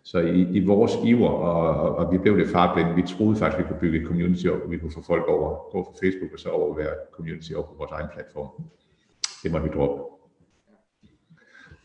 Så 0.04 0.18
i, 0.18 0.40
i 0.40 0.64
vores 0.64 0.92
iver, 1.04 1.28
og, 1.28 1.82
og, 1.82 1.96
og 1.96 2.12
vi 2.12 2.18
blev 2.18 2.36
lidt 2.36 2.50
fartblinde, 2.50 2.94
vi 2.94 3.02
troede 3.02 3.36
faktisk, 3.36 3.58
vi 3.58 3.68
kunne 3.68 3.80
bygge 3.80 4.00
et 4.00 4.06
community 4.06 4.46
op, 4.46 4.60
og 4.64 4.70
vi 4.70 4.78
kunne 4.78 4.92
få 4.92 5.02
folk 5.02 5.24
over, 5.28 5.70
gå 5.72 5.84
fra 5.84 6.06
Facebook 6.06 6.32
og 6.32 6.38
så 6.38 6.48
over 6.48 6.74
at 6.74 6.78
være 6.78 6.94
community 7.12 7.52
over 7.52 7.66
på 7.66 7.74
vores 7.78 7.90
egen 7.90 8.08
platform. 8.14 8.48
Det 9.42 9.52
måtte 9.52 9.68
vi 9.68 9.74
droppe. 9.74 10.02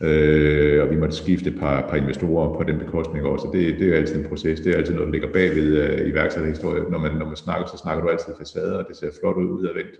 Øh, 0.02 0.84
og 0.84 0.90
vi 0.90 0.96
måtte 0.96 1.16
skifte 1.16 1.50
et 1.50 1.60
par, 1.60 1.88
par 1.90 1.96
investorer 1.96 2.58
på 2.58 2.64
den 2.64 2.80
bekostning 2.80 3.26
også. 3.26 3.46
Så 3.46 3.52
det, 3.58 3.80
det 3.80 3.84
er 3.84 3.88
jo 3.88 3.96
altid 3.96 4.16
en 4.16 4.30
proces. 4.30 4.60
Det 4.60 4.74
er 4.74 4.78
altid 4.78 4.94
noget, 4.94 5.08
der 5.08 5.12
ligger 5.12 5.32
bag 5.34 5.56
ved 5.56 5.84
uh, 5.84 6.00
øh, 6.00 6.10
iværksætterhistorie. 6.10 6.84
Når 6.90 6.98
man, 6.98 7.12
når 7.12 7.26
man 7.26 7.36
snakker, 7.36 7.68
så 7.68 7.78
snakker 7.78 8.04
du 8.04 8.10
altid 8.10 8.34
facader, 8.38 8.78
og 8.78 8.86
det 8.88 8.96
ser 8.98 9.12
flot 9.20 9.38
ud 9.38 9.50
udadvendt. 9.50 9.92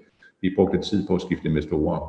Vi 0.42 0.54
brugte 0.56 0.82
tid 0.82 1.08
på 1.08 1.16
at 1.16 1.22
skifte 1.22 1.48
investorer. 1.48 2.00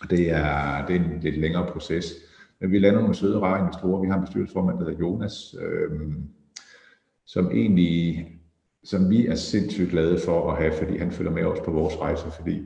Og 0.00 0.10
det 0.10 0.30
er, 0.30 0.86
det 0.86 0.96
er 0.96 1.00
en 1.00 1.20
lidt 1.22 1.36
længere 1.36 1.66
proces. 1.66 2.14
Men 2.60 2.72
vi 2.72 2.78
lander 2.78 3.00
nogle 3.00 3.14
søde, 3.14 3.40
rare 3.40 3.60
investorer. 3.60 4.00
Vi 4.00 4.08
har 4.08 4.14
en 4.14 4.20
bestyrelsesformand, 4.20 4.78
der 4.78 4.84
hedder 4.84 5.00
Jonas, 5.00 5.54
øh, 5.60 5.90
som 7.26 7.50
egentlig 7.50 8.26
som 8.84 9.10
vi 9.10 9.26
er 9.26 9.34
sindssygt 9.34 9.90
glade 9.90 10.18
for 10.24 10.52
at 10.52 10.58
have, 10.58 10.72
fordi 10.72 10.96
han 10.96 11.10
følger 11.10 11.32
med 11.32 11.44
os 11.44 11.60
på 11.60 11.70
vores 11.70 12.00
rejse, 12.00 12.30
fordi 12.30 12.62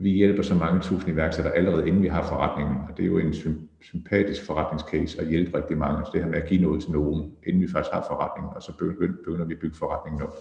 vi 0.00 0.10
hjælper 0.10 0.42
så 0.42 0.54
mange 0.54 0.80
tusind 0.80 1.12
iværksættere 1.12 1.54
allerede 1.54 1.88
inden 1.88 2.02
vi 2.02 2.08
har 2.08 2.22
forretningen, 2.22 2.76
og 2.88 2.96
det 2.96 3.02
er 3.02 3.06
jo 3.06 3.18
en 3.18 3.34
sympatisk 3.80 4.46
forretningscase 4.46 5.20
at 5.20 5.28
hjælpe 5.28 5.58
rigtig 5.58 5.78
mange. 5.78 6.06
Så 6.06 6.10
det 6.14 6.22
her 6.22 6.30
med 6.30 6.42
at 6.42 6.48
give 6.48 6.62
noget 6.62 6.82
til 6.82 6.92
nogen, 6.92 7.32
inden 7.46 7.62
vi 7.62 7.68
faktisk 7.68 7.92
har 7.92 8.04
forretningen, 8.08 8.52
og 8.56 8.62
så 8.62 8.72
begynder 8.78 9.44
vi 9.44 9.54
at 9.54 9.60
bygge 9.60 9.76
forretningen 9.76 10.22
op. 10.22 10.36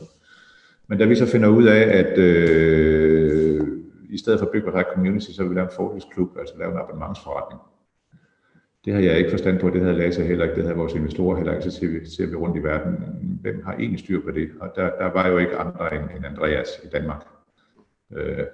Men 0.87 0.97
da 0.97 1.05
vi 1.05 1.15
så 1.15 1.25
finder 1.25 1.49
ud 1.49 1.63
af, 1.63 1.81
at 1.81 2.17
øh, 2.17 3.67
i 4.09 4.17
stedet 4.17 4.39
for 4.39 4.45
at 4.45 4.51
bygge 4.51 4.71
vores 4.71 4.85
community, 4.93 5.31
så 5.31 5.41
vil 5.41 5.49
vi 5.49 5.55
lave 5.55 5.65
en 5.65 5.75
fordelsklub, 5.75 6.37
altså 6.39 6.53
lave 6.57 6.71
en 6.71 6.77
abonnementsforretning. 6.77 7.61
Det 8.85 8.93
har 8.93 9.01
jeg 9.01 9.17
ikke 9.17 9.29
forstand 9.29 9.59
på, 9.59 9.69
det 9.69 9.81
havde 9.81 9.97
Lasse 9.97 10.23
heller 10.23 10.43
ikke, 10.43 10.55
det 10.55 10.63
havde 10.63 10.77
vores 10.77 10.93
investorer 10.93 11.35
heller 11.35 11.53
ikke, 11.53 11.63
så 11.63 11.71
ser 11.71 11.87
vi, 11.87 12.05
ser 12.05 12.25
vi 12.25 12.35
rundt 12.35 12.57
i 12.57 12.63
verden, 12.63 12.95
hvem 13.41 13.63
har 13.65 13.73
egentlig 13.73 13.99
styr 13.99 14.21
på 14.21 14.31
det? 14.31 14.49
Og 14.59 14.71
der, 14.75 14.89
der 14.99 15.11
var 15.13 15.27
jo 15.27 15.37
ikke 15.37 15.57
andre 15.57 15.95
end, 15.95 16.03
end 16.15 16.25
Andreas 16.25 16.69
i 16.83 16.87
Danmark. 16.87 17.25
Øh, 18.15 18.45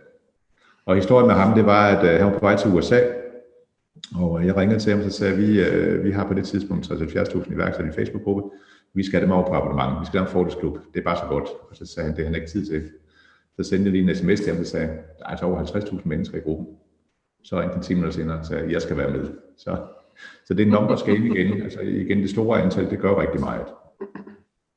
og 0.86 0.96
historien 0.96 1.28
med 1.28 1.36
ham, 1.36 1.54
det 1.54 1.65
var, 1.65 1.88
at 1.88 2.13
øh, 2.13 2.20
han 2.20 2.26
var 2.26 2.39
på 2.39 2.46
vej 2.46 2.56
til 2.56 2.72
USA, 2.72 3.00
og 4.15 4.46
jeg 4.46 4.58
ringede 4.58 4.80
til 4.80 4.91
ham, 4.91 5.00
og 5.00 5.12
så 5.12 5.17
sagde 5.17 5.38
vi, 5.38 5.62
øh, 5.62 6.04
vi 6.04 6.12
har 6.12 6.28
på 6.28 6.34
det 6.34 6.46
tidspunkt 6.46 6.91
70.000 6.91 7.54
iværksættere 7.54 7.94
i 7.94 7.96
Facebook-gruppe, 7.96 8.50
vi 8.94 9.04
skal 9.04 9.20
have 9.20 9.26
dem 9.26 9.32
over 9.32 9.48
på 9.48 9.54
abonnement, 9.54 10.02
vi 10.02 10.06
skal 10.06 10.20
have 10.20 10.28
en 10.28 10.32
fordelsklub, 10.32 10.78
det 10.94 11.00
er 11.00 11.04
bare 11.04 11.17
så 11.17 11.26
godt. 11.30 11.50
Og 11.70 11.76
så 11.76 11.86
sagde 11.86 12.08
han, 12.08 12.15
det 12.15 12.26
har 12.26 12.32
han 12.32 12.36
ikke 12.36 12.52
tid 12.52 12.65
til. 12.65 12.89
Så 13.56 13.70
sendte 13.70 13.86
jeg 13.86 13.91
lige 13.91 14.10
en 14.10 14.15
sms 14.15 14.41
til 14.41 14.54
ham, 14.54 14.60
og 14.60 14.65
sagde, 14.65 14.88
der 14.88 15.26
er 15.26 15.30
altså 15.30 15.46
over 15.46 15.63
50.000 15.63 16.02
mennesker 16.04 16.38
i 16.38 16.41
gruppen. 16.41 16.67
Så 17.44 17.62
en 17.62 17.82
10 17.82 17.94
minutter 17.94 18.13
senere 18.13 18.46
sagde 18.46 18.72
jeg 18.72 18.82
skal 18.82 18.98
være 18.98 19.12
med. 19.12 19.28
Så, 19.58 19.78
så 20.45 20.53
det 20.53 20.67
er 20.67 20.71
numbers 20.71 21.03
game 21.03 21.25
igen. 21.27 21.62
Altså 21.62 21.81
igen, 21.81 22.21
det 22.21 22.29
store 22.29 22.62
antal, 22.62 22.89
det 22.89 22.99
gør 22.99 23.21
rigtig 23.21 23.39
meget. 23.39 23.65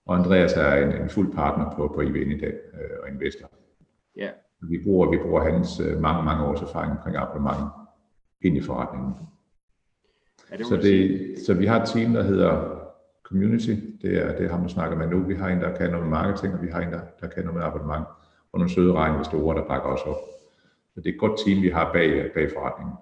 Og 0.06 0.16
Andreas 0.16 0.52
er 0.52 0.74
en, 0.74 1.02
en 1.02 1.08
fuld 1.08 1.32
partner 1.32 1.70
på, 1.76 1.92
på 1.94 2.00
IVN 2.00 2.30
i 2.30 2.40
dag, 2.40 2.54
øh, 2.74 2.96
og 3.02 3.08
investor. 3.08 3.50
Ja. 4.16 4.28
Vi 4.60 4.78
bruger, 4.84 5.10
vi 5.10 5.16
bruger 5.16 5.52
hans 5.52 5.80
øh, 5.80 6.00
mange, 6.00 6.24
mange 6.24 6.44
års 6.44 6.60
erfaring 6.60 6.92
omkring 6.92 7.16
abonnement 7.16 7.70
ind 8.42 8.56
i 8.56 8.60
forretningen. 8.60 9.14
Ja, 10.50 10.56
det 10.56 10.66
så, 10.66 10.76
det, 10.76 11.20
så 11.46 11.54
vi 11.54 11.66
har 11.66 11.82
et 11.82 11.88
team, 11.88 12.12
der 12.12 12.22
hedder 12.22 12.84
Community. 13.24 13.74
Det 14.02 14.18
er, 14.18 14.36
det 14.36 14.46
er 14.46 14.50
ham, 14.50 14.60
der 14.60 14.68
snakker 14.68 14.96
med 14.96 15.08
nu. 15.08 15.18
Vi 15.18 15.34
har 15.34 15.48
en, 15.48 15.60
der 15.60 15.76
kan 15.76 15.90
noget 15.90 16.06
med 16.06 16.10
marketing, 16.10 16.54
og 16.54 16.62
vi 16.62 16.68
har 16.68 16.80
en, 16.80 16.92
der, 16.92 17.00
der 17.20 17.28
kan 17.28 17.44
noget 17.44 17.58
med 17.58 17.66
abonnement. 17.66 18.04
Og 18.52 18.58
nogle 18.58 18.70
søde 18.70 19.24
store, 19.24 19.56
der 19.56 19.68
bakker 19.68 19.88
os 19.88 20.00
op. 20.06 20.16
Så 20.94 21.00
det 21.00 21.06
er 21.06 21.12
et 21.14 21.20
godt 21.20 21.40
team, 21.46 21.62
vi 21.62 21.68
har 21.68 21.92
bag, 21.92 22.30
bag 22.34 22.50
forretningen. 22.54 22.94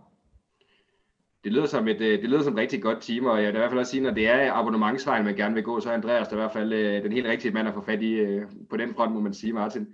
Det 1.44 1.52
lyder, 1.52 1.66
som 1.66 1.88
et, 1.88 2.00
øh, 2.00 2.22
det 2.22 2.30
lyder 2.30 2.42
som 2.42 2.52
et 2.52 2.58
rigtig 2.58 2.82
godt 2.82 3.00
team, 3.00 3.24
og 3.26 3.42
jeg 3.42 3.46
vil 3.46 3.54
i 3.54 3.58
hvert 3.58 3.70
fald 3.70 3.80
også 3.80 3.90
sige, 3.90 4.02
når 4.02 4.10
det 4.10 4.28
er 4.28 4.52
abonnementsvejen, 4.52 5.24
man 5.24 5.36
gerne 5.36 5.54
vil 5.54 5.64
gå, 5.64 5.80
så 5.80 5.90
er 5.90 5.94
Andreas 5.94 6.28
der 6.28 6.36
i 6.36 6.40
hvert 6.40 6.52
fald 6.52 6.72
øh, 6.72 7.02
den 7.02 7.12
helt 7.12 7.26
rigtige 7.26 7.54
mand 7.54 7.68
at 7.68 7.74
få 7.74 7.84
fat 7.84 8.02
i 8.02 8.12
øh, 8.12 8.42
på 8.70 8.76
den 8.76 8.94
front, 8.94 9.12
må 9.12 9.20
man 9.20 9.34
sige, 9.34 9.52
Martin 9.52 9.86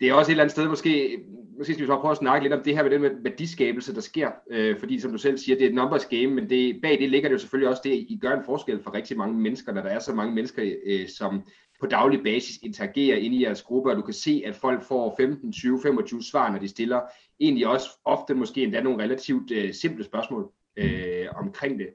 det 0.00 0.08
er 0.08 0.14
også 0.14 0.30
et 0.30 0.32
eller 0.32 0.44
andet 0.44 0.52
sted, 0.52 0.68
måske, 0.68 1.18
måske 1.58 1.72
skal 1.72 1.82
vi 1.82 1.86
så 1.86 2.00
prøve 2.00 2.12
at 2.12 2.18
snakke 2.18 2.44
lidt 2.44 2.54
om 2.54 2.62
det 2.62 2.76
her 2.76 2.82
med 2.82 2.90
den 2.90 3.24
værdiskabelse, 3.24 3.94
der 3.94 4.00
sker. 4.00 4.30
Øh, 4.50 4.78
fordi 4.78 5.00
som 5.00 5.12
du 5.12 5.18
selv 5.18 5.38
siger, 5.38 5.56
det 5.56 5.64
er 5.64 5.68
et 5.68 5.74
numbers 5.74 6.06
game, 6.06 6.26
men 6.26 6.50
det, 6.50 6.78
bag 6.82 6.98
det 6.98 7.10
ligger 7.10 7.28
det 7.28 7.34
jo 7.34 7.38
selvfølgelig 7.38 7.68
også 7.68 7.82
det, 7.84 7.94
I 7.94 8.18
gør 8.22 8.32
en 8.32 8.44
forskel 8.44 8.82
for 8.82 8.94
rigtig 8.94 9.18
mange 9.18 9.40
mennesker, 9.40 9.72
når 9.72 9.82
der 9.82 9.88
er 9.88 9.98
så 9.98 10.14
mange 10.14 10.34
mennesker, 10.34 10.74
øh, 10.86 11.08
som 11.08 11.42
på 11.80 11.86
daglig 11.86 12.22
basis 12.22 12.58
interagerer 12.62 13.16
ind 13.16 13.34
i 13.34 13.42
jeres 13.42 13.62
gruppe, 13.62 13.90
og 13.90 13.96
du 13.96 14.02
kan 14.02 14.14
se, 14.14 14.42
at 14.46 14.56
folk 14.56 14.82
får 14.82 15.14
15, 15.16 15.52
20, 15.52 15.80
25 15.82 16.22
svar, 16.22 16.52
når 16.52 16.58
de 16.58 16.68
stiller 16.68 17.00
egentlig 17.40 17.66
også 17.66 17.88
ofte 18.04 18.34
måske 18.34 18.62
endda 18.62 18.82
nogle 18.82 19.02
relativt 19.02 19.50
øh, 19.50 19.74
simple 19.74 20.04
spørgsmål 20.04 20.50
øh, 20.76 21.26
omkring 21.34 21.78
det. 21.78 21.88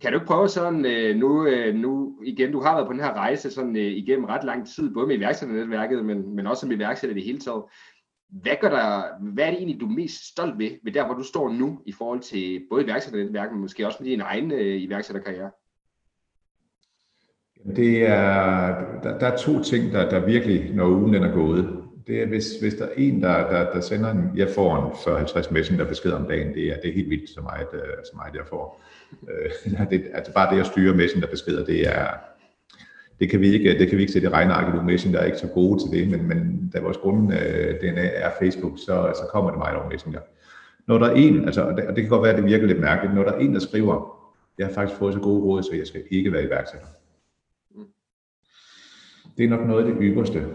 Kan 0.00 0.12
du 0.12 0.18
ikke 0.18 0.26
prøve 0.26 0.48
sådan, 0.48 0.86
øh, 0.86 1.16
nu, 1.16 1.46
øh, 1.46 1.74
nu 1.74 2.18
igen, 2.24 2.52
du 2.52 2.60
har 2.60 2.74
været 2.74 2.86
på 2.86 2.92
den 2.92 3.00
her 3.00 3.12
rejse 3.12 3.50
sådan, 3.50 3.76
øh, 3.76 3.82
igennem 3.82 4.24
ret 4.24 4.44
lang 4.44 4.68
tid, 4.68 4.94
både 4.94 5.06
med 5.06 5.16
iværksætternetværket, 5.16 6.04
men, 6.04 6.36
men 6.36 6.46
også 6.46 6.60
som 6.60 6.72
iværksætter 6.72 7.16
i 7.16 7.18
det 7.18 7.26
hele 7.26 7.38
taget. 7.38 7.62
Hvad, 8.28 8.52
gør 8.60 8.68
der, 8.68 9.02
hvad 9.32 9.44
er 9.44 9.50
det 9.50 9.58
egentlig, 9.58 9.80
du 9.80 9.86
er 9.86 9.94
mest 9.94 10.32
stolt 10.32 10.58
ved, 10.58 10.70
ved 10.84 10.92
der, 10.92 11.06
hvor 11.06 11.14
du 11.14 11.22
står 11.22 11.52
nu, 11.52 11.80
i 11.86 11.92
forhold 11.92 12.20
til 12.20 12.66
både 12.70 12.84
iværksætternetværket, 12.84 13.52
men 13.52 13.60
måske 13.60 13.86
også 13.86 13.98
med 14.00 14.10
din 14.10 14.20
egen 14.20 14.52
øh, 14.52 14.82
iværksætterkarriere? 14.82 15.50
Det 17.76 18.06
er, 18.06 18.74
der, 19.02 19.18
der 19.18 19.26
er 19.26 19.36
to 19.36 19.62
ting, 19.62 19.92
der, 19.92 20.10
der 20.10 20.26
virkelig, 20.26 20.70
når 20.74 20.86
ugen 20.86 21.14
den 21.14 21.22
er 21.22 21.32
gået, 21.32 21.68
det 22.06 22.22
er, 22.22 22.26
hvis, 22.26 22.56
hvis 22.60 22.74
der 22.74 22.84
er 22.84 22.90
en, 22.96 23.22
der, 23.22 23.50
der, 23.50 23.72
der 23.72 23.80
sender 23.80 24.10
en, 24.10 24.30
jeg 24.36 24.48
får 24.48 24.76
en 24.76 25.16
40-50 25.46 25.52
messenger 25.52 25.84
besked 25.84 26.12
om 26.12 26.26
dagen, 26.26 26.54
det 26.54 26.66
er, 26.66 26.76
det 26.76 26.90
er 26.90 26.94
helt 26.94 27.10
vildt 27.10 27.30
så 27.30 27.40
meget, 27.40 27.66
øh, 27.72 28.04
så 28.04 28.12
meget 28.14 28.34
jeg 28.34 28.42
får. 28.48 28.82
Øh, 29.28 29.88
det, 29.90 30.04
altså 30.14 30.32
bare 30.32 30.54
det 30.54 30.60
at 30.60 30.66
styre 30.66 30.94
messenger 30.94 31.28
beskeder, 31.28 31.64
det 31.64 31.88
er, 31.88 32.06
det 33.20 33.30
kan 33.30 33.40
vi 33.40 33.52
ikke, 33.54 33.78
det 33.78 33.88
kan 33.88 33.96
vi 33.96 34.02
ikke 34.02 34.12
sætte 34.12 34.28
i 34.28 34.30
regnearket 34.30 34.74
nu. 34.74 34.82
Messenger 34.82 35.18
er 35.18 35.24
ikke 35.24 35.38
så 35.38 35.46
gode 35.46 35.82
til 35.82 35.98
det, 35.98 36.10
men, 36.10 36.28
men 36.28 36.70
da 36.74 36.80
vores 36.80 36.96
grund-DNA 36.96 38.02
øh, 38.02 38.10
er 38.14 38.30
Facebook, 38.38 38.78
så, 38.78 39.12
så 39.14 39.22
kommer 39.32 39.50
det 39.50 39.58
meget 39.58 39.76
over 39.76 39.88
Messenger. 39.88 40.20
Når 40.86 40.98
der 40.98 41.06
er 41.06 41.14
en, 41.14 41.44
altså, 41.44 41.62
og 41.62 41.76
det, 41.76 41.84
og 41.84 41.96
det 41.96 42.02
kan 42.02 42.10
godt 42.10 42.22
være, 42.22 42.32
at 42.32 42.38
det 42.38 42.46
virker 42.46 42.66
lidt 42.66 42.80
mærkeligt, 42.80 43.14
når 43.14 43.22
der 43.22 43.32
er 43.32 43.38
en, 43.38 43.54
der 43.54 43.60
skriver, 43.60 44.16
jeg 44.58 44.66
har 44.66 44.74
faktisk 44.74 44.98
fået 44.98 45.14
så 45.14 45.20
gode 45.20 45.42
råd, 45.42 45.62
så 45.62 45.70
jeg 45.76 45.86
skal 45.86 46.02
ikke 46.10 46.32
være 46.32 46.44
iværksætter. 46.44 46.86
Det 49.40 49.46
er 49.46 49.56
nok 49.56 49.66
noget 49.66 49.86
af 49.86 49.92
det 49.92 50.02
ypperste, 50.02 50.46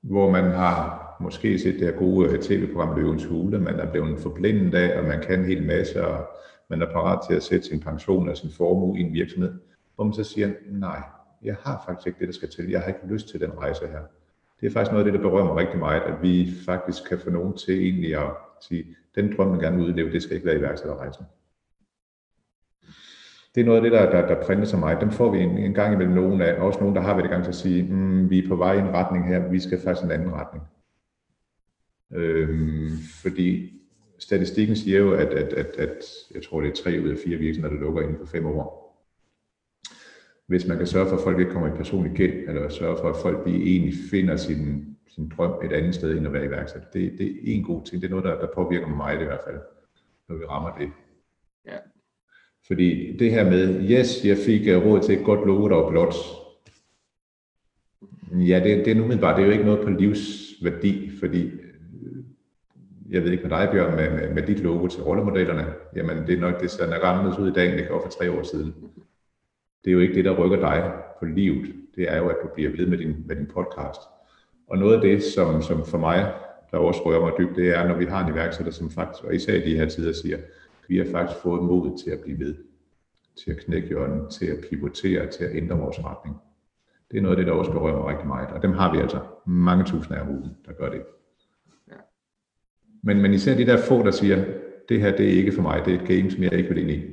hvor 0.00 0.30
man 0.30 0.44
har 0.44 1.16
måske 1.20 1.58
set 1.58 1.74
det 1.74 1.82
her 1.82 1.98
gode 1.98 2.38
tv-program 2.42 2.96
Løvens 2.96 3.24
Hule, 3.24 3.58
man 3.58 3.80
er 3.80 3.90
blevet 3.90 4.18
forblindet 4.18 4.74
af, 4.74 4.98
og 4.98 5.04
man 5.04 5.22
kan 5.22 5.38
en 5.38 5.44
hel 5.44 5.66
masse, 5.66 6.06
og 6.06 6.26
man 6.70 6.82
er 6.82 6.86
parat 6.86 7.26
til 7.28 7.34
at 7.34 7.42
sætte 7.42 7.66
sin 7.66 7.80
pension 7.80 8.28
og 8.28 8.36
sin 8.36 8.50
formue 8.50 8.98
i 8.98 9.02
en 9.02 9.12
virksomhed, 9.12 9.52
hvor 9.94 10.04
man 10.04 10.12
så 10.12 10.24
siger, 10.24 10.50
nej, 10.70 11.02
jeg 11.42 11.56
har 11.62 11.82
faktisk 11.86 12.06
ikke 12.06 12.18
det, 12.18 12.28
der 12.28 12.34
skal 12.34 12.48
til. 12.48 12.70
Jeg 12.70 12.80
har 12.80 12.86
ikke 12.86 13.06
lyst 13.08 13.28
til 13.28 13.40
den 13.40 13.58
rejse 13.58 13.86
her. 13.86 14.00
Det 14.60 14.66
er 14.66 14.70
faktisk 14.70 14.92
noget 14.92 15.06
af 15.06 15.12
det, 15.12 15.20
der 15.20 15.28
berører 15.28 15.44
mig 15.44 15.56
rigtig 15.56 15.78
meget, 15.78 16.02
at 16.02 16.22
vi 16.22 16.52
faktisk 16.66 17.08
kan 17.08 17.18
få 17.18 17.30
nogen 17.30 17.56
til 17.56 17.80
egentlig 17.80 18.16
at 18.16 18.30
sige, 18.60 18.84
den 19.14 19.36
drøm, 19.36 19.48
man 19.48 19.60
gerne 19.60 19.76
vil 19.76 19.86
udleve, 19.86 20.12
det 20.12 20.22
skal 20.22 20.34
ikke 20.34 20.46
være 20.46 20.58
iværksætterrejsen. 20.58 21.24
Det 23.54 23.60
er 23.60 23.64
noget 23.64 23.78
af 23.78 23.82
det, 23.82 23.92
der, 23.92 24.10
der, 24.10 24.26
der 24.34 24.46
printer 24.46 24.64
sig 24.64 24.78
meget. 24.78 25.00
Dem 25.00 25.10
får 25.10 25.30
vi 25.30 25.38
en, 25.38 25.58
en 25.58 25.74
gang 25.74 25.94
imellem 25.94 26.14
nogen 26.14 26.40
af, 26.40 26.54
også 26.54 26.80
nogen, 26.80 26.94
der 26.94 27.00
har 27.00 27.14
været 27.14 27.26
i 27.26 27.28
gang 27.28 27.42
til 27.44 27.50
at 27.50 27.54
sige, 27.54 27.82
mm, 27.82 28.30
vi 28.30 28.44
er 28.44 28.48
på 28.48 28.56
vej 28.56 28.72
i 28.74 28.78
en 28.78 28.94
retning 28.94 29.26
her, 29.26 29.48
vi 29.48 29.60
skal 29.60 29.80
faktisk 29.80 30.04
en 30.04 30.10
anden 30.10 30.32
retning. 30.32 30.64
Øhm, 32.12 32.90
fordi 33.22 33.72
statistikken 34.18 34.76
siger 34.76 34.98
jo, 34.98 35.14
at, 35.14 35.28
at, 35.28 35.52
at, 35.52 35.66
at 35.66 36.04
jeg 36.34 36.42
tror, 36.42 36.60
det 36.60 36.70
er 36.70 36.82
tre 36.82 37.00
ud 37.04 37.08
af 37.08 37.16
fire 37.24 37.38
virksomheder, 37.38 37.74
der 37.74 37.80
lukker 37.80 38.02
inden 38.02 38.18
for 38.18 38.26
fem 38.26 38.46
år. 38.46 38.84
Hvis 40.46 40.66
man 40.66 40.78
kan 40.78 40.86
sørge 40.86 41.08
for, 41.08 41.16
at 41.16 41.22
folk 41.22 41.38
ikke 41.38 41.52
kommer 41.52 41.68
i 41.68 41.76
personlig 41.76 42.12
gæld, 42.12 42.48
eller 42.48 42.68
sørge 42.68 42.96
for, 42.96 43.08
at 43.08 43.16
folk 43.22 43.46
de 43.46 43.56
egentlig 43.56 43.94
finder 44.10 44.36
sin, 44.36 44.96
sin 45.06 45.28
drøm 45.28 45.64
et 45.64 45.72
andet 45.72 45.94
sted 45.94 46.16
end 46.16 46.26
at 46.26 46.32
være 46.32 46.44
iværksætter, 46.44 46.88
det, 46.88 47.12
det 47.18 47.26
er 47.26 47.38
en 47.44 47.64
god 47.64 47.84
ting. 47.84 48.02
Det 48.02 48.08
er 48.08 48.10
noget, 48.10 48.24
der, 48.24 48.40
der 48.40 48.54
påvirker 48.54 48.86
mig 48.86 49.14
i 49.14 49.24
hvert 49.24 49.40
fald, 49.46 49.60
når 50.28 50.36
vi 50.36 50.44
rammer 50.44 50.78
det. 50.78 50.90
Ja. 51.66 51.78
Fordi 52.66 53.16
det 53.16 53.30
her 53.30 53.50
med, 53.50 53.90
yes, 53.90 54.24
jeg 54.24 54.36
fik 54.36 54.68
øh, 54.68 54.86
råd 54.86 55.00
til 55.00 55.18
et 55.18 55.24
godt 55.24 55.46
logo, 55.46 55.68
der 55.68 55.76
var 55.76 55.90
blot. 55.90 56.14
Ja, 58.32 58.60
det, 58.64 58.84
det 58.84 58.90
er 58.90 58.94
nu 58.94 59.16
bare, 59.20 59.36
det 59.36 59.42
er 59.42 59.46
jo 59.46 59.52
ikke 59.52 59.64
noget 59.64 59.80
på 59.80 59.90
livsværdi, 59.90 61.10
fordi 61.20 61.44
øh, 61.44 62.22
jeg 63.10 63.22
ved 63.22 63.32
ikke 63.32 63.48
med 63.48 63.58
dig, 63.58 63.68
Bjørn, 63.72 63.96
med, 63.96 64.10
med, 64.10 64.34
med 64.34 64.42
dit 64.42 64.60
logo 64.60 64.86
til 64.86 65.02
rollemodellerne, 65.02 65.66
jamen 65.96 66.26
det 66.26 66.34
er 66.34 66.40
nok, 66.40 66.60
det 66.60 66.76
der 66.78 66.98
rammes 66.98 67.38
ud 67.38 67.50
i 67.50 67.52
dag, 67.52 67.68
end 67.68 67.78
det 67.78 67.86
gjorde 67.86 68.02
for 68.02 68.10
tre 68.10 68.30
år 68.30 68.42
siden. 68.42 68.74
Det 69.84 69.90
er 69.90 69.94
jo 69.94 70.00
ikke 70.00 70.14
det, 70.14 70.24
der 70.24 70.44
rykker 70.44 70.60
dig 70.60 70.92
på 71.18 71.24
livet. 71.24 71.72
Det 71.96 72.12
er 72.12 72.16
jo, 72.16 72.28
at 72.28 72.36
du 72.42 72.48
bliver 72.54 72.70
ved 72.70 72.86
med 72.86 72.98
din, 72.98 73.16
med 73.26 73.36
din 73.36 73.46
podcast. 73.46 74.00
Og 74.66 74.78
noget 74.78 74.94
af 74.94 75.00
det, 75.00 75.22
som, 75.22 75.62
som 75.62 75.84
for 75.84 75.98
mig, 75.98 76.32
der 76.70 76.78
også 76.78 77.00
rører 77.06 77.20
mig 77.20 77.32
dybt, 77.38 77.56
det 77.56 77.68
er, 77.68 77.88
når 77.88 77.94
vi 77.94 78.04
har 78.04 78.26
en 78.26 78.32
iværksætter, 78.32 78.72
som 78.72 78.90
faktisk, 78.90 79.24
og 79.24 79.34
især 79.34 79.54
i 79.54 79.70
de 79.70 79.76
her 79.76 79.88
tider, 79.88 80.12
siger, 80.12 80.38
vi 80.88 80.98
har 80.98 81.06
faktisk 81.12 81.40
fået 81.40 81.62
mod 81.62 81.98
til 82.04 82.10
at 82.10 82.20
blive 82.20 82.38
ved, 82.38 82.54
til 83.44 83.50
at 83.50 83.56
knække 83.56 83.88
hjørnen, 83.88 84.30
til 84.30 84.46
at 84.46 84.58
pivotere, 84.70 85.30
til 85.30 85.44
at 85.44 85.56
ændre 85.56 85.78
vores 85.78 86.04
retning. 86.04 86.36
Det 87.10 87.18
er 87.18 87.22
noget 87.22 87.36
af 87.36 87.44
det, 87.44 87.46
der 87.46 87.52
også 87.52 87.72
berører 87.72 87.96
mig 87.96 88.06
rigtig 88.06 88.26
meget, 88.26 88.48
og 88.48 88.62
dem 88.62 88.72
har 88.72 88.92
vi 88.92 88.98
altså 88.98 89.20
mange 89.46 89.84
tusinder 89.84 90.18
af 90.18 90.22
om 90.22 90.30
ugen, 90.30 90.50
der 90.66 90.72
gør 90.72 90.90
det. 90.90 91.02
Men, 93.02 93.22
men 93.22 93.34
især 93.34 93.56
de 93.56 93.66
der 93.66 93.76
få, 93.88 94.02
der 94.02 94.10
siger, 94.10 94.44
det 94.88 95.00
her 95.00 95.16
det 95.16 95.26
er 95.26 95.32
ikke 95.32 95.52
for 95.52 95.62
mig, 95.62 95.82
det 95.84 95.94
er 95.94 96.00
et 96.00 96.08
game, 96.08 96.30
som 96.30 96.42
jeg 96.42 96.52
ikke 96.52 96.68
vil 96.68 96.78
ind 96.78 96.90
i. 96.90 97.04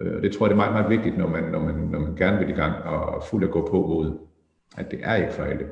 Øh, 0.00 0.16
og 0.16 0.22
det 0.22 0.32
tror 0.32 0.46
jeg, 0.46 0.50
det 0.50 0.54
er 0.54 0.70
meget, 0.70 0.72
meget 0.72 0.90
vigtigt, 0.90 1.18
når 1.18 1.28
man, 1.28 1.44
når 1.44 1.58
man, 1.58 1.74
når 1.74 1.98
man 1.98 2.16
gerne 2.16 2.38
vil 2.38 2.48
i 2.48 2.52
gang 2.52 2.74
og 2.84 3.24
fuldt 3.24 3.44
at 3.44 3.50
gå 3.50 3.66
på 3.70 3.76
mod, 3.86 4.18
at 4.76 4.90
det 4.90 5.00
er 5.02 5.14
ikke 5.14 5.32
for 5.32 5.42
alle. 5.42 5.66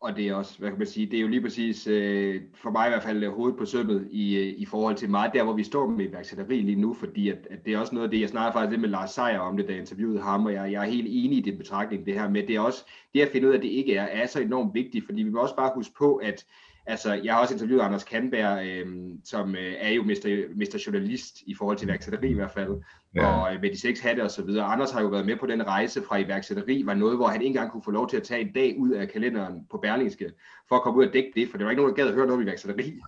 Og 0.00 0.16
det 0.16 0.28
er 0.28 0.34
også, 0.34 0.58
hvad 0.58 0.68
kan 0.68 0.78
man 0.78 0.86
sige, 0.86 1.06
det 1.06 1.16
er 1.16 1.20
jo 1.20 1.28
lige 1.28 1.42
præcis, 1.42 1.86
øh, 1.86 2.42
for 2.54 2.70
mig 2.70 2.86
i 2.86 2.90
hvert 2.90 3.02
fald, 3.02 3.24
øh, 3.24 3.32
hovedet 3.32 3.58
på 3.58 3.64
sømmet 3.64 4.08
i, 4.10 4.36
øh, 4.36 4.54
i 4.58 4.64
forhold 4.64 4.96
til 4.96 5.10
meget 5.10 5.30
der, 5.34 5.44
hvor 5.44 5.52
vi 5.52 5.64
står 5.64 5.86
med 5.86 6.08
iværksætteri 6.08 6.60
lige 6.60 6.80
nu, 6.80 6.94
fordi 6.94 7.28
at, 7.28 7.46
at 7.50 7.64
det 7.64 7.74
er 7.74 7.78
også 7.78 7.94
noget 7.94 8.06
af 8.06 8.10
det, 8.10 8.20
jeg 8.20 8.28
snakker 8.28 8.52
faktisk 8.52 8.70
lidt 8.70 8.80
med 8.80 8.88
Lars 8.88 9.10
Seier 9.10 9.38
om 9.38 9.56
det, 9.56 9.66
da 9.66 9.72
jeg 9.72 9.80
interviewede 9.80 10.20
ham, 10.20 10.46
og 10.46 10.52
jeg, 10.52 10.72
jeg 10.72 10.84
er 10.84 10.90
helt 10.90 11.06
enig 11.10 11.38
i 11.38 11.50
den 11.50 11.58
betragtning, 11.58 12.06
det 12.06 12.14
her 12.14 12.30
med, 12.30 12.46
det 12.46 12.56
er 12.56 12.60
også, 12.60 12.84
det 13.14 13.20
at 13.20 13.28
finde 13.32 13.46
ud 13.48 13.52
af, 13.52 13.56
at 13.56 13.62
det 13.62 13.68
ikke 13.68 13.94
er, 13.94 14.04
er 14.04 14.26
så 14.26 14.40
enormt 14.40 14.74
vigtigt, 14.74 15.04
fordi 15.04 15.22
vi 15.22 15.30
må 15.30 15.40
også 15.40 15.56
bare 15.56 15.72
huske 15.74 15.94
på, 15.98 16.16
at 16.16 16.46
Altså, 16.86 17.12
jeg 17.24 17.34
har 17.34 17.40
også 17.40 17.54
interviewet 17.54 17.82
Anders 17.82 18.04
Kanberg, 18.04 18.66
øh, 18.66 18.86
som 19.24 19.54
øh, 19.54 19.74
er 19.78 19.90
jo 19.90 20.02
mister, 20.02 20.42
mister 20.54 20.78
journalist 20.86 21.42
i 21.46 21.54
forhold 21.54 21.76
til 21.76 21.88
iværksætteri 21.88 22.28
i 22.28 22.34
hvert 22.34 22.50
fald, 22.50 22.82
ja. 23.14 23.26
og 23.26 23.54
øh, 23.54 23.60
med 23.60 23.70
de 23.70 23.80
seks 23.80 24.00
hatte 24.00 24.22
og 24.22 24.30
så 24.30 24.42
videre. 24.42 24.64
Anders 24.64 24.90
har 24.90 25.02
jo 25.02 25.08
været 25.08 25.26
med 25.26 25.36
på 25.36 25.46
den 25.46 25.66
rejse 25.66 26.02
fra 26.02 26.16
iværksætteri, 26.16 26.82
var 26.86 26.94
noget, 26.94 27.16
hvor 27.16 27.26
han 27.26 27.40
ikke 27.40 27.46
engang 27.46 27.70
kunne 27.70 27.82
få 27.82 27.90
lov 27.90 28.08
til 28.08 28.16
at 28.16 28.22
tage 28.22 28.40
en 28.40 28.52
dag 28.52 28.74
ud 28.78 28.90
af 28.90 29.08
kalenderen 29.08 29.66
på 29.70 29.78
Berlingske, 29.78 30.30
for 30.68 30.76
at 30.76 30.82
komme 30.82 30.98
ud 30.98 31.06
og 31.06 31.12
dække 31.12 31.32
det, 31.34 31.48
for 31.50 31.58
det 31.58 31.64
var 31.64 31.70
ikke 31.70 31.82
nogen, 31.82 31.96
der 31.96 32.02
gad 32.02 32.08
at 32.08 32.14
høre 32.14 32.26
noget 32.26 32.38
om 32.40 32.46
iværksætteri. 32.46 33.00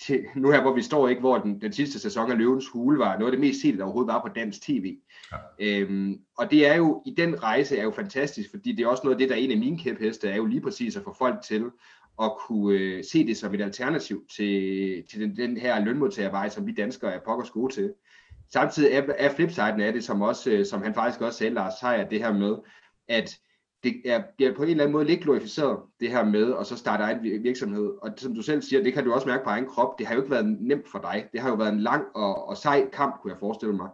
Til, 0.00 0.24
nu 0.36 0.50
her, 0.50 0.62
hvor 0.62 0.74
vi 0.74 0.82
står, 0.82 1.08
ikke, 1.08 1.20
hvor 1.20 1.38
den, 1.38 1.60
den 1.60 1.72
sidste 1.72 1.98
sæson 1.98 2.30
af 2.30 2.38
Løvens 2.38 2.68
Hule 2.68 2.98
var 2.98 3.18
noget 3.18 3.32
af 3.32 3.38
det 3.38 3.40
mest 3.40 3.62
set, 3.62 3.78
der 3.78 3.84
overhovedet 3.84 4.12
var 4.12 4.20
på 4.20 4.28
dansk 4.34 4.62
tv. 4.62 4.96
Ja. 5.32 5.36
Øhm, 5.60 6.18
og 6.38 6.50
det 6.50 6.66
er 6.66 6.74
jo, 6.74 7.02
i 7.06 7.14
den 7.16 7.42
rejse 7.42 7.76
er 7.76 7.82
jo 7.82 7.90
fantastisk, 7.90 8.50
fordi 8.50 8.72
det 8.72 8.84
er 8.84 8.88
også 8.88 9.00
noget 9.04 9.14
af 9.14 9.18
det, 9.18 9.28
der 9.28 9.34
er 9.34 9.38
en 9.38 9.50
af 9.50 9.56
mine 9.56 9.78
kæpheste, 9.78 10.28
er 10.28 10.36
jo 10.36 10.46
lige 10.46 10.60
præcis 10.60 10.96
at 10.96 11.02
få 11.02 11.14
folk 11.18 11.42
til 11.42 11.64
at 12.22 12.32
kunne 12.46 12.78
øh, 12.78 13.04
se 13.04 13.26
det 13.26 13.36
som 13.36 13.54
et 13.54 13.62
alternativ 13.62 14.24
til, 14.36 15.04
til 15.10 15.20
den, 15.20 15.36
den 15.36 15.56
her 15.56 15.84
lønmodtagervej, 15.84 16.48
som 16.48 16.66
vi 16.66 16.72
danskere 16.72 17.14
er 17.14 17.20
pokkers 17.26 17.50
gode 17.50 17.74
til. 17.74 17.94
Samtidig 18.52 18.92
er, 18.92 19.02
er 19.18 19.34
flipsiden 19.34 19.80
af 19.80 19.92
det, 19.92 20.04
som, 20.04 20.22
også, 20.22 20.50
øh, 20.50 20.66
som 20.66 20.82
han 20.82 20.94
faktisk 20.94 21.20
også 21.20 21.38
sagde, 21.38 21.54
Lars 21.54 21.74
Seier, 21.80 22.08
det 22.08 22.18
her 22.18 22.32
med, 22.32 22.56
at 23.08 23.38
det 23.84 24.02
er, 24.04 24.22
det 24.38 24.56
på 24.56 24.62
en 24.62 24.68
eller 24.68 24.84
anden 24.84 24.92
måde 24.92 25.04
lidt 25.04 25.20
glorificeret, 25.20 25.78
det 26.00 26.10
her 26.10 26.24
med, 26.24 26.44
og 26.44 26.66
så 26.66 26.76
starte 26.76 27.02
egen 27.02 27.42
virksomhed. 27.42 27.92
Og 28.02 28.10
som 28.16 28.34
du 28.34 28.42
selv 28.42 28.62
siger, 28.62 28.82
det 28.82 28.92
kan 28.92 29.04
du 29.04 29.12
også 29.12 29.28
mærke 29.28 29.44
på 29.44 29.50
egen 29.50 29.66
krop, 29.66 29.98
det 29.98 30.06
har 30.06 30.14
jo 30.14 30.20
ikke 30.20 30.30
været 30.30 30.56
nemt 30.60 30.88
for 30.88 30.98
dig. 30.98 31.28
Det 31.32 31.40
har 31.40 31.48
jo 31.48 31.54
været 31.54 31.72
en 31.72 31.80
lang 31.80 32.04
og, 32.14 32.48
og 32.48 32.56
sej 32.56 32.90
kamp, 32.92 33.20
kunne 33.20 33.32
jeg 33.32 33.40
forestille 33.40 33.76
mig. 33.76 33.88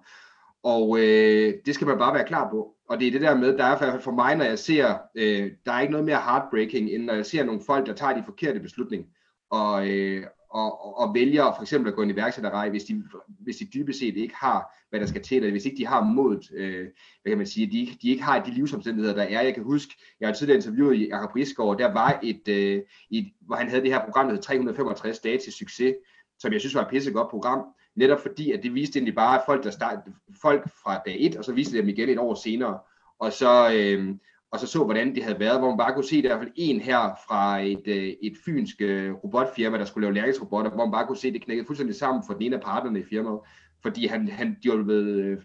Og 0.62 0.98
øh, 0.98 1.54
det 1.66 1.74
skal 1.74 1.86
man 1.86 1.98
bare 1.98 2.14
være 2.14 2.26
klar 2.26 2.50
på. 2.50 2.74
Og 2.90 3.00
det 3.00 3.06
er 3.06 3.10
det 3.10 3.20
der 3.20 3.36
med, 3.36 3.58
der 3.58 3.64
er 3.64 4.00
for 4.00 4.10
mig, 4.10 4.36
når 4.36 4.44
jeg 4.44 4.58
ser, 4.58 4.98
øh, 5.14 5.52
der 5.66 5.72
er 5.72 5.80
ikke 5.80 5.92
noget 5.92 6.06
mere 6.06 6.20
heartbreaking, 6.20 6.90
end 6.90 7.04
når 7.04 7.14
jeg 7.14 7.26
ser 7.26 7.44
nogle 7.44 7.60
folk, 7.66 7.86
der 7.86 7.94
tager 7.94 8.14
de 8.14 8.24
forkerte 8.24 8.60
beslutninger, 8.60 9.06
og, 9.50 9.88
øh, 9.88 10.26
og, 10.50 10.98
og, 10.98 11.14
vælger 11.14 11.54
for 11.56 11.62
eksempel 11.62 11.88
at 11.88 11.96
gå 11.96 12.02
ind 12.02 12.10
i 12.10 12.14
iværksætterrej, 12.14 12.68
hvis 12.70 12.84
de, 12.84 13.04
hvis 13.28 13.56
de 13.56 13.68
dybest 13.74 13.98
set 13.98 14.16
ikke 14.16 14.34
har, 14.34 14.86
hvad 14.90 15.00
der 15.00 15.06
skal 15.06 15.22
til, 15.22 15.36
eller 15.36 15.50
hvis 15.50 15.64
ikke 15.64 15.76
de 15.76 15.86
har 15.86 16.04
modet, 16.04 16.50
øh, 16.54 16.86
hvad 17.22 17.30
kan 17.30 17.38
man 17.38 17.46
sige, 17.46 17.66
de, 17.66 17.88
de 18.02 18.08
ikke 18.08 18.22
har 18.22 18.44
de 18.44 18.50
livsomstændigheder, 18.50 19.14
der 19.14 19.22
er. 19.22 19.42
Jeg 19.42 19.54
kan 19.54 19.62
huske, 19.62 19.94
jeg 20.20 20.28
har 20.28 20.34
tidligere 20.34 20.56
interviewet 20.56 21.08
Jacob 21.08 21.36
Risgaard, 21.36 21.78
der 21.78 21.92
var 21.92 22.20
et, 22.22 22.48
øh, 22.48 22.82
et, 23.10 23.32
hvor 23.40 23.56
han 23.56 23.68
havde 23.68 23.82
det 23.82 23.92
her 23.92 24.04
program, 24.04 24.26
der 24.26 24.34
hed 24.34 24.42
365 24.42 25.18
dage 25.18 25.38
til 25.38 25.52
succes, 25.52 25.94
som 26.38 26.52
jeg 26.52 26.60
synes 26.60 26.74
var 26.74 26.82
et 26.82 26.90
pissegodt 26.90 27.30
program, 27.30 27.64
netop 27.96 28.20
fordi, 28.20 28.52
at 28.52 28.62
det 28.62 28.74
viste 28.74 28.98
egentlig 28.98 29.14
bare 29.14 29.42
folk, 29.46 29.64
der 29.64 29.70
start, 29.70 29.98
folk 30.42 30.70
fra 30.82 31.00
dag 31.06 31.16
1, 31.18 31.36
og 31.36 31.44
så 31.44 31.52
viste 31.52 31.76
det 31.76 31.82
dem 31.82 31.88
igen 31.88 32.08
et 32.08 32.18
år 32.18 32.34
senere, 32.34 32.78
og 33.18 33.32
så, 33.32 33.72
øh, 33.74 34.14
og 34.50 34.60
så 34.60 34.66
så, 34.66 34.84
hvordan 34.84 35.14
det 35.14 35.24
havde 35.24 35.40
været, 35.40 35.58
hvor 35.58 35.68
man 35.68 35.78
bare 35.78 35.94
kunne 35.94 36.04
se, 36.04 36.16
at 36.16 36.24
der 36.24 36.28
i 36.28 36.32
hvert 36.32 36.46
fald 36.46 36.52
en 36.56 36.80
her 36.80 37.18
fra 37.28 37.60
et, 37.60 37.86
øh, 37.86 38.14
et 38.22 38.36
fynsk 38.44 38.76
øh, 38.80 39.12
robotfirma, 39.12 39.78
der 39.78 39.84
skulle 39.84 40.04
lave 40.04 40.14
læringsrobotter, 40.14 40.70
hvor 40.70 40.84
man 40.84 40.92
bare 40.92 41.06
kunne 41.06 41.16
se, 41.16 41.28
at 41.28 41.34
det 41.34 41.44
knækkede 41.44 41.66
fuldstændig 41.66 41.96
sammen 41.96 42.22
for 42.26 42.34
den 42.34 42.42
ene 42.42 42.56
af 42.56 42.62
partnerne 42.62 43.00
i 43.00 43.04
firmaet, 43.04 43.40
fordi 43.82 44.06
han, 44.06 44.28
han 44.28 44.56
de 44.62 44.68
var 44.68 44.82
blevet 44.82 45.24
øh, 45.24 45.38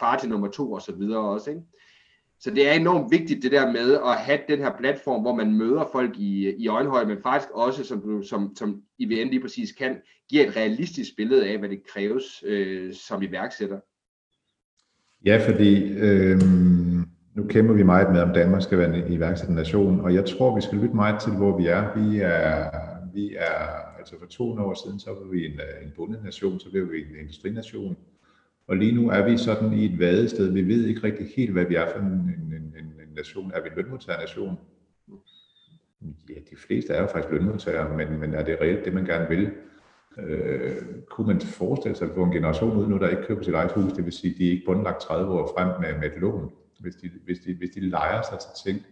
far 0.00 0.18
til 0.18 0.28
nummer 0.28 0.48
to 0.48 0.72
og 0.72 0.82
så 0.82 0.92
videre 0.92 1.20
også, 1.20 1.50
ikke? 1.50 1.62
Så 2.42 2.50
det 2.50 2.68
er 2.68 2.72
enormt 2.72 3.10
vigtigt 3.10 3.42
det 3.42 3.52
der 3.52 3.72
med 3.72 3.94
at 3.94 4.16
have 4.16 4.38
den 4.48 4.58
her 4.58 4.72
platform, 4.78 5.20
hvor 5.20 5.34
man 5.34 5.52
møder 5.58 5.88
folk 5.92 6.18
i, 6.18 6.54
i 6.58 6.68
øjenhøjde, 6.68 7.08
men 7.08 7.22
faktisk 7.22 7.50
også, 7.54 7.84
som, 7.84 8.00
du, 8.00 8.22
som, 8.22 8.56
som 8.56 8.82
IVN 8.98 9.28
lige 9.30 9.40
præcis 9.40 9.72
kan, 9.72 9.96
give 10.30 10.46
et 10.46 10.56
realistisk 10.56 11.16
billede 11.16 11.48
af, 11.48 11.58
hvad 11.58 11.68
det 11.68 11.82
kræves 11.92 12.44
øh, 12.46 12.94
som 12.94 13.22
iværksætter. 13.22 13.80
Ja, 15.24 15.48
fordi 15.48 15.92
øh, 15.92 16.40
nu 17.34 17.46
kæmper 17.48 17.74
vi 17.74 17.82
meget 17.82 18.12
med, 18.12 18.20
om 18.20 18.34
Danmark 18.34 18.62
skal 18.62 18.78
være 18.78 18.96
en 18.96 19.12
iværksætternation, 19.12 20.00
og 20.00 20.14
jeg 20.14 20.24
tror, 20.24 20.54
vi 20.54 20.60
skal 20.60 20.78
lytte 20.78 20.94
meget 20.94 21.20
til, 21.20 21.32
hvor 21.32 21.58
vi 21.58 21.66
er. 21.66 21.82
Vi 21.98 22.18
er, 22.20 22.70
vi 23.14 23.34
er 23.34 23.98
altså 23.98 24.14
for 24.18 24.26
200 24.26 24.68
år 24.68 24.86
siden, 24.86 25.00
så 25.00 25.10
var 25.10 25.30
vi 25.30 25.46
en, 25.46 25.52
øh, 25.52 25.86
en 25.86 25.92
bundet 25.96 26.24
nation, 26.24 26.60
så 26.60 26.70
blev 26.70 26.92
vi 26.92 26.98
en 26.98 27.16
industrination. 27.20 27.96
Og 28.66 28.76
lige 28.76 28.92
nu 28.92 29.10
er 29.10 29.22
vi 29.30 29.36
sådan 29.36 29.72
i 29.72 29.84
et 29.84 29.98
vadested. 29.98 30.52
Vi 30.52 30.68
ved 30.68 30.86
ikke 30.86 31.02
rigtig 31.02 31.26
helt, 31.36 31.52
hvad 31.52 31.64
vi 31.64 31.74
er 31.74 31.88
for 31.90 31.98
en, 31.98 32.06
en, 32.06 32.54
en, 32.54 32.74
en 32.78 33.14
nation. 33.16 33.52
Er 33.54 33.62
vi 33.62 33.68
en 33.68 33.76
lønmodtagernation? 33.76 34.58
Ja, 36.28 36.34
de 36.50 36.56
fleste 36.66 36.92
er 36.92 37.00
jo 37.00 37.06
faktisk 37.06 37.32
lønmodtagere, 37.32 37.96
men, 37.96 38.20
men 38.20 38.34
er 38.34 38.44
det 38.44 38.58
reelt 38.60 38.84
det, 38.84 38.94
man 38.94 39.04
gerne 39.04 39.28
vil? 39.28 39.50
Øh, 40.18 40.76
kunne 41.10 41.26
man 41.26 41.40
forestille 41.40 41.96
sig 41.96 42.08
at 42.08 42.14
få 42.14 42.22
en 42.22 42.30
generation 42.30 42.76
ud 42.76 42.86
nu, 42.86 42.98
der 42.98 43.08
ikke 43.08 43.22
køber 43.22 43.42
sit 43.42 43.54
eget 43.54 43.72
hus, 43.72 43.92
det 43.92 44.04
vil 44.04 44.12
sige, 44.12 44.34
de 44.38 44.46
er 44.46 44.50
ikke 44.50 44.66
bundlagt 44.66 45.00
30 45.00 45.32
år 45.32 45.52
frem 45.56 45.80
med, 45.80 46.00
med 46.00 46.10
et 46.16 46.20
lån, 46.20 46.50
hvis 46.80 46.94
de, 46.94 47.10
hvis 47.24 47.38
de, 47.38 47.54
hvis 47.54 47.70
de 47.70 47.80
leger 47.80 48.22
sig 48.22 48.38
til 48.38 48.72
ting, 48.72 48.86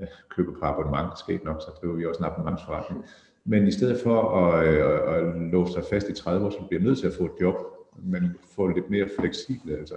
øh, 0.00 0.06
køber 0.30 0.52
på 0.52 0.64
abonnement, 0.64 1.18
sket 1.18 1.44
nok, 1.44 1.60
så 1.60 1.70
driver 1.80 1.94
vi 1.94 2.06
også 2.06 2.18
en 2.18 2.24
abonnementsforretning. 2.24 3.04
Men 3.44 3.66
i 3.66 3.70
stedet 3.70 4.00
for 4.02 4.38
at, 4.38 4.66
øh, 4.66 5.16
at 5.16 5.50
låse 5.52 5.72
sig 5.72 5.82
fast 5.90 6.08
i 6.08 6.14
30 6.14 6.46
år, 6.46 6.50
så 6.50 6.66
bliver 6.68 6.82
nødt 6.82 6.98
til 6.98 7.06
at 7.06 7.12
få 7.18 7.24
et 7.24 7.40
job, 7.40 7.56
men 7.96 8.36
få 8.54 8.66
lidt 8.66 8.90
mere 8.90 9.08
fleksible. 9.18 9.76
Altså, 9.76 9.94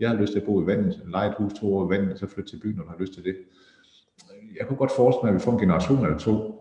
jeg 0.00 0.08
har 0.08 0.16
lyst 0.16 0.32
til 0.32 0.40
at 0.40 0.46
bo 0.46 0.62
i 0.62 0.66
vandet, 0.66 1.02
lege 1.06 1.28
et 1.28 1.34
hus 1.38 1.52
to 1.52 1.74
år 1.74 1.86
i 1.86 1.90
vandet, 1.90 2.12
og 2.12 2.18
så 2.18 2.26
flytte 2.26 2.50
til 2.50 2.60
byen, 2.62 2.76
når 2.76 2.82
du 2.82 2.88
har 2.88 2.98
lyst 2.98 3.14
til 3.14 3.24
det. 3.24 3.36
Jeg 4.58 4.66
kunne 4.66 4.76
godt 4.76 4.92
forestille 4.96 5.22
mig, 5.24 5.30
at 5.30 5.34
vi 5.34 5.44
får 5.44 5.52
en 5.52 5.58
generation 5.58 6.04
eller 6.04 6.18
to, 6.18 6.54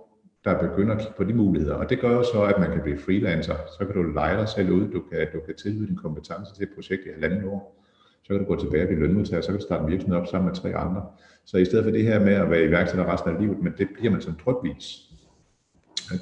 der 0.43 0.69
begynder 0.69 0.95
at 0.95 1.01
kigge 1.01 1.13
på 1.17 1.23
de 1.23 1.33
muligheder. 1.33 1.75
Og 1.75 1.89
det 1.89 1.99
gør 1.99 2.11
jo 2.11 2.23
så, 2.23 2.43
at 2.43 2.59
man 2.59 2.71
kan 2.71 2.81
blive 2.81 2.97
freelancer. 2.97 3.55
Så 3.79 3.85
kan 3.85 3.95
du 3.95 4.03
lege 4.03 4.37
dig 4.37 4.49
selv 4.49 4.71
ud, 4.71 4.87
du 4.87 5.01
kan, 5.11 5.27
du 5.33 5.39
kan 5.45 5.55
tilbyde 5.55 5.87
din 5.87 5.95
kompetence 5.95 6.55
til 6.55 6.63
et 6.63 6.69
projekt 6.75 7.01
i 7.05 7.09
halvanden 7.09 7.43
år. 7.49 7.83
Så 8.23 8.33
kan 8.33 8.39
du 8.39 8.45
gå 8.45 8.59
tilbage 8.59 8.83
og 8.83 8.87
blive 8.87 8.99
lønmodtager, 8.99 9.41
så 9.41 9.47
kan 9.47 9.59
du 9.59 9.65
starte 9.65 9.83
en 9.83 9.91
virksomhed 9.91 10.17
op 10.19 10.27
sammen 10.27 10.45
med 10.45 10.55
tre 10.55 10.75
andre. 10.75 11.05
Så 11.45 11.57
i 11.57 11.65
stedet 11.65 11.83
for 11.83 11.91
det 11.91 12.03
her 12.03 12.19
med 12.19 12.33
at 12.33 12.49
være 12.51 12.63
iværksætter 12.63 13.13
resten 13.13 13.35
af 13.35 13.41
livet, 13.41 13.59
men 13.63 13.73
det 13.77 13.87
bliver 13.93 14.11
man 14.11 14.21
sådan 14.21 14.39
drøbvis. 14.45 15.03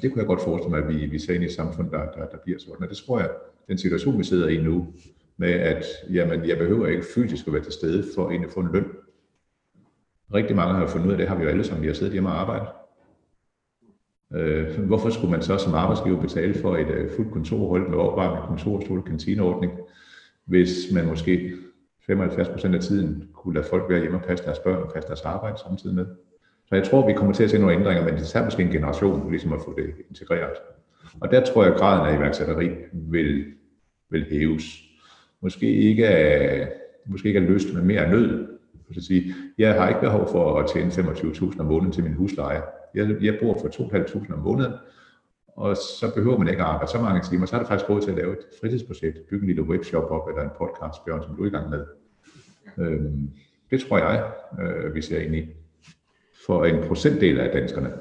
Det 0.02 0.12
kunne 0.12 0.20
jeg 0.20 0.26
godt 0.26 0.40
forestille 0.40 0.76
mig, 0.76 0.84
at 0.84 0.88
vi, 0.88 1.06
vi 1.06 1.18
ser 1.18 1.34
ind 1.34 1.42
i 1.42 1.46
et 1.46 1.52
samfund, 1.52 1.90
der, 1.90 1.98
der, 1.98 2.26
der 2.26 2.38
bliver 2.44 2.58
sådan. 2.58 2.82
Og 2.82 2.88
det 2.88 2.96
tror 2.96 3.20
jeg, 3.20 3.30
den 3.68 3.78
situation, 3.78 4.18
vi 4.18 4.24
sidder 4.24 4.48
i 4.48 4.62
nu, 4.62 4.86
med 5.36 5.50
at 5.50 5.84
jamen, 6.12 6.48
jeg 6.48 6.58
behøver 6.58 6.86
ikke 6.86 7.06
fysisk 7.14 7.46
at 7.46 7.52
være 7.52 7.62
til 7.62 7.72
stede 7.72 8.04
for 8.14 8.28
at 8.28 8.52
få 8.54 8.60
en 8.60 8.72
løn. 8.72 8.86
Rigtig 10.34 10.56
mange 10.56 10.74
har 10.74 10.86
fundet 10.86 11.06
ud 11.06 11.12
af 11.12 11.18
det, 11.18 11.28
har 11.28 11.36
vi 11.36 11.42
jo 11.42 11.48
alle 11.48 11.64
sammen, 11.64 11.82
vi 11.82 11.86
har 11.86 11.94
siddet 11.94 12.12
hjemme 12.12 12.28
og 12.28 12.40
arbejdet. 12.40 12.68
Øh, 14.34 14.80
hvorfor 14.80 15.10
skulle 15.10 15.30
man 15.30 15.42
så 15.42 15.58
som 15.58 15.74
arbejdsgiver 15.74 16.20
betale 16.20 16.54
for 16.54 16.76
et 16.76 16.88
øh, 16.88 17.10
fuldt 17.16 17.32
kontorhold 17.32 17.88
med 17.88 17.98
opvarmning, 17.98 18.46
kontorstol 18.46 18.98
og 18.98 19.04
kantineordning, 19.04 19.72
hvis 20.44 20.92
man 20.94 21.06
måske 21.06 21.52
75% 22.10 22.74
af 22.74 22.80
tiden 22.80 23.28
kunne 23.32 23.54
lade 23.54 23.66
folk 23.70 23.90
være 23.90 24.00
hjemme 24.00 24.18
og 24.18 24.24
passe 24.24 24.44
deres 24.44 24.58
børn 24.58 24.82
og 24.82 24.92
passe 24.92 25.08
deres 25.08 25.20
arbejde 25.20 25.58
samtidig 25.58 25.96
med. 25.96 26.06
Så 26.68 26.74
jeg 26.74 26.84
tror, 26.84 27.06
vi 27.06 27.12
kommer 27.12 27.34
til 27.34 27.44
at 27.44 27.50
se 27.50 27.58
nogle 27.58 27.74
ændringer, 27.74 28.04
men 28.04 28.14
det 28.14 28.26
tager 28.26 28.44
måske 28.44 28.62
en 28.62 28.70
generation 28.70 29.30
ligesom 29.30 29.52
at 29.52 29.60
få 29.64 29.74
det 29.76 29.94
integreret. 30.10 30.56
Og 31.20 31.30
der 31.30 31.44
tror 31.44 31.64
jeg, 31.64 31.72
at 31.72 31.78
graden 31.78 32.14
af 32.14 32.18
iværksætteri 32.18 32.70
vil, 32.92 33.44
vil 34.10 34.26
hæves. 34.30 34.82
Måske 35.40 35.74
ikke 35.74 36.08
af, 36.08 36.68
måske 37.06 37.28
ikke 37.28 37.40
af 37.40 37.48
lyst, 37.54 37.74
men 37.74 37.86
mere 37.86 38.00
af 38.00 38.10
nød. 38.10 38.46
Så 38.92 38.94
at 38.96 39.04
sige, 39.04 39.34
jeg 39.58 39.74
har 39.74 39.88
ikke 39.88 40.00
behov 40.00 40.28
for 40.28 40.58
at 40.58 40.70
tjene 40.70 40.90
25.000 40.90 41.60
om 41.60 41.66
måneden 41.66 41.92
til 41.92 42.04
min 42.04 42.12
husleje. 42.12 42.62
Jeg, 42.94 43.16
jeg 43.22 43.38
bor 43.42 43.58
for 43.60 43.68
2.500 43.68 44.32
om 44.32 44.38
måneden, 44.38 44.72
og 45.46 45.76
så 45.76 46.12
behøver 46.14 46.38
man 46.38 46.48
ikke 46.48 46.62
at 46.62 46.68
arbejde 46.68 46.90
så 46.90 47.00
mange 47.00 47.22
timer. 47.30 47.46
Så 47.46 47.56
er 47.56 47.60
det 47.60 47.68
faktisk 47.68 47.90
råd 47.90 48.00
til 48.00 48.10
at 48.10 48.16
lave 48.16 48.32
et 48.32 48.44
fritidsprojekt, 48.60 49.28
bygge 49.30 49.42
en 49.42 49.46
lille 49.46 49.62
webshop 49.62 50.10
op, 50.10 50.28
eller 50.28 50.42
en 50.42 50.50
podcast, 50.58 51.04
Bjørn, 51.04 51.22
som 51.22 51.36
du 51.36 51.42
er 51.42 51.46
i 51.46 51.50
gang 51.50 51.70
med. 51.70 51.84
Øhm, 52.78 53.30
det 53.70 53.80
tror 53.80 53.98
jeg, 53.98 54.32
øh, 54.60 54.94
vi 54.94 55.02
ser 55.02 55.20
ind 55.20 55.36
i. 55.36 55.48
For 56.46 56.64
en 56.64 56.88
procentdel 56.88 57.40
af 57.40 57.52
danskerne. 57.52 57.92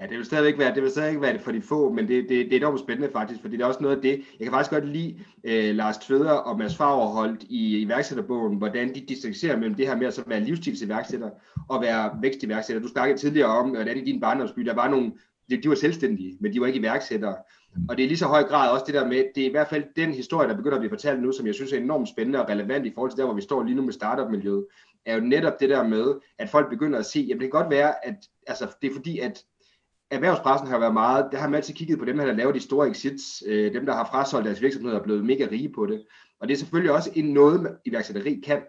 Ja, 0.00 0.06
det 0.06 0.16
vil 0.16 0.24
stadigvæk 0.24 0.58
være, 0.58 0.74
det 0.74 0.82
vil 0.82 0.90
stadigvæk 0.90 1.22
være 1.22 1.32
det 1.32 1.40
for 1.40 1.52
de 1.52 1.62
få, 1.62 1.92
men 1.92 2.08
det, 2.08 2.28
det, 2.28 2.46
det 2.46 2.52
er 2.52 2.56
enormt 2.56 2.80
spændende 2.80 3.12
faktisk, 3.12 3.40
fordi 3.40 3.56
det 3.56 3.62
er 3.62 3.66
også 3.66 3.82
noget 3.82 3.96
af 3.96 4.02
det, 4.02 4.10
jeg 4.10 4.44
kan 4.44 4.52
faktisk 4.52 4.70
godt 4.70 4.88
lide 4.88 5.14
uh, 5.44 5.76
Lars 5.76 5.98
Tveder 5.98 6.30
og 6.30 6.58
Mads 6.58 6.76
Fagerholdt 6.76 7.42
i 7.42 7.78
iværksætterbogen, 7.78 8.58
hvordan 8.58 8.94
de 8.94 9.00
distancerer 9.00 9.56
mellem 9.56 9.74
det 9.74 9.86
her 9.86 9.96
med 9.96 10.06
at 10.06 10.24
være 10.26 10.40
livsstilsiværksætter 10.40 11.30
og 11.68 11.82
være 11.82 12.18
vækstiværksætter. 12.22 12.82
Du 12.82 12.88
snakkede 12.88 13.18
tidligere 13.18 13.48
om, 13.48 13.70
hvordan 13.70 13.96
i 13.98 14.04
din 14.04 14.20
barndomsby, 14.20 14.60
der 14.60 14.74
var 14.74 14.88
nogle, 14.88 15.12
de, 15.50 15.62
de 15.62 15.68
var 15.68 15.74
selvstændige, 15.74 16.36
men 16.40 16.52
de 16.52 16.60
var 16.60 16.66
ikke 16.66 16.78
iværksættere. 16.78 17.36
Og 17.88 17.96
det 17.96 18.02
er 18.02 18.08
lige 18.08 18.18
så 18.18 18.26
høj 18.26 18.42
grad 18.42 18.70
også 18.70 18.84
det 18.86 18.94
der 18.94 19.06
med, 19.06 19.24
det 19.34 19.42
er 19.42 19.48
i 19.48 19.50
hvert 19.50 19.68
fald 19.68 19.84
den 19.96 20.12
historie, 20.12 20.48
der 20.48 20.56
begynder 20.56 20.76
at 20.76 20.80
blive 20.80 20.90
fortalt 20.90 21.22
nu, 21.22 21.32
som 21.32 21.46
jeg 21.46 21.54
synes 21.54 21.72
er 21.72 21.76
enormt 21.76 22.08
spændende 22.08 22.42
og 22.42 22.48
relevant 22.48 22.86
i 22.86 22.92
forhold 22.94 23.10
til 23.10 23.18
der, 23.18 23.24
hvor 23.24 23.34
vi 23.34 23.42
står 23.42 23.62
lige 23.62 23.74
nu 23.74 23.82
med 23.82 23.92
startup-miljøet, 23.92 24.66
er 25.06 25.14
jo 25.14 25.20
netop 25.20 25.60
det 25.60 25.68
der 25.68 25.88
med, 25.88 26.14
at 26.38 26.48
folk 26.48 26.70
begynder 26.70 26.98
at 26.98 27.06
se, 27.06 27.20
jamen 27.20 27.40
det 27.40 27.52
kan 27.52 27.60
godt 27.60 27.70
være, 27.70 28.06
at 28.06 28.14
altså, 28.46 28.66
det 28.82 28.90
er 28.90 28.94
fordi, 28.94 29.18
at 29.18 29.44
erhvervspressen 30.10 30.68
har 30.68 30.78
været 30.78 30.92
meget, 30.92 31.28
der 31.32 31.38
har 31.38 31.48
man 31.48 31.54
altid 31.54 31.74
kigget 31.74 31.98
på 31.98 32.04
dem, 32.04 32.16
der 32.16 32.26
har 32.26 32.32
lavet 32.32 32.54
de 32.54 32.60
store 32.60 32.90
exits, 32.90 33.42
øh, 33.46 33.74
dem, 33.74 33.86
der 33.86 33.92
har 33.92 34.08
frasolgt 34.10 34.46
deres 34.46 34.62
virksomheder 34.62 34.98
og 34.98 35.04
blevet 35.04 35.24
mega 35.24 35.46
rige 35.50 35.72
på 35.72 35.86
det. 35.86 36.04
Og 36.40 36.48
det 36.48 36.54
er 36.54 36.58
selvfølgelig 36.58 36.92
også 36.92 37.10
en 37.14 37.24
noget, 37.24 37.76
iværksætteri 37.84 38.40
kan, 38.44 38.62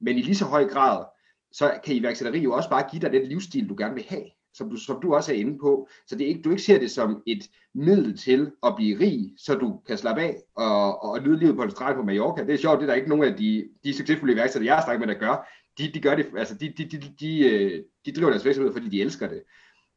men 0.00 0.18
i 0.18 0.22
lige 0.22 0.36
så 0.36 0.44
høj 0.44 0.64
grad, 0.64 1.04
så 1.52 1.80
kan 1.84 1.94
iværksætteri 1.94 2.38
jo 2.38 2.52
også 2.52 2.70
bare 2.70 2.88
give 2.90 3.02
dig 3.02 3.12
den 3.12 3.26
livsstil, 3.26 3.68
du 3.68 3.74
gerne 3.78 3.94
vil 3.94 4.04
have, 4.08 4.24
som 4.54 4.70
du, 4.70 4.76
som 4.76 5.00
du 5.02 5.14
også 5.14 5.32
er 5.32 5.36
inde 5.36 5.58
på. 5.58 5.88
Så 6.06 6.16
det 6.16 6.24
er 6.24 6.28
ikke, 6.28 6.42
du 6.42 6.50
ikke 6.50 6.62
ser 6.62 6.78
det 6.78 6.90
som 6.90 7.22
et 7.26 7.42
middel 7.74 8.16
til 8.16 8.50
at 8.62 8.72
blive 8.76 9.00
rig, 9.00 9.34
så 9.38 9.54
du 9.54 9.80
kan 9.86 9.98
slappe 9.98 10.22
af 10.22 10.36
og, 10.56 11.02
og 11.04 11.22
nyde 11.22 11.38
livet 11.38 11.56
på 11.56 11.62
en 11.62 11.70
strand 11.70 11.96
på 11.96 12.02
Mallorca. 12.02 12.44
Det 12.44 12.54
er 12.54 12.58
sjovt, 12.58 12.80
det 12.80 12.82
er 12.82 12.86
der 12.86 12.94
ikke 12.94 13.08
nogen 13.08 13.24
af 13.24 13.36
de, 13.36 13.68
de 13.84 13.94
succesfulde 13.94 14.34
iværksættere, 14.34 14.66
jeg 14.66 14.74
har 14.74 14.84
snakket 14.84 15.06
med, 15.06 15.14
der 15.14 15.20
gør. 15.20 15.48
De, 15.78 15.90
de 15.94 16.00
gør 16.00 16.14
det, 16.14 16.26
altså 16.36 16.54
de, 16.54 16.72
de, 16.78 16.84
de, 16.84 17.00
de, 17.20 17.38
øh, 17.50 17.82
de 18.06 18.12
driver 18.12 18.30
deres 18.30 18.44
virksomhed, 18.44 18.72
fordi 18.72 18.88
de 18.88 19.02
elsker 19.02 19.28
det. 19.28 19.42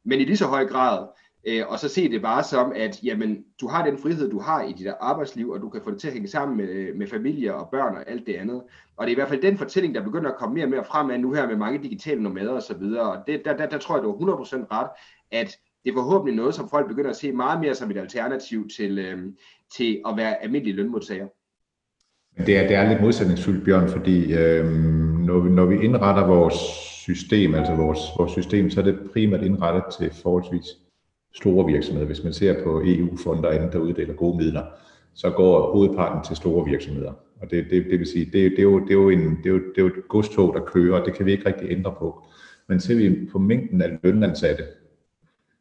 Men 0.04 0.20
i 0.20 0.24
lige 0.24 0.36
så 0.36 0.46
høj 0.46 0.66
grad, 0.66 1.06
øh, 1.46 1.62
og 1.68 1.78
så 1.78 1.88
se 1.88 2.10
det 2.10 2.22
bare 2.22 2.44
som, 2.44 2.72
at 2.76 3.02
jamen, 3.02 3.44
du 3.60 3.68
har 3.68 3.84
den 3.86 3.98
frihed, 3.98 4.30
du 4.30 4.38
har 4.38 4.62
i 4.62 4.72
dit 4.72 4.86
arbejdsliv, 5.00 5.50
og 5.50 5.60
du 5.60 5.68
kan 5.68 5.80
få 5.84 5.90
det 5.90 6.00
til 6.00 6.08
at 6.08 6.12
hænge 6.12 6.28
sammen 6.28 6.56
med, 6.56 6.68
øh, 6.68 6.96
med 6.96 7.06
familie 7.06 7.54
og 7.54 7.68
børn 7.70 7.96
og 7.96 8.10
alt 8.10 8.26
det 8.26 8.34
andet. 8.34 8.62
Og 8.96 9.06
det 9.06 9.12
er 9.12 9.14
i 9.14 9.14
hvert 9.14 9.28
fald 9.28 9.42
den 9.42 9.58
fortælling, 9.58 9.94
der 9.94 10.04
begynder 10.04 10.30
at 10.30 10.36
komme 10.36 10.54
mere 10.54 10.64
og 10.64 10.70
mere 10.70 10.84
frem 10.84 11.10
af 11.10 11.20
nu 11.20 11.32
her 11.32 11.48
med 11.48 11.56
mange 11.56 11.82
digitale 11.82 12.22
nomader 12.22 12.52
og 12.52 12.62
så 12.62 12.74
videre. 12.74 13.12
Og 13.12 13.18
det, 13.26 13.42
der, 13.44 13.56
der, 13.56 13.66
der 13.66 13.78
tror 13.78 13.96
jeg, 13.96 14.02
du 14.02 14.12
er 14.12 14.36
100% 14.36 14.56
ret, 14.72 14.88
at 15.30 15.58
det 15.84 15.90
er 15.90 15.94
forhåbentlig 15.94 16.36
noget, 16.36 16.54
som 16.54 16.68
folk 16.68 16.88
begynder 16.88 17.10
at 17.10 17.16
se 17.16 17.32
meget 17.32 17.60
mere 17.60 17.74
som 17.74 17.90
et 17.90 17.96
alternativ 17.96 18.68
til, 18.76 18.98
øh, 18.98 19.18
til 19.76 20.02
at 20.08 20.16
være 20.16 20.42
almindelige 20.42 20.76
lønmodtagere. 20.76 21.28
Det 22.46 22.58
er, 22.58 22.68
det 22.68 22.76
er 22.76 22.88
lidt 22.88 23.00
modsætningsfyldt, 23.00 23.64
Bjørn, 23.64 23.88
fordi 23.88 24.34
øh, 24.34 24.64
når, 25.26 25.38
vi, 25.40 25.50
når 25.50 25.64
vi 25.64 25.84
indretter 25.84 26.26
vores 26.26 26.91
system, 27.02 27.54
altså 27.54 27.74
vores, 27.74 28.00
vores 28.18 28.32
system, 28.32 28.70
så 28.70 28.80
er 28.80 28.84
det 28.84 28.98
primært 29.12 29.42
indrettet 29.42 29.84
til 29.98 30.10
forholdsvis 30.22 30.66
store 31.34 31.66
virksomheder. 31.66 32.06
Hvis 32.06 32.24
man 32.24 32.32
ser 32.32 32.64
på 32.64 32.82
EU-fonder 32.84 33.48
og 33.48 33.54
andet, 33.54 33.72
der 33.72 33.78
uddeler 33.78 34.14
gode 34.14 34.36
midler, 34.36 34.62
så 35.14 35.30
går 35.30 35.72
hovedparten 35.72 36.24
til 36.24 36.36
store 36.36 36.64
virksomheder. 36.70 37.12
Og 37.40 37.50
det, 37.50 37.66
det, 37.70 37.84
det 37.90 37.98
vil 37.98 38.06
sige, 38.06 38.24
det, 38.24 38.32
det, 38.50 38.58
er 38.58 38.62
jo, 38.62 38.78
det, 38.80 38.90
er 38.90 38.94
jo 38.94 39.08
en, 39.08 39.36
det, 39.36 39.46
er 39.46 39.50
jo, 39.50 39.58
det 39.58 39.78
er 39.78 39.82
jo 39.82 39.86
et 39.86 40.08
godstog, 40.08 40.54
der 40.54 40.60
kører, 40.60 41.00
og 41.00 41.06
det 41.06 41.14
kan 41.14 41.26
vi 41.26 41.32
ikke 41.32 41.46
rigtig 41.46 41.70
ændre 41.70 41.94
på. 41.98 42.24
Men 42.68 42.80
ser 42.80 42.94
vi 42.94 43.28
på 43.32 43.38
mængden 43.38 43.82
af 43.82 43.98
lønansatte, 44.02 44.64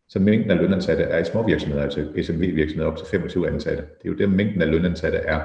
så 0.08 0.20
mængden 0.20 0.52
af 0.52 0.58
lønansatte 0.58 1.04
er 1.04 1.20
i 1.20 1.26
små 1.26 1.46
virksomheder, 1.46 1.84
altså 1.84 2.08
SMV-virksomheder 2.24 2.92
op 2.92 2.98
til 2.98 3.08
25 3.08 3.48
ansatte. 3.48 3.84
Det 3.84 4.06
er 4.06 4.10
jo 4.10 4.18
det, 4.18 4.30
mængden 4.30 4.62
af 4.62 4.72
lønansatte 4.72 5.18
er. 5.18 5.42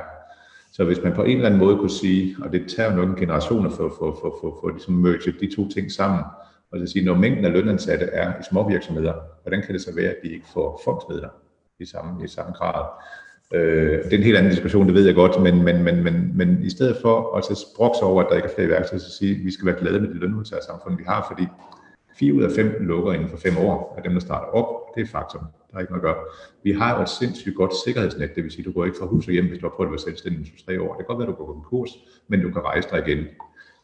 Så 0.76 0.84
hvis 0.84 1.02
man 1.02 1.12
på 1.12 1.22
en 1.22 1.36
eller 1.36 1.46
anden 1.46 1.60
måde 1.60 1.76
kunne 1.76 1.90
sige, 1.90 2.36
og 2.42 2.52
det 2.52 2.68
tager 2.76 2.90
jo 2.90 2.96
nogle 2.96 3.16
generationer 3.16 3.70
for, 3.70 3.88
for, 3.98 4.18
for, 4.20 4.38
for, 4.40 4.58
for 4.60 4.68
ligesom 4.68 4.94
merge 4.94 5.32
de 5.40 5.56
to 5.56 5.68
ting 5.68 5.92
sammen, 5.92 6.20
og 6.72 6.78
så 6.78 6.86
sige, 6.86 7.04
når 7.04 7.14
mængden 7.14 7.44
af 7.44 7.52
lønansatte 7.52 8.04
er 8.04 8.40
i 8.40 8.42
små 8.50 8.68
virksomheder, 8.68 9.12
hvordan 9.42 9.62
kan 9.62 9.74
det 9.74 9.82
så 9.82 9.94
være, 9.94 10.08
at 10.08 10.16
de 10.22 10.28
ikke 10.28 10.46
får 10.54 10.80
fondsmidler 10.84 11.28
i 11.80 11.84
samme, 11.84 12.24
i 12.24 12.28
samme 12.28 12.52
grad? 12.52 12.84
Øh, 13.54 14.04
det 14.04 14.12
er 14.12 14.16
en 14.16 14.22
helt 14.22 14.36
anden 14.36 14.52
diskussion, 14.52 14.86
det 14.86 14.94
ved 14.94 15.06
jeg 15.06 15.14
godt, 15.14 15.42
men, 15.42 15.62
men, 15.62 15.82
men, 15.82 16.04
men, 16.04 16.32
men 16.34 16.62
i 16.62 16.70
stedet 16.70 16.96
for 17.02 17.36
at 17.36 17.44
så 17.44 17.54
sprokse 17.54 18.02
over, 18.02 18.22
at 18.22 18.28
der 18.30 18.36
ikke 18.36 18.48
er 18.48 18.54
flere 18.54 18.68
værktøjer, 18.68 19.00
så 19.00 19.16
sige, 19.18 19.34
at 19.34 19.44
vi 19.44 19.50
skal 19.50 19.66
være 19.66 19.78
glade 19.80 20.00
med 20.00 20.08
det 20.08 20.16
lønmodtagersamfund, 20.16 20.96
vi 20.96 21.04
har, 21.06 21.26
fordi 21.30 21.46
4 22.18 22.34
ud 22.34 22.42
af 22.42 22.50
15 22.50 22.86
lukker 22.86 23.12
inden 23.12 23.28
for 23.28 23.36
5 23.36 23.58
år 23.58 23.94
af 23.96 24.02
dem, 24.02 24.12
der 24.12 24.20
starter 24.20 24.46
op. 24.46 24.94
Det 24.94 25.02
er 25.02 25.06
faktum. 25.06 25.42
Der 25.70 25.76
er 25.76 25.80
ikke 25.80 25.92
noget 25.92 26.04
at 26.04 26.14
gøre. 26.14 26.24
Vi 26.62 26.72
har 26.72 26.96
jo 26.96 27.02
et 27.02 27.08
sindssygt 27.08 27.56
godt 27.56 27.72
sikkerhedsnet, 27.84 28.34
det 28.34 28.44
vil 28.44 28.52
sige, 28.52 28.64
du 28.64 28.72
går 28.72 28.84
ikke 28.84 28.96
fra 28.98 29.06
hus 29.06 29.26
og 29.26 29.32
hjem, 29.32 29.46
hvis 29.48 29.58
du 29.58 29.66
har 29.66 29.74
prøvet 29.76 29.88
at 29.88 29.92
være 29.92 29.98
selvstændig 29.98 30.40
i 30.46 30.62
3 30.66 30.82
år. 30.82 30.88
Det 30.88 30.96
kan 30.96 31.06
godt 31.06 31.18
være, 31.18 31.28
at 31.28 31.34
du 31.34 31.44
går 31.44 31.52
konkurs, 31.52 31.90
men 32.28 32.42
du 32.42 32.50
kan 32.50 32.62
rejse 32.62 32.88
dig 32.90 32.98
igen. 33.06 33.24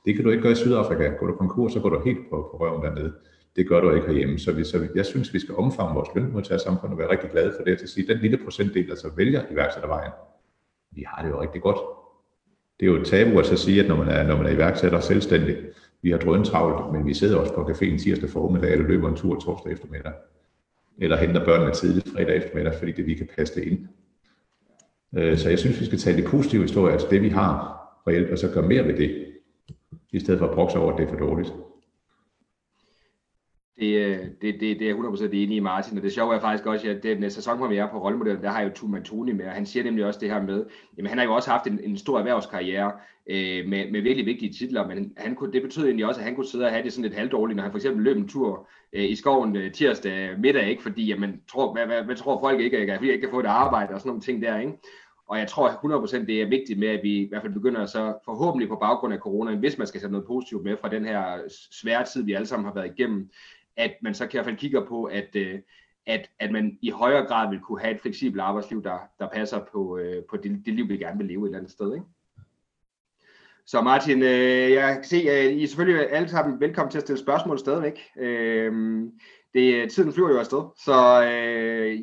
Det 0.05 0.15
kan 0.15 0.25
du 0.25 0.31
ikke 0.31 0.43
gøre 0.43 0.53
i 0.53 0.55
Sydafrika. 0.55 1.09
Går 1.09 1.27
du 1.27 1.35
konkurs, 1.35 1.73
så 1.73 1.81
går 1.81 1.89
du 1.89 2.01
helt 2.05 2.31
på, 2.31 2.37
på 2.51 2.57
røven 2.61 2.83
dernede. 2.83 3.13
Det 3.57 3.69
gør 3.69 3.81
du 3.81 3.95
ikke 3.95 4.07
herhjemme. 4.07 4.39
Så, 4.39 4.53
vi, 4.53 4.65
så 4.65 4.89
jeg 4.95 5.07
synes, 5.07 5.35
vi 5.35 5.39
skal 5.39 5.55
omfavne 5.55 5.95
vores 5.95 6.09
lønmodtagersamfund 6.15 6.93
og 6.93 6.99
være 6.99 7.11
rigtig 7.11 7.31
glade 7.31 7.53
for 7.57 7.65
det. 7.65 7.79
Til 7.79 7.85
at 7.85 7.91
sige, 7.91 8.07
den 8.07 8.19
lille 8.19 8.39
procentdel, 8.45 8.89
der 8.89 8.95
så 8.95 9.11
vælger 9.17 9.43
iværksættervejen, 9.51 10.13
vi 10.91 11.05
har 11.07 11.23
det 11.23 11.31
jo 11.31 11.41
rigtig 11.41 11.63
godt. 11.63 11.79
Det 12.81 12.89
er 12.89 12.93
jo 12.93 13.01
et 13.01 13.07
tabu 13.07 13.39
at 13.39 13.47
så 13.47 13.57
sige, 13.57 13.83
at 13.83 13.89
når 13.89 13.97
man 13.97 14.09
er, 14.09 14.23
når 14.23 14.37
man 14.37 14.47
er 14.47 14.51
iværksætter 14.51 14.99
og 14.99 15.05
selvstændig, 15.05 15.57
vi 16.03 16.11
har 16.11 16.19
drøntravlt, 16.19 16.93
men 16.93 17.07
vi 17.07 17.15
sidder 17.15 17.39
også 17.39 17.55
på 17.55 17.63
caféen 17.63 18.03
tirsdag 18.03 18.31
formiddag, 18.31 18.73
eller 18.73 18.87
løber 18.87 19.09
en 19.09 19.17
tur 19.17 19.41
torsdag 19.41 19.73
eftermiddag. 19.73 20.13
Eller 20.99 21.17
henter 21.17 21.45
børnene 21.45 21.73
tidligt 21.73 22.09
fredag 22.09 22.37
eftermiddag, 22.37 22.75
fordi 22.79 22.93
det, 22.93 23.07
vi 23.07 23.15
kan 23.15 23.29
passe 23.37 23.55
det 23.55 23.65
ind. 23.65 23.79
Øh, 25.17 25.39
så 25.39 25.49
jeg 25.49 25.59
synes, 25.59 25.81
vi 25.81 25.85
skal 25.85 25.99
tage 25.99 26.17
det 26.17 26.25
positive 26.25 26.63
historie, 26.63 26.93
altså 26.93 27.07
det 27.11 27.23
vi 27.23 27.29
har 27.29 27.79
reelt, 28.07 28.31
og 28.31 28.39
så 28.39 28.51
gøre 28.55 28.69
mere 28.69 28.85
ved 28.85 28.97
det, 28.97 29.27
i 30.13 30.21
stedet 30.21 30.39
for 30.39 30.47
at 30.47 30.55
brokse 30.55 30.79
over, 30.79 30.93
at 30.93 30.99
det 30.99 31.05
er 31.05 31.11
for 31.11 31.27
dårligt. 31.27 31.53
Det, 33.81 33.97
øh, 33.97 34.19
det, 34.43 34.61
det, 34.61 34.81
det 34.81 34.91
er 34.91 34.95
100% 34.95 35.25
enig 35.25 35.57
i 35.57 35.61
Martin, 35.61 35.99
og 35.99 36.05
det 36.05 36.13
sjove 36.13 36.35
er 36.35 36.41
faktisk 36.41 36.67
også, 36.67 36.89
at 36.89 37.03
den 37.03 37.25
øh, 37.25 37.31
sæsonpremiere 37.31 37.89
på 37.93 38.03
rollemodellen, 38.03 38.43
der 38.43 38.51
har 38.51 38.61
jeg 38.61 38.69
jo 38.69 38.75
Tuma 38.75 39.01
Toni 39.01 39.33
med, 39.33 39.47
og 39.47 39.53
han 39.53 39.67
siger 39.67 39.85
nemlig 39.85 40.05
også 40.05 40.21
det 40.21 40.31
her 40.31 40.43
med, 40.43 40.65
jamen 40.97 41.09
han 41.09 41.19
har 41.19 41.25
jo 41.25 41.35
også 41.35 41.51
haft 41.51 41.67
en, 41.67 41.81
en 41.83 41.97
stor 41.97 42.19
erhvervskarriere 42.19 42.93
øh, 43.27 43.69
med, 43.69 43.91
med 43.91 44.01
virkelig 44.01 44.27
vigtige 44.27 44.53
titler, 44.53 44.87
men 44.87 45.13
han 45.17 45.35
kunne, 45.35 45.53
det 45.53 45.63
betød 45.63 45.85
egentlig 45.85 46.07
også, 46.07 46.21
at 46.21 46.25
han 46.25 46.35
kunne 46.35 46.47
sidde 46.47 46.65
og 46.65 46.71
have 46.71 46.85
det 46.85 46.93
sådan 46.93 47.03
lidt 47.03 47.19
halvdårligt, 47.19 47.57
når 47.57 47.63
han 47.63 47.73
for 47.73 47.79
eksempel 47.79 48.05
løb 48.05 48.17
en 48.17 48.29
tur 48.29 48.69
øh, 48.93 49.11
i 49.11 49.15
skoven 49.15 49.57
øh, 49.57 49.73
tirsdag 49.73 50.39
middag, 50.39 50.69
ikke? 50.69 50.83
fordi 50.83 51.07
jamen, 51.07 51.41
tror, 51.49 51.73
hvad, 51.73 51.87
hvad, 51.87 52.03
hvad, 52.03 52.17
tror 52.17 52.41
folk 52.41 52.61
ikke, 52.61 52.79
at 52.79 52.89
jeg 52.89 53.03
ikke 53.03 53.21
kan 53.21 53.31
få 53.31 53.41
et 53.41 53.47
arbejde 53.47 53.95
og 53.95 54.01
sådan 54.01 54.09
nogle 54.09 54.23
ting 54.23 54.43
der, 54.43 54.59
ikke? 54.59 54.73
Og 55.27 55.39
jeg 55.39 55.49
tror 55.49 55.69
100% 55.69 56.27
det 56.27 56.43
er 56.43 56.49
vigtigt 56.49 56.79
med, 56.79 56.89
at 56.89 57.01
vi 57.03 57.19
i 57.19 57.29
hvert 57.29 57.43
fald 57.43 57.53
begynder 57.53 57.87
så 57.87 58.15
forhåbentlig 58.25 58.69
på 58.69 58.77
baggrund 58.77 59.15
af 59.15 59.19
corona, 59.21 59.55
hvis 59.55 59.79
man 59.79 59.87
skal 59.87 60.01
sætte 60.01 60.13
noget 60.13 60.27
positivt 60.27 60.65
med 60.65 60.77
fra 60.81 60.89
den 60.89 61.05
her 61.05 61.39
svære 61.71 62.05
tid, 62.05 62.25
vi 62.25 62.33
alle 62.33 62.47
sammen 62.47 62.67
har 62.67 62.75
været 62.75 62.93
igennem, 62.99 63.31
at 63.77 63.95
man 64.03 64.15
så 64.15 64.25
i 64.25 64.29
hvert 64.33 64.45
fald 64.45 64.57
kigger 64.57 64.87
på, 64.87 65.05
at, 65.05 65.37
øh, 65.37 65.59
at, 66.07 66.31
at 66.39 66.53
man 66.53 66.79
i 66.83 66.91
højere 66.91 67.27
grad 67.27 67.51
vil 67.51 67.61
kunne 67.61 67.81
have 67.81 67.95
et 67.95 68.01
fleksibelt 68.01 68.41
arbejdsliv, 68.41 68.83
der, 68.83 68.99
der 69.19 69.29
passer 69.29 69.65
på, 69.73 69.99
øh, 69.99 70.25
på 70.31 70.37
det, 70.37 70.63
det 70.67 70.75
liv, 70.75 70.89
vi 70.89 70.97
gerne 70.97 71.19
vil 71.19 71.27
leve 71.27 71.45
et 71.45 71.49
eller 71.49 71.59
andet 71.59 71.73
sted. 71.73 71.95
Ikke? 71.95 72.07
Så 73.67 73.81
Martin, 73.81 74.23
øh, 74.23 74.71
jeg 74.71 74.95
kan 74.95 75.05
se, 75.05 75.17
at 75.17 75.53
I 75.53 75.63
er 75.63 75.67
selvfølgelig 75.67 76.11
alle 76.11 76.29
sammen 76.29 76.61
velkommen 76.61 76.91
til 76.91 76.99
at 76.99 77.03
stille 77.03 77.21
spørgsmål 77.21 77.59
stadigvæk. 77.59 78.01
Øh, 78.17 79.03
det, 79.55 79.91
tiden 79.91 80.13
flyver 80.13 80.31
jo 80.31 80.39
afsted, 80.39 80.63
så 80.85 81.25
øh, 81.25 82.01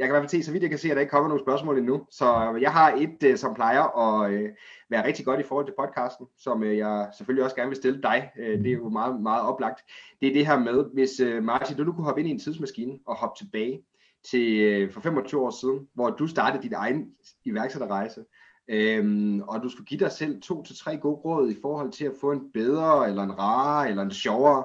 jeg 0.00 0.08
kan 0.08 0.14
i 0.14 0.16
hvert 0.18 0.30
fald 0.30 0.42
se, 0.42 0.42
så 0.42 0.52
vidt 0.52 0.62
jeg 0.62 0.70
kan 0.70 0.78
se, 0.78 0.90
at 0.90 0.96
der 0.96 1.00
ikke 1.00 1.10
kommer 1.10 1.28
nogen 1.28 1.44
spørgsmål 1.44 1.78
endnu. 1.78 2.06
Så 2.10 2.52
øh, 2.54 2.62
jeg 2.62 2.72
har 2.72 2.92
et, 2.92 3.22
øh, 3.24 3.36
som 3.36 3.54
plejer 3.54 3.82
at 3.98 4.32
øh, 4.32 4.48
være 4.90 5.06
rigtig 5.06 5.24
godt 5.24 5.40
i 5.40 5.42
forhold 5.42 5.66
til 5.66 5.74
podcasten, 5.78 6.26
som 6.38 6.64
jeg 6.64 7.08
selvfølgelig 7.16 7.44
også 7.44 7.56
gerne 7.56 7.68
vil 7.68 7.76
stille 7.76 8.02
dig. 8.02 8.30
Det 8.36 8.66
er 8.66 8.72
jo 8.72 8.88
meget, 8.88 9.20
meget 9.20 9.42
oplagt. 9.42 9.80
Det 10.20 10.28
er 10.28 10.32
det 10.32 10.46
her 10.46 10.58
med, 10.58 10.84
hvis 10.94 11.20
Martin, 11.42 11.76
du, 11.76 11.84
du 11.84 11.92
kunne 11.92 12.04
hoppe 12.04 12.20
ind 12.20 12.28
i 12.28 12.32
en 12.32 12.38
tidsmaskine 12.38 12.98
og 13.06 13.16
hoppe 13.16 13.44
tilbage 13.44 13.82
til 14.30 14.92
for 14.92 15.00
25 15.00 15.40
år 15.40 15.50
siden, 15.50 15.88
hvor 15.94 16.10
du 16.10 16.26
startede 16.26 16.62
dit 16.62 16.72
egen 16.72 17.06
iværksætterrejse, 17.44 18.24
øhm, 18.68 19.40
og 19.40 19.62
du 19.62 19.68
skulle 19.68 19.86
give 19.86 20.00
dig 20.00 20.12
selv 20.12 20.42
to 20.42 20.62
til 20.62 20.76
tre 20.76 20.96
gode 20.96 21.16
råd 21.16 21.50
i 21.50 21.56
forhold 21.62 21.92
til 21.92 22.04
at 22.04 22.12
få 22.20 22.32
en 22.32 22.52
bedre, 22.54 23.08
eller 23.08 23.22
en 23.22 23.38
rarere, 23.38 23.88
eller 23.88 24.02
en 24.02 24.10
sjovere, 24.10 24.64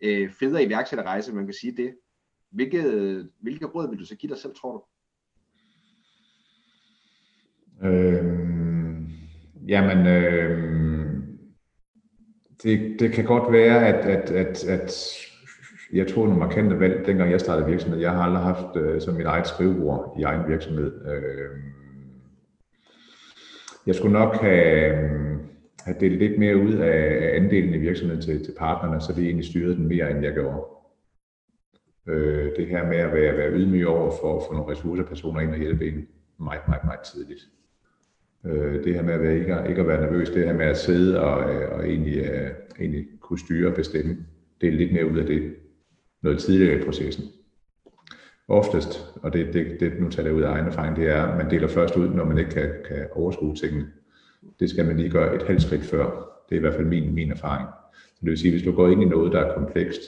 øh, 0.00 0.30
federe 0.30 0.64
iværksætterrejse, 0.64 1.34
man 1.34 1.44
kan 1.44 1.54
sige 1.54 1.76
det. 1.76 1.94
Hvilke, 2.50 2.82
hvilke 3.40 3.66
råd 3.66 3.90
vil 3.90 3.98
du 3.98 4.04
så 4.04 4.16
give 4.16 4.30
dig 4.30 4.38
selv, 4.38 4.54
tror 4.54 4.72
du? 4.72 4.82
Øhm 7.86 8.56
Jamen, 9.68 10.06
øh, 10.06 10.58
det, 12.62 13.00
det 13.00 13.12
kan 13.12 13.24
godt 13.24 13.52
være, 13.52 13.86
at, 13.86 14.06
at, 14.06 14.30
at, 14.30 14.64
at 14.64 15.16
jeg 15.92 16.06
tog 16.06 16.24
nogle 16.24 16.38
markante 16.38 16.80
valg, 16.80 17.06
dengang 17.06 17.30
jeg 17.30 17.40
startede 17.40 17.68
virksomhed. 17.68 18.00
Jeg 18.00 18.10
har 18.10 18.22
aldrig 18.22 18.42
haft 18.42 18.76
øh, 18.76 19.00
som 19.00 19.14
mit 19.14 19.26
eget 19.26 19.46
skrivebord 19.46 20.16
i 20.18 20.22
egen 20.22 20.48
virksomhed. 20.48 20.92
Øh, 21.06 21.58
jeg 23.86 23.94
skulle 23.94 24.12
nok 24.12 24.34
have, 24.34 24.94
have 25.84 25.96
delt 26.00 26.18
lidt 26.18 26.38
mere 26.38 26.56
ud 26.56 26.72
af 26.72 27.30
andelen 27.36 27.74
i 27.74 27.78
virksomheden 27.78 28.22
til, 28.22 28.44
til 28.44 28.54
partnerne, 28.58 29.00
så 29.00 29.12
det 29.12 29.24
egentlig 29.24 29.46
styrede 29.46 29.76
den 29.76 29.88
mere, 29.88 30.10
end 30.10 30.22
jeg 30.24 30.34
gjorde. 30.34 30.75
Øh, 32.08 32.50
det 32.56 32.66
her 32.66 32.86
med 32.86 32.96
at 32.96 33.12
være, 33.12 33.36
være 33.36 33.52
ydmyg 33.52 33.86
over 33.86 34.10
for 34.20 34.36
at 34.36 34.42
få 34.46 34.52
nogle 34.52 34.72
ressourcepersoner 34.72 35.40
ind 35.40 35.50
og 35.50 35.58
hjælpe 35.58 35.88
en 35.88 36.08
meget, 36.38 36.68
meget, 36.68 36.84
meget 36.84 37.00
tidligt. 37.00 37.40
Øh, 38.46 38.84
det 38.84 38.94
her 38.94 39.02
med 39.02 39.14
at 39.14 39.22
være, 39.22 39.38
ikke, 39.38 39.64
ikke 39.68 39.80
at 39.80 39.88
være 39.88 40.00
nervøs, 40.00 40.30
det 40.30 40.44
her 40.44 40.54
med 40.54 40.66
at 40.66 40.76
sidde 40.76 41.20
og, 41.20 41.54
øh, 41.54 41.72
og 41.72 41.88
egentlig, 41.88 42.20
uh, 42.20 42.48
egentlig 42.80 43.06
kunne 43.20 43.38
styre 43.38 43.68
og 43.68 43.74
bestemme, 43.74 44.16
det 44.60 44.68
er 44.68 44.72
lidt 44.72 44.92
mere 44.92 45.10
ud 45.10 45.18
af 45.18 45.26
det 45.26 45.54
noget 46.22 46.38
tidligere 46.38 46.80
i 46.80 46.84
processen. 46.84 47.24
Oftest, 48.48 49.14
og 49.22 49.32
det, 49.32 49.54
det, 49.54 49.80
det 49.80 50.00
nu 50.00 50.08
taler 50.08 50.28
jeg 50.28 50.36
ud 50.36 50.42
af 50.42 50.50
egen 50.50 50.66
erfaring, 50.66 50.96
det 50.96 51.08
er, 51.08 51.22
at 51.22 51.36
man 51.36 51.50
deler 51.50 51.68
først 51.68 51.96
ud, 51.96 52.08
når 52.08 52.24
man 52.24 52.38
ikke 52.38 52.50
kan, 52.50 52.70
kan 52.88 53.06
overskue 53.12 53.54
tingene. 53.54 53.86
Det 54.60 54.70
skal 54.70 54.86
man 54.86 54.96
lige 54.96 55.10
gøre 55.10 55.34
et 55.34 55.42
halvt 55.42 55.62
skridt 55.62 55.84
før. 55.84 56.04
Det 56.48 56.54
er 56.54 56.56
i 56.56 56.60
hvert 56.60 56.74
fald 56.74 56.86
min, 56.86 57.14
min 57.14 57.30
erfaring. 57.30 57.68
Så 57.94 58.20
det 58.20 58.30
vil 58.30 58.38
sige, 58.38 58.50
hvis 58.50 58.62
du 58.62 58.72
går 58.72 58.88
ind 58.88 59.02
i 59.02 59.04
noget, 59.04 59.32
der 59.32 59.40
er 59.40 59.54
komplekst, 59.54 60.00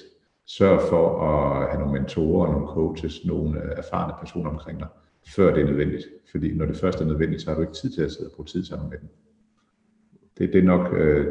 sørg 0.48 0.80
for 0.80 1.22
at 1.22 1.70
have 1.70 1.80
nogle 1.80 2.00
mentorer, 2.00 2.52
nogle 2.52 2.66
coaches, 2.66 3.24
nogle 3.24 3.64
øh, 3.64 3.70
erfarne 3.76 4.14
personer 4.20 4.50
omkring 4.50 4.78
dig, 4.78 4.88
før 5.36 5.54
det 5.54 5.62
er 5.62 5.66
nødvendigt. 5.66 6.04
Fordi 6.30 6.54
når 6.54 6.66
det 6.66 6.76
først 6.76 7.00
er 7.00 7.04
nødvendigt, 7.04 7.42
så 7.42 7.50
har 7.50 7.54
du 7.54 7.60
ikke 7.60 7.72
tid 7.72 7.90
til 7.90 8.02
at 8.02 8.12
sidde 8.12 8.30
og 8.30 8.32
bruge 8.32 8.46
tid 8.46 8.64
sammen 8.64 8.90
med 8.90 8.98
dem. 8.98 9.08
Det, 10.38 10.52
det 10.52 10.58
er 10.58 10.66
nok 10.66 10.92
øh, 10.92 11.26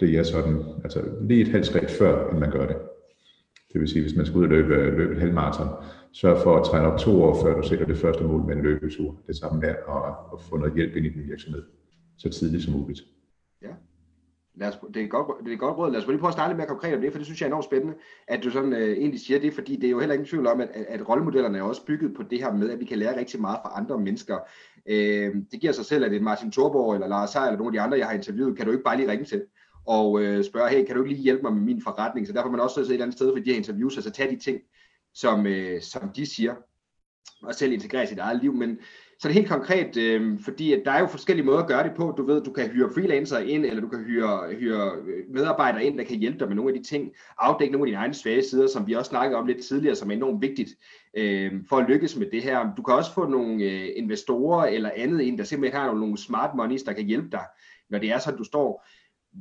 det, 0.00 0.12
jeg 0.12 0.26
sådan, 0.26 0.64
altså 0.84 1.04
lige 1.20 1.40
et 1.40 1.48
halvt 1.48 1.66
skridt 1.66 1.90
før, 1.90 2.30
end 2.30 2.38
man 2.38 2.50
gør 2.50 2.66
det. 2.66 2.76
Det 3.72 3.80
vil 3.80 3.88
sige, 3.88 4.02
hvis 4.02 4.16
man 4.16 4.26
skal 4.26 4.38
ud 4.38 4.42
og 4.42 4.48
løbe, 4.48 4.74
øh, 4.74 4.96
løbe 4.96 5.14
et 5.14 5.20
halvmarathon, 5.20 5.68
sørg 6.12 6.38
for 6.42 6.56
at 6.56 6.64
træne 6.64 6.86
op 6.92 6.98
to 6.98 7.22
år, 7.22 7.42
før 7.42 7.60
du 7.60 7.68
sætter 7.68 7.86
det 7.86 7.96
første 7.96 8.24
mål 8.24 8.46
med 8.46 8.56
en 8.56 8.62
løbetur. 8.62 9.16
Det 9.26 9.36
samme 9.36 9.60
med 9.60 9.68
at, 9.68 9.76
at 10.32 10.40
få 10.40 10.56
noget 10.56 10.74
hjælp 10.74 10.96
ind 10.96 11.06
i 11.06 11.08
din 11.08 11.28
virksomhed 11.28 11.62
så 12.16 12.30
tidligt 12.30 12.62
som 12.62 12.72
muligt. 12.72 13.00
Ja. 13.62 13.72
Lad 14.58 14.68
os, 14.68 14.78
det, 14.94 15.02
er 15.02 15.06
godt, 15.06 15.44
det 15.44 15.52
er 15.52 15.56
godt 15.56 15.76
råd. 15.76 15.90
Lad 15.90 16.00
os 16.00 16.06
lige 16.06 16.18
prøve 16.18 16.28
at 16.28 16.34
starte 16.34 16.50
lidt 16.50 16.56
mere 16.56 16.66
konkret 16.66 16.94
om 16.94 17.00
det, 17.00 17.12
for 17.12 17.18
det 17.18 17.26
synes 17.26 17.40
jeg 17.40 17.46
er 17.46 17.50
enormt 17.50 17.64
spændende, 17.64 17.94
at 18.28 18.44
du 18.44 18.50
sådan 18.50 18.72
øh, 18.72 18.96
egentlig 18.96 19.20
siger 19.20 19.40
det, 19.40 19.54
fordi 19.54 19.76
det 19.76 19.84
er 19.84 19.90
jo 19.90 19.98
heller 19.98 20.14
ingen 20.14 20.28
tvivl 20.28 20.46
om, 20.46 20.60
at, 20.60 20.68
at, 20.74 21.08
rollemodellerne 21.08 21.58
er 21.58 21.62
også 21.62 21.84
bygget 21.84 22.14
på 22.14 22.22
det 22.22 22.38
her 22.38 22.52
med, 22.52 22.70
at 22.70 22.80
vi 22.80 22.84
kan 22.84 22.98
lære 22.98 23.18
rigtig 23.18 23.40
meget 23.40 23.58
fra 23.62 23.72
andre 23.74 23.98
mennesker. 24.00 24.38
Øh, 24.88 25.34
det 25.52 25.60
giver 25.60 25.72
sig 25.72 25.84
selv, 25.84 26.04
at 26.04 26.10
det 26.10 26.16
er 26.16 26.22
Martin 26.22 26.52
Thorborg 26.52 26.94
eller 26.94 27.08
Lars 27.08 27.30
Seier 27.30 27.44
eller 27.44 27.58
nogle 27.58 27.68
af 27.68 27.72
de 27.72 27.80
andre, 27.80 27.98
jeg 27.98 28.06
har 28.06 28.14
interviewet, 28.14 28.56
kan 28.56 28.66
du 28.66 28.72
ikke 28.72 28.84
bare 28.84 28.96
lige 28.96 29.10
ringe 29.10 29.24
til 29.24 29.42
og 29.88 30.22
øh, 30.22 30.44
spørge, 30.44 30.70
hey, 30.70 30.84
kan 30.84 30.96
du 30.96 31.02
ikke 31.02 31.14
lige 31.14 31.22
hjælpe 31.22 31.42
mig 31.42 31.52
med 31.52 31.62
min 31.62 31.82
forretning? 31.82 32.26
Så 32.26 32.32
derfor 32.32 32.48
er 32.48 32.50
man 32.50 32.60
også 32.60 32.74
siddet 32.74 32.88
et 32.88 32.94
eller 32.94 33.04
andet 33.04 33.16
sted 33.16 33.32
for 33.32 33.44
de 33.44 33.50
her 33.50 33.56
interviews, 33.56 33.96
altså 33.96 34.10
tage 34.10 34.36
de 34.36 34.40
ting, 34.40 34.60
som, 35.14 35.46
øh, 35.46 35.82
som 35.82 36.08
de 36.16 36.26
siger, 36.26 36.54
og 37.42 37.54
selv 37.54 37.72
integrere 37.72 38.04
i 38.04 38.06
sit 38.06 38.18
eget 38.18 38.42
liv. 38.42 38.54
Men 38.54 38.78
så 39.18 39.28
er 39.28 39.32
det 39.32 39.40
helt 39.40 39.48
konkret, 39.48 39.96
øh, 39.96 40.40
fordi 40.40 40.72
at 40.72 40.82
der 40.84 40.90
er 40.90 41.00
jo 41.00 41.06
forskellige 41.06 41.46
måder 41.46 41.58
at 41.58 41.68
gøre 41.68 41.82
det 41.82 41.92
på. 41.96 42.14
Du 42.16 42.26
ved, 42.26 42.42
du 42.42 42.52
kan 42.52 42.68
hyre 42.68 42.90
freelancer 42.94 43.38
ind, 43.38 43.64
eller 43.66 43.80
du 43.80 43.88
kan 43.88 44.04
hyre, 44.04 44.54
hyre 44.58 44.92
øh, 45.06 45.34
medarbejdere 45.34 45.84
ind, 45.84 45.98
der 45.98 46.04
kan 46.04 46.18
hjælpe 46.18 46.38
dig 46.38 46.48
med 46.48 46.56
nogle 46.56 46.74
af 46.74 46.80
de 46.80 46.88
ting, 46.88 47.12
afdække 47.38 47.72
nogle 47.72 47.86
af 47.86 47.86
dine 47.86 47.98
egne 47.98 48.14
svage 48.14 48.42
sider, 48.42 48.66
som 48.66 48.86
vi 48.86 48.92
også 48.92 49.08
snakkede 49.08 49.38
om 49.38 49.46
lidt 49.46 49.64
tidligere, 49.64 49.94
som 49.94 50.10
er 50.10 50.14
enormt 50.14 50.42
vigtigt 50.42 50.70
øh, 51.16 51.52
for 51.68 51.76
at 51.76 51.88
lykkes 51.88 52.16
med 52.16 52.26
det 52.32 52.42
her. 52.42 52.74
Du 52.76 52.82
kan 52.82 52.94
også 52.94 53.14
få 53.14 53.26
nogle 53.26 53.64
øh, 53.64 53.88
investorer 53.96 54.66
eller 54.66 54.90
andet 54.96 55.20
ind, 55.20 55.38
der 55.38 55.44
simpelthen 55.44 55.80
har 55.80 55.94
nogle 55.94 56.18
smart 56.18 56.50
monies, 56.56 56.82
der 56.82 56.92
kan 56.92 57.06
hjælpe 57.06 57.28
dig, 57.32 57.44
når 57.90 57.98
det 57.98 58.10
er 58.10 58.18
sådan, 58.18 58.38
du 58.38 58.44
står 58.44 58.86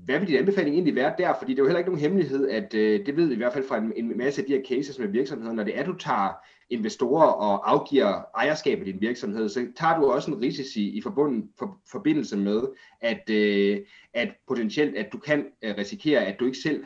hvad 0.05 0.19
vil 0.19 0.27
din 0.27 0.37
anbefaling 0.37 0.73
egentlig 0.73 0.95
være 0.95 1.13
der? 1.17 1.33
Fordi 1.39 1.51
det 1.51 1.59
er 1.59 1.63
jo 1.63 1.67
heller 1.67 1.79
ikke 1.79 1.89
nogen 1.89 2.01
hemmelighed, 2.01 2.49
at 2.49 2.73
øh, 2.73 3.05
det 3.05 3.17
ved 3.17 3.27
vi 3.27 3.33
i 3.33 3.37
hvert 3.37 3.53
fald 3.53 3.67
fra 3.67 3.77
en, 3.77 3.93
en 3.95 4.17
masse 4.17 4.41
af 4.41 4.45
de 4.47 4.53
her 4.53 4.61
cases 4.69 4.99
med 4.99 5.07
virksomheder, 5.07 5.53
når 5.53 5.63
det 5.63 5.79
er, 5.79 5.85
du 5.85 5.93
tager 5.93 6.29
investorer 6.69 7.27
og 7.27 7.71
afgiver 7.71 8.21
ejerskab 8.35 8.79
af 8.79 8.85
din 8.85 9.01
virksomhed, 9.01 9.49
så 9.49 9.67
tager 9.77 9.99
du 9.99 10.05
også 10.05 10.31
en 10.31 10.41
risici 10.41 10.97
i 10.97 11.01
forbund, 11.01 11.43
for, 11.59 11.77
forbindelse 11.91 12.37
med, 12.37 12.61
at, 13.01 13.29
øh, 13.29 13.77
at 14.13 14.29
potentielt, 14.47 14.97
at 14.97 15.07
du 15.13 15.17
kan 15.17 15.45
øh, 15.61 15.73
risikere, 15.77 16.25
at 16.25 16.39
du 16.39 16.45
ikke 16.45 16.57
selv 16.57 16.83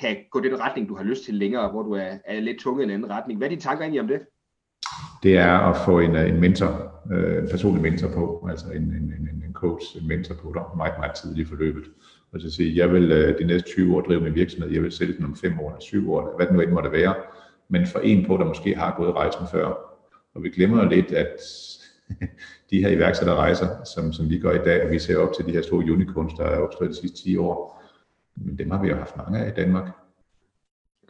kan 0.00 0.16
gå 0.30 0.40
den 0.40 0.60
retning, 0.60 0.88
du 0.88 0.96
har 0.96 1.04
lyst 1.04 1.24
til 1.24 1.34
længere, 1.34 1.70
hvor 1.70 1.82
du 1.82 1.92
er, 1.92 2.10
er 2.24 2.40
lidt 2.40 2.58
tunget 2.58 2.82
i 2.82 2.84
en 2.84 2.90
anden 2.90 3.10
retning. 3.10 3.38
Hvad 3.38 3.46
er 3.46 3.50
dine 3.50 3.60
tanker 3.60 3.82
egentlig 3.82 4.00
om 4.00 4.08
det? 4.08 4.20
Det 5.22 5.36
er 5.38 5.58
at 5.58 5.76
få 5.84 6.00
en, 6.00 6.16
en 6.16 6.40
mentor, 6.40 6.92
øh, 7.12 7.42
en 7.42 7.48
personlig 7.50 7.82
mentor 7.82 8.08
på, 8.08 8.46
altså 8.50 8.66
en, 8.70 8.82
en, 8.82 9.14
en, 9.20 9.42
en 9.46 9.52
coach, 9.54 9.96
en 10.02 10.08
mentor 10.08 10.34
på 10.34 10.52
dig 10.54 10.62
meget, 10.76 10.94
meget 10.98 11.14
tidligt 11.14 11.48
i 11.48 11.50
forløbet 11.50 11.84
og 12.36 12.42
så 12.42 12.50
sige, 12.50 12.76
jeg 12.76 12.92
vil 12.92 13.12
øh, 13.12 13.38
de 13.38 13.44
næste 13.44 13.68
20 13.68 13.96
år 13.96 14.00
drive 14.00 14.20
min 14.20 14.34
virksomhed, 14.34 14.72
jeg 14.72 14.82
vil 14.82 14.92
sælge 14.92 15.16
den 15.16 15.24
om 15.24 15.36
5 15.36 15.60
år 15.60 15.70
eller 15.70 15.80
7 15.80 16.12
år, 16.12 16.36
hvad 16.36 16.46
det 16.46 16.54
nu 16.54 16.60
end 16.60 16.70
måtte 16.70 16.92
være, 16.92 17.14
men 17.68 17.86
for 17.86 17.98
en 17.98 18.26
på, 18.26 18.36
der 18.36 18.44
måske 18.44 18.74
har 18.74 18.94
gået 18.96 19.14
rejsen 19.14 19.46
før. 19.52 19.66
Og 20.34 20.42
vi 20.42 20.50
glemmer 20.50 20.90
lidt, 20.90 21.12
at 21.12 21.36
de 22.70 22.80
her 22.80 22.88
iværksætterrejser, 22.88 23.68
som, 23.94 24.12
som 24.12 24.30
vi 24.30 24.38
gør 24.38 24.52
i 24.52 24.64
dag, 24.64 24.84
og 24.84 24.90
vi 24.90 24.98
ser 24.98 25.18
op 25.18 25.32
til 25.36 25.46
de 25.46 25.52
her 25.52 25.62
store 25.62 25.92
unicorns, 25.92 26.34
der 26.34 26.44
er 26.44 26.58
opstået 26.58 26.90
de 26.90 26.96
sidste 26.96 27.22
10 27.22 27.36
år, 27.36 27.82
men 28.36 28.58
dem 28.58 28.70
har 28.70 28.82
vi 28.82 28.88
jo 28.88 28.94
haft 28.94 29.16
mange 29.16 29.38
af 29.38 29.48
i 29.48 29.54
Danmark. 29.54 29.88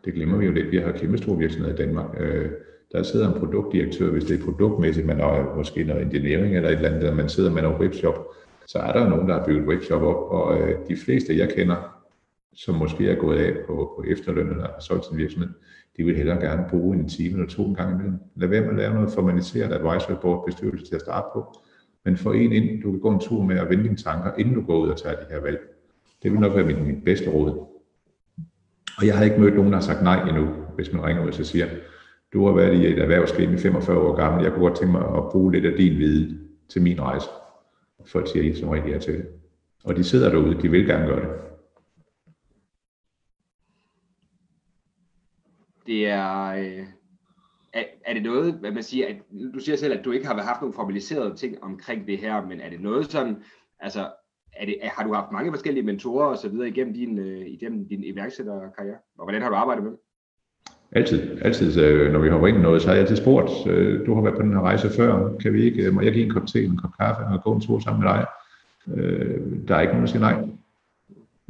Det 0.04 0.14
glemmer 0.14 0.36
vi 0.36 0.46
jo 0.46 0.52
lidt. 0.52 0.70
Vi 0.70 0.76
har 0.76 0.92
kæmpe 0.92 1.18
store 1.18 1.38
virksomheder 1.38 1.74
i 1.74 1.76
Danmark. 1.76 2.06
Øh, 2.20 2.50
der 2.92 3.02
sidder 3.02 3.32
en 3.32 3.40
produktdirektør, 3.40 4.10
hvis 4.10 4.24
det 4.24 4.40
er 4.40 4.44
produktmæssigt, 4.44 5.06
man 5.06 5.20
har 5.20 5.54
måske 5.56 5.84
noget 5.84 6.02
engineering 6.02 6.56
eller 6.56 6.68
et 6.68 6.76
eller 6.76 6.88
andet, 6.88 7.16
man 7.16 7.28
sidder 7.28 7.50
med 7.50 7.62
noget 7.62 7.80
webshop, 7.80 8.26
så 8.66 8.78
er 8.78 8.92
der 8.92 9.08
nogen, 9.08 9.28
der 9.28 9.38
har 9.38 9.46
bygget 9.46 9.68
webshop 9.68 10.02
op, 10.02 10.30
og 10.30 10.60
øh, 10.60 10.88
de 10.88 10.96
fleste, 10.96 11.38
jeg 11.38 11.48
kender, 11.56 11.76
som 12.54 12.74
måske 12.74 13.10
er 13.10 13.14
gået 13.14 13.38
af 13.38 13.56
på, 13.66 13.92
på 13.96 14.04
efterløn 14.06 14.48
eller 14.48 14.62
har 14.62 14.80
solgt 14.80 15.04
sin 15.04 15.16
virksomhed, 15.16 15.48
de 15.96 16.04
vil 16.04 16.16
hellere 16.16 16.40
gerne 16.40 16.66
bruge 16.70 16.96
en 16.96 17.08
time 17.08 17.32
eller 17.32 17.46
to 17.46 17.66
en 17.66 17.74
gang 17.74 17.94
imellem. 17.94 18.18
Lad 18.36 18.48
være 18.48 18.60
med 18.60 18.70
at 18.70 18.76
lave 18.76 18.94
noget 18.94 19.10
formaliseret 19.10 19.72
advisory 19.72 20.20
board 20.22 20.46
bestyrelse 20.46 20.86
til 20.86 20.94
at 20.94 21.00
starte 21.00 21.26
på, 21.34 21.60
men 22.04 22.16
få 22.16 22.32
en 22.32 22.52
ind, 22.52 22.82
du 22.82 22.90
kan 22.90 23.00
gå 23.00 23.10
en 23.10 23.20
tur 23.20 23.42
med 23.42 23.58
at 23.58 23.70
vende 23.70 23.84
dine 23.84 23.96
tanker, 23.96 24.32
inden 24.38 24.54
du 24.54 24.60
går 24.60 24.78
ud 24.78 24.88
og 24.88 24.96
tager 24.96 25.16
de 25.16 25.26
her 25.30 25.40
valg. 25.40 25.58
Det 26.22 26.32
vil 26.32 26.40
nok 26.40 26.56
være 26.56 26.64
mit, 26.64 26.86
mit 26.86 27.04
bedste 27.04 27.30
råd. 27.30 27.66
Og 28.98 29.06
jeg 29.06 29.16
har 29.16 29.24
ikke 29.24 29.40
mødt 29.40 29.54
nogen, 29.54 29.72
der 29.72 29.78
har 29.78 29.82
sagt 29.82 30.02
nej 30.02 30.28
endnu, 30.28 30.48
hvis 30.74 30.92
man 30.92 31.04
ringer 31.04 31.22
ud 31.22 31.28
og 31.28 31.34
siger, 31.34 31.66
du 32.32 32.46
har 32.46 32.54
været 32.54 32.74
i 32.74 32.86
et 32.86 32.98
erhvervsliv 32.98 33.52
i 33.52 33.56
45 33.56 33.98
år 33.98 34.16
gammel, 34.16 34.42
jeg 34.42 34.52
kunne 34.52 34.68
godt 34.68 34.78
tænke 34.78 34.92
mig 34.92 35.02
at 35.16 35.24
bruge 35.30 35.52
lidt 35.52 35.66
af 35.66 35.76
din 35.76 35.98
viden 35.98 36.40
til 36.68 36.82
min 36.82 37.00
rejse 37.00 37.28
folk 38.06 38.28
siger 38.28 38.54
som 38.54 38.68
regel 38.68 38.90
ja 38.90 38.98
til 38.98 39.14
det. 39.14 39.26
Og 39.84 39.96
de 39.96 40.04
sidder 40.04 40.30
derude, 40.30 40.62
de 40.62 40.70
vil 40.70 40.86
gerne 40.86 41.06
gøre 41.06 41.20
det. 41.20 41.40
Det 45.86 46.06
er, 46.06 46.46
øh, 46.46 46.86
er, 47.72 47.84
er 48.04 48.14
det 48.14 48.22
noget, 48.22 48.54
hvad 48.54 48.72
man 48.72 48.82
siger, 48.82 49.08
at, 49.08 49.16
du 49.54 49.58
siger 49.58 49.76
selv, 49.76 49.98
at 49.98 50.04
du 50.04 50.12
ikke 50.12 50.26
har 50.26 50.42
haft 50.42 50.60
nogen 50.60 50.74
formaliserede 50.74 51.36
ting 51.36 51.64
omkring 51.64 52.06
det 52.06 52.18
her, 52.18 52.46
men 52.46 52.60
er 52.60 52.70
det 52.70 52.80
noget 52.80 53.06
sådan, 53.06 53.36
altså, 53.80 54.12
er 54.52 54.66
det, 54.66 54.78
har 54.82 55.04
du 55.04 55.14
haft 55.14 55.32
mange 55.32 55.52
forskellige 55.52 55.84
mentorer 55.84 56.26
og 56.26 56.38
så 56.38 56.48
videre 56.48 56.68
igennem 56.68 56.94
din, 56.94 57.18
øh, 57.18 57.46
igennem 57.46 57.88
din 57.88 58.04
iværksætterkarriere, 58.04 58.98
og 59.18 59.24
hvordan 59.24 59.42
har 59.42 59.48
du 59.48 59.54
arbejdet 59.54 59.84
med 59.84 59.90
dem? 59.90 60.00
Altid, 60.92 61.38
altid, 61.42 61.80
øh, 61.80 62.12
når 62.12 62.18
vi 62.18 62.28
hopper 62.28 62.48
ind 62.48 62.58
i 62.58 62.60
noget, 62.60 62.82
så 62.82 62.88
har 62.88 62.94
jeg 62.94 63.02
altid 63.02 63.16
spurgt, 63.16 63.50
øh, 63.66 64.06
du 64.06 64.14
har 64.14 64.22
været 64.22 64.36
på 64.36 64.42
den 64.42 64.52
her 64.52 64.60
rejse 64.60 64.90
før, 64.90 65.32
kan 65.40 65.52
vi 65.52 65.64
ikke, 65.64 65.82
øh, 65.82 65.94
må 65.94 66.00
jeg 66.00 66.12
give 66.12 66.24
en 66.24 66.30
kop 66.30 66.46
te, 66.46 66.64
en 66.64 66.76
kop 66.76 66.90
kaffe 67.00 67.22
og 67.22 67.42
gå 67.44 67.52
en 67.52 67.60
tur 67.60 67.78
sammen 67.78 68.04
med 68.04 68.10
dig? 68.12 68.26
Øh, 68.94 69.40
der 69.68 69.76
er 69.76 69.80
ikke 69.80 69.92
nogen, 69.92 70.06
der 70.06 70.12
siger 70.12 70.20
nej. 70.20 70.48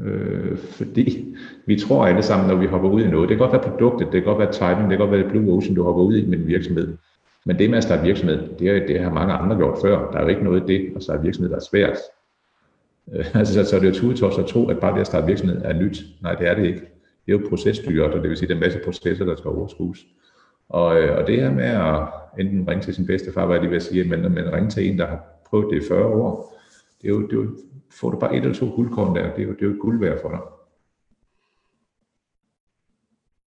Øh, 0.02 0.58
fordi 0.58 1.34
vi 1.66 1.78
tror 1.78 2.06
alle 2.06 2.22
sammen, 2.22 2.48
når 2.48 2.56
vi 2.56 2.66
hopper 2.66 2.88
ud 2.88 3.02
i 3.02 3.10
noget, 3.10 3.28
det 3.28 3.38
kan 3.38 3.48
godt 3.48 3.52
være 3.52 3.72
produktet, 3.72 4.06
det 4.12 4.22
kan 4.22 4.24
godt 4.24 4.38
være 4.38 4.52
timing, 4.52 4.90
det 4.90 4.98
kan 4.98 5.08
godt 5.08 5.20
være 5.20 5.30
Blue 5.30 5.56
Ocean, 5.56 5.74
du 5.74 5.82
hopper 5.82 6.02
ud 6.02 6.16
i 6.16 6.26
med 6.26 6.38
en 6.38 6.46
virksomhed. 6.46 6.96
Men 7.44 7.58
det 7.58 7.70
med 7.70 7.78
at 7.78 7.84
starte 7.84 8.02
virksomhed, 8.02 8.48
det, 8.58 8.68
er, 8.68 8.86
det 8.86 9.00
har 9.00 9.12
mange 9.12 9.32
andre 9.32 9.56
gjort 9.56 9.78
før. 9.82 10.10
Der 10.10 10.18
er 10.18 10.22
jo 10.22 10.28
ikke 10.28 10.44
noget 10.44 10.70
i 10.70 10.72
det 10.72 10.92
at 10.96 11.02
starte 11.02 11.22
virksomhed, 11.22 11.50
der 11.50 11.56
er 11.56 11.66
svært. 11.70 11.96
Øh, 13.14 13.34
altså, 13.40 13.64
så 13.64 13.76
er 13.76 13.80
det 13.80 13.88
jo 13.88 13.94
tudetårs 13.94 14.38
at 14.38 14.46
tro, 14.46 14.68
at 14.68 14.78
bare 14.80 14.94
det 14.94 15.00
at 15.00 15.06
starte 15.06 15.26
virksomhed 15.26 15.62
er 15.64 15.72
nyt. 15.72 16.04
Nej, 16.22 16.34
det 16.34 16.48
er 16.48 16.54
det 16.54 16.66
ikke 16.66 16.95
det 17.26 17.34
er 17.34 17.38
jo 17.38 17.48
processtyret, 17.48 18.14
og 18.14 18.22
det 18.22 18.28
vil 18.28 18.36
sige, 18.36 18.46
at 18.46 18.48
der 18.48 18.54
er 18.54 18.58
en 18.58 18.66
masse 18.66 18.80
processer, 18.84 19.24
der 19.24 19.36
skal 19.36 19.48
overskues. 19.48 20.06
Og, 20.68 21.02
øh, 21.02 21.18
og 21.18 21.26
det 21.26 21.40
her 21.40 21.54
med 21.54 21.64
at 21.64 22.08
enten 22.38 22.68
ringe 22.68 22.82
til 22.82 22.94
sin 22.94 23.06
bedste 23.06 23.32
far, 23.32 23.46
hvad 23.46 23.60
de 23.60 23.68
vil 23.68 23.80
sige, 23.80 24.04
men, 24.04 24.20
men 24.20 24.52
ringe 24.52 24.70
til 24.70 24.90
en, 24.90 24.98
der 24.98 25.06
har 25.06 25.24
prøvet 25.46 25.66
det 25.70 25.84
i 25.84 25.88
40 25.88 26.06
år, 26.06 26.56
det 27.02 27.08
er 27.08 27.12
jo, 27.12 27.22
det 27.22 27.32
er 27.32 27.36
jo, 27.36 27.56
får 28.00 28.10
du 28.10 28.18
bare 28.18 28.36
et 28.36 28.42
eller 28.42 28.54
to 28.54 28.66
guldkorn 28.66 29.16
der, 29.16 29.34
det 29.34 29.42
er 29.42 29.46
jo, 29.46 29.52
det 29.52 29.62
er 29.62 29.66
jo 29.66 29.72
et 29.72 29.80
guld 29.80 30.00
værd 30.00 30.20
for 30.22 30.28
dig. 30.28 30.40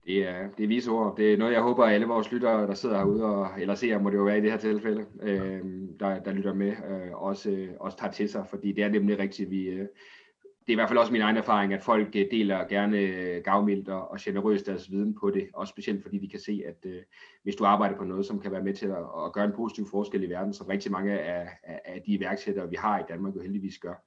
Det 0.07 0.29
er, 0.29 0.49
det 0.59 0.65
er 0.65 0.69
vise 0.69 0.91
ord. 0.91 1.17
Det 1.17 1.33
er 1.33 1.37
noget, 1.37 1.53
jeg 1.53 1.63
håber, 1.63 1.85
at 1.85 1.95
alle 1.95 2.07
vores 2.07 2.33
lyttere, 2.33 2.67
der 2.67 2.75
sidder 2.75 2.97
herude, 2.97 3.25
og, 3.25 3.49
eller 3.61 3.75
ser, 3.75 3.99
må 3.99 4.11
det 4.11 4.17
jo 4.17 4.23
være 4.23 4.39
i 4.39 4.41
det 4.41 4.51
her 4.51 4.59
tilfælde, 4.59 5.05
øh, 5.23 5.61
der, 6.01 6.19
der 6.19 6.33
lytter 6.33 6.55
med, 6.55 6.69
øh, 6.71 7.23
også, 7.23 7.51
øh, 7.51 7.69
også 7.81 7.99
tager 7.99 8.13
til 8.13 8.29
sig, 8.29 8.45
fordi 8.51 8.73
det 8.73 8.85
er 8.85 8.89
nemlig 8.89 9.19
rigtigt, 9.19 9.51
vi, 9.51 9.65
øh, 9.65 9.87
det 10.69 10.73
er 10.73 10.77
i 10.77 10.81
hvert 10.81 10.89
fald 10.89 10.99
også 10.99 11.13
min 11.13 11.23
egen 11.23 11.37
erfaring, 11.37 11.73
at 11.73 11.83
folk 11.83 12.09
øh, 12.17 12.27
deler 12.31 12.65
gerne 12.69 12.99
øh, 12.99 13.43
gavmildt 13.45 13.89
og, 13.89 14.11
og 14.11 14.19
generøst 14.21 14.67
deres 14.67 14.91
viden 14.91 15.15
på 15.21 15.31
det, 15.31 15.49
også 15.55 15.71
specielt 15.71 16.03
fordi 16.03 16.19
de 16.19 16.29
kan 16.29 16.41
se, 16.41 16.63
at 16.67 16.91
øh, 16.91 17.03
hvis 17.43 17.57
du 17.57 17.65
arbejder 17.65 17.97
på 17.97 18.05
noget, 18.05 18.27
som 18.27 18.41
kan 18.41 18.53
være 18.53 18.63
med 18.63 18.75
til 18.75 18.87
at, 18.87 19.05
at 19.27 19.33
gøre 19.33 19.45
en 19.45 19.53
positiv 19.57 19.89
forskel 19.91 20.23
i 20.23 20.31
verden, 20.31 20.53
som 20.53 20.67
rigtig 20.67 20.93
mange 20.93 21.21
af, 21.21 21.49
af, 21.63 21.81
af 21.85 22.03
de 22.07 22.13
iværksættere, 22.13 22.71
vi 22.71 22.77
har 22.79 22.99
i 22.99 23.03
Danmark, 23.09 23.35
jo 23.35 23.41
heldigvis 23.41 23.79
gør. 23.79 24.05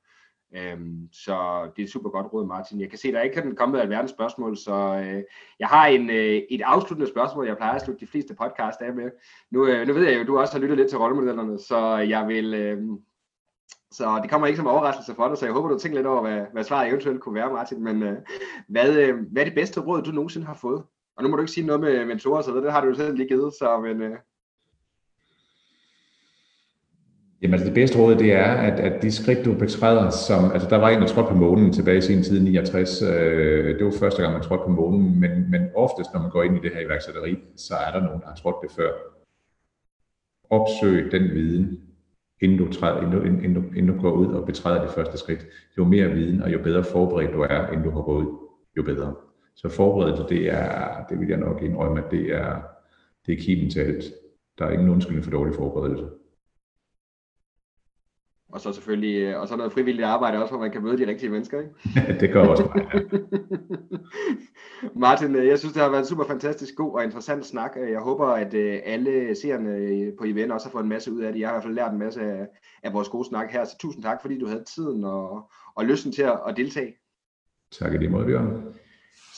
Øhm, 0.56 1.10
så 1.12 1.36
det 1.76 1.82
er 1.82 1.86
et 1.86 1.92
super 1.92 2.10
godt 2.10 2.34
råd, 2.34 2.46
Martin. 2.46 2.82
Jeg 2.82 2.90
kan 2.90 3.00
se, 3.00 3.08
at 3.08 3.14
der 3.14 3.22
ikke 3.22 3.42
kan 3.42 3.56
komme 3.56 3.84
et 3.84 3.90
verdens 3.90 4.12
spørgsmål, 4.12 4.58
så 4.58 5.04
øh, 5.06 5.24
jeg 5.60 5.68
har 5.68 5.88
en, 5.88 6.10
øh, 6.10 6.42
et 6.50 6.62
afsluttende 6.62 7.12
spørgsmål, 7.12 7.48
jeg 7.48 7.58
plejer 7.58 7.76
at 7.76 7.82
slutte 7.82 8.06
de 8.06 8.12
fleste 8.12 8.36
podcast 8.36 8.82
af 8.82 8.94
med. 8.94 9.12
Nu, 9.52 9.68
øh, 9.68 9.88
nu 9.88 9.94
ved 9.94 10.06
jeg 10.06 10.16
jo, 10.16 10.22
at 10.22 10.28
du 10.28 10.40
også 10.40 10.54
har 10.54 10.62
lyttet 10.62 10.78
lidt 10.78 10.90
til 10.90 10.98
rollemodellerne, 10.98 11.60
så 11.60 11.98
jeg 11.98 12.28
vil... 12.28 12.54
Øhm, 12.54 12.98
så 13.92 14.20
det 14.22 14.30
kommer 14.30 14.48
ikke 14.48 14.58
som 14.58 14.68
overraskelse 14.68 15.16
for 15.16 15.28
dig, 15.28 15.38
så 15.38 15.46
jeg 15.46 15.54
håber, 15.54 15.70
du 15.70 15.80
tænker 15.80 15.98
lidt 15.98 16.08
over, 16.08 16.22
hvad, 16.22 16.42
hvad 16.54 16.64
svaret 16.64 16.90
eventuelt 16.90 17.22
kunne 17.22 17.36
være, 17.36 17.54
Martin. 17.54 17.84
Men 17.84 18.04
øh, 18.04 18.18
hvad, 18.68 18.98
øh, 18.98 19.16
hvad 19.32 19.42
er 19.42 19.46
det 19.46 19.56
bedste 19.56 19.80
råd, 19.80 20.02
du 20.02 20.12
nogensinde 20.12 20.48
har 20.48 20.58
fået? 20.62 20.84
Og 21.18 21.24
nu 21.24 21.30
må 21.30 21.36
du 21.36 21.42
ikke 21.42 21.52
sige 21.52 21.68
noget 21.68 21.82
med 21.82 22.06
mentorer, 22.06 22.42
så 22.42 22.52
det 22.52 22.72
har 22.72 22.82
du 22.82 22.88
jo 22.88 22.96
selv 22.96 23.16
lige 23.16 23.28
givet, 23.28 23.54
så 23.54 23.80
men... 23.80 24.02
Øh... 24.02 24.18
Jamen 27.42 27.54
altså 27.54 27.66
det 27.66 27.74
bedste 27.74 28.00
råd, 28.00 28.16
det 28.16 28.34
er, 28.34 28.52
at, 28.54 28.80
at 28.80 29.02
de 29.02 29.12
skridt, 29.12 29.46
du 29.46 29.54
betræder, 29.54 30.10
som, 30.10 30.52
altså 30.52 30.70
der 30.70 30.78
var 30.78 30.90
en, 30.90 31.02
der 31.02 31.08
trådte 31.08 31.30
på 31.30 31.36
månen 31.36 31.74
tilbage 31.74 31.98
i 31.98 32.02
sin 32.02 32.24
tid, 32.24 32.40
69, 32.40 33.02
øh, 33.02 33.78
det 33.78 33.86
var 33.86 33.92
første 34.00 34.22
gang, 34.22 34.34
man 34.34 34.42
trådte 34.42 34.64
på 34.64 34.70
månen, 34.70 35.20
men, 35.20 35.52
men 35.52 35.62
oftest, 35.76 36.10
når 36.14 36.22
man 36.22 36.30
går 36.32 36.44
ind 36.44 36.58
i 36.58 36.62
det 36.62 36.72
her 36.74 36.80
iværksætteri, 36.80 37.38
så 37.56 37.74
er 37.74 37.92
der 37.92 38.06
nogen, 38.06 38.22
der 38.22 38.28
har 38.28 38.36
trådt 38.36 38.56
det 38.64 38.72
før. 38.72 38.92
Opsøg 40.50 41.12
den 41.12 41.24
viden, 41.24 41.81
inden 42.42 42.58
du, 42.58 42.74
træder, 42.74 42.98
inden, 43.02 43.12
du, 43.12 43.22
inden, 43.22 43.54
du, 43.54 43.62
inden 43.62 43.96
du 43.96 44.02
går 44.02 44.12
ud 44.12 44.28
og 44.28 44.46
betræder 44.46 44.82
det 44.82 44.92
første 44.92 45.18
skridt. 45.18 45.46
Jo 45.78 45.86
mere 45.86 46.12
viden 46.12 46.42
og 46.42 46.54
jo 46.54 46.60
bedre 46.64 46.84
forberedt 46.84 47.34
du 47.34 47.42
er, 47.42 47.68
inden 47.68 47.84
du 47.84 47.90
hopper 47.90 48.14
ud, 48.14 48.38
jo 48.78 48.84
bedre. 48.84 49.16
Så 49.56 49.70
forberedelse, 49.70 50.24
det 50.30 50.50
er, 50.54 51.06
det 51.10 51.20
vil 51.20 51.28
jeg 51.28 51.38
nok 51.38 51.62
indrømme, 51.62 52.06
at 52.06 52.12
det 52.12 52.34
er, 52.36 52.62
det 53.26 53.34
er 53.34 53.42
kimen 53.42 53.70
til 53.70 53.80
alt. 53.80 54.04
Der 54.60 54.66
er 54.66 54.72
ingen 54.72 54.90
undskyldning 54.90 55.24
for 55.24 55.32
dårlig 55.32 55.56
forberedelse. 55.56 56.06
Og 58.52 58.62
så 58.62 58.74
selvfølgelig, 58.74 59.22
øh, 59.22 59.42
og 59.42 59.48
så 59.48 59.56
noget 59.56 59.74
frivilligt 59.74 60.06
arbejde 60.06 60.42
også, 60.42 60.54
hvor 60.54 60.62
man 60.62 60.72
kan 60.72 60.84
møde 60.84 60.98
de 60.98 61.08
rigtige 61.08 61.30
mennesker, 61.30 61.60
ikke? 61.60 61.72
det 62.20 62.34
gør 62.34 62.48
også 62.48 62.64
mig, 62.64 62.86
ja. 62.94 63.00
Martin, 65.06 65.36
øh, 65.36 65.48
jeg 65.48 65.60
synes, 65.60 65.74
det 65.74 65.82
har 65.82 65.90
været 65.90 66.02
en 66.02 66.08
super 66.08 66.24
fantastisk 66.24 66.76
god 66.76 66.94
og 66.96 67.04
interessant 67.04 67.46
snak. 67.46 67.72
Jeg 67.76 68.00
håber, 68.00 68.28
at 68.28 68.54
øh, 68.54 68.80
alle 68.86 69.36
seerne 69.36 70.12
på 70.18 70.24
IVN 70.24 70.52
også 70.52 70.68
har 70.68 70.72
fået 70.72 70.84
en 70.84 70.90
masse 70.90 71.12
ud 71.12 71.22
af 71.22 71.34
det. 71.34 71.40
Jeg 71.40 71.48
har 71.48 71.54
i 71.54 71.56
hvert 71.56 71.64
fald 71.64 71.76
lært 71.76 71.92
en 71.92 72.00
masse 72.00 72.22
af, 72.22 72.48
af 72.84 72.94
vores 72.94 73.10
gode 73.10 73.28
snak 73.28 73.52
her, 73.52 73.66
så 73.66 73.78
tusind 73.80 74.04
tak, 74.04 74.22
fordi 74.22 74.40
du 74.40 74.48
havde 74.48 74.64
tiden 74.76 75.04
og, 75.04 75.52
og 75.76 75.86
lysten 75.86 76.12
til 76.12 76.24
at, 76.24 76.40
at 76.48 76.58
deltage. 76.58 76.94
Tak 77.72 77.94
i 77.94 77.98
lige 77.98 78.10
måde, 78.10 78.26
Bjørn. 78.26 78.74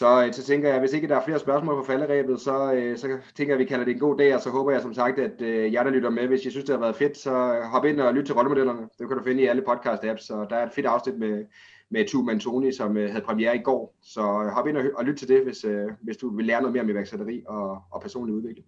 Så, 0.04 0.26
øh, 0.26 0.34
så 0.34 0.44
tænker 0.44 0.70
jeg, 0.70 0.80
hvis 0.80 0.94
ikke 0.94 1.08
der 1.08 1.16
er 1.16 1.26
flere 1.26 1.40
spørgsmål 1.40 1.76
på 1.76 1.84
falderæbet, 1.84 2.40
så, 2.40 2.74
øh, 2.74 2.98
så 2.98 3.08
tænker 3.36 3.54
jeg, 3.54 3.60
at 3.60 3.60
vi 3.60 3.66
kalder 3.66 3.86
det 3.86 3.94
en 3.94 4.00
god 4.00 4.18
dag, 4.18 4.36
og 4.36 4.42
så 4.42 4.50
håber 4.50 4.72
jeg 4.72 4.82
som 4.82 4.94
sagt, 4.94 5.20
at 5.20 5.42
øh, 5.42 5.74
jer, 5.74 5.84
der 5.84 5.92
lytter 5.92 6.10
med, 6.10 6.28
hvis 6.28 6.46
I 6.46 6.50
synes, 6.50 6.66
det 6.66 6.76
har 6.76 6.80
været 6.80 6.96
fedt, 6.96 7.18
så 7.18 7.34
hop 7.64 7.86
ind 7.86 8.00
og 8.00 8.14
lyt 8.14 8.26
til 8.26 8.36
rollemodellerne. 8.36 8.82
Det 9.00 9.08
kan 9.08 9.18
du 9.18 9.24
finde 9.24 9.44
i 9.44 9.46
alle 9.46 9.64
podcast-apps, 9.70 10.26
så 10.28 10.46
der 10.50 10.56
er 10.56 10.66
et 10.66 10.72
fedt 10.72 10.86
afsnit 10.86 11.18
med, 11.20 11.46
med 11.92 12.08
Tu 12.08 12.22
Mantoni, 12.22 12.72
som 12.72 12.96
havde 12.96 13.22
premiere 13.26 13.56
i 13.56 13.60
går. 13.60 13.96
Så 14.02 14.22
hop 14.56 14.68
ind 14.68 14.78
og, 14.78 14.84
og 14.98 15.06
lyt 15.06 15.18
til 15.18 15.28
det, 15.28 15.44
hvis, 15.44 15.66
hvis 16.02 16.18
du 16.18 16.36
vil 16.36 16.46
lære 16.46 16.62
noget 16.62 16.74
mere 16.74 16.84
om 16.84 16.90
iværksætteri 16.90 17.44
og, 17.48 17.78
og 17.92 18.02
personlig 18.02 18.36
udvikling. 18.36 18.68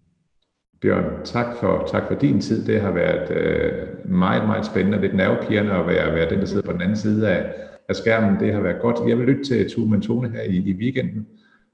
Bjørn, 0.80 1.24
tak 1.24 1.56
for, 1.56 1.84
tak 1.86 2.06
for 2.06 2.14
din 2.14 2.40
tid. 2.40 2.66
Det 2.66 2.80
har 2.80 2.90
været 2.90 3.30
øh, 3.30 4.10
meget, 4.10 4.46
meget 4.46 4.66
spændende. 4.66 5.00
Lidt 5.00 5.16
nervepirrende 5.16 5.72
at 5.72 5.86
være, 5.86 6.14
være 6.14 6.30
den, 6.30 6.38
der 6.38 6.46
sidder 6.46 6.66
på 6.66 6.72
den 6.72 6.80
anden 6.80 6.96
side 6.96 7.30
af, 7.30 7.54
af 7.88 7.96
skærmen. 7.96 8.40
Det 8.40 8.52
har 8.52 8.60
været 8.60 8.82
godt. 8.82 9.08
Jeg 9.08 9.18
vil 9.18 9.26
lytte 9.26 9.44
til 9.44 9.70
Tue 9.70 9.88
Mentone 9.88 10.28
her 10.28 10.42
i, 10.42 10.56
i 10.56 10.72
weekenden. 10.72 11.26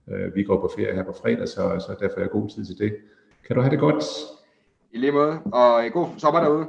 Uh, 0.06 0.36
vi 0.36 0.42
går 0.42 0.60
på 0.60 0.70
ferie 0.76 0.94
her 0.94 1.04
på 1.04 1.14
fredag, 1.22 1.48
så, 1.48 1.84
så 1.86 1.96
derfor 2.00 2.16
er 2.16 2.20
jeg 2.20 2.30
god 2.30 2.48
tid 2.48 2.64
til 2.64 2.78
det. 2.78 2.96
Kan 3.46 3.56
du 3.56 3.62
have 3.62 3.70
det 3.70 3.80
godt? 3.80 4.04
I 4.92 4.98
lige 4.98 5.12
måde, 5.12 5.38
og 5.52 5.82
god 5.92 6.06
sommer 6.18 6.40
derude. 6.40 6.66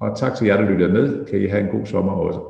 Og 0.00 0.18
tak 0.18 0.34
til 0.34 0.46
jer, 0.46 0.56
der 0.56 0.70
lyttede 0.70 0.92
med. 0.92 1.26
Kan 1.26 1.40
I 1.42 1.46
have 1.46 1.62
en 1.62 1.78
god 1.78 1.86
sommer 1.86 2.12
også. 2.12 2.40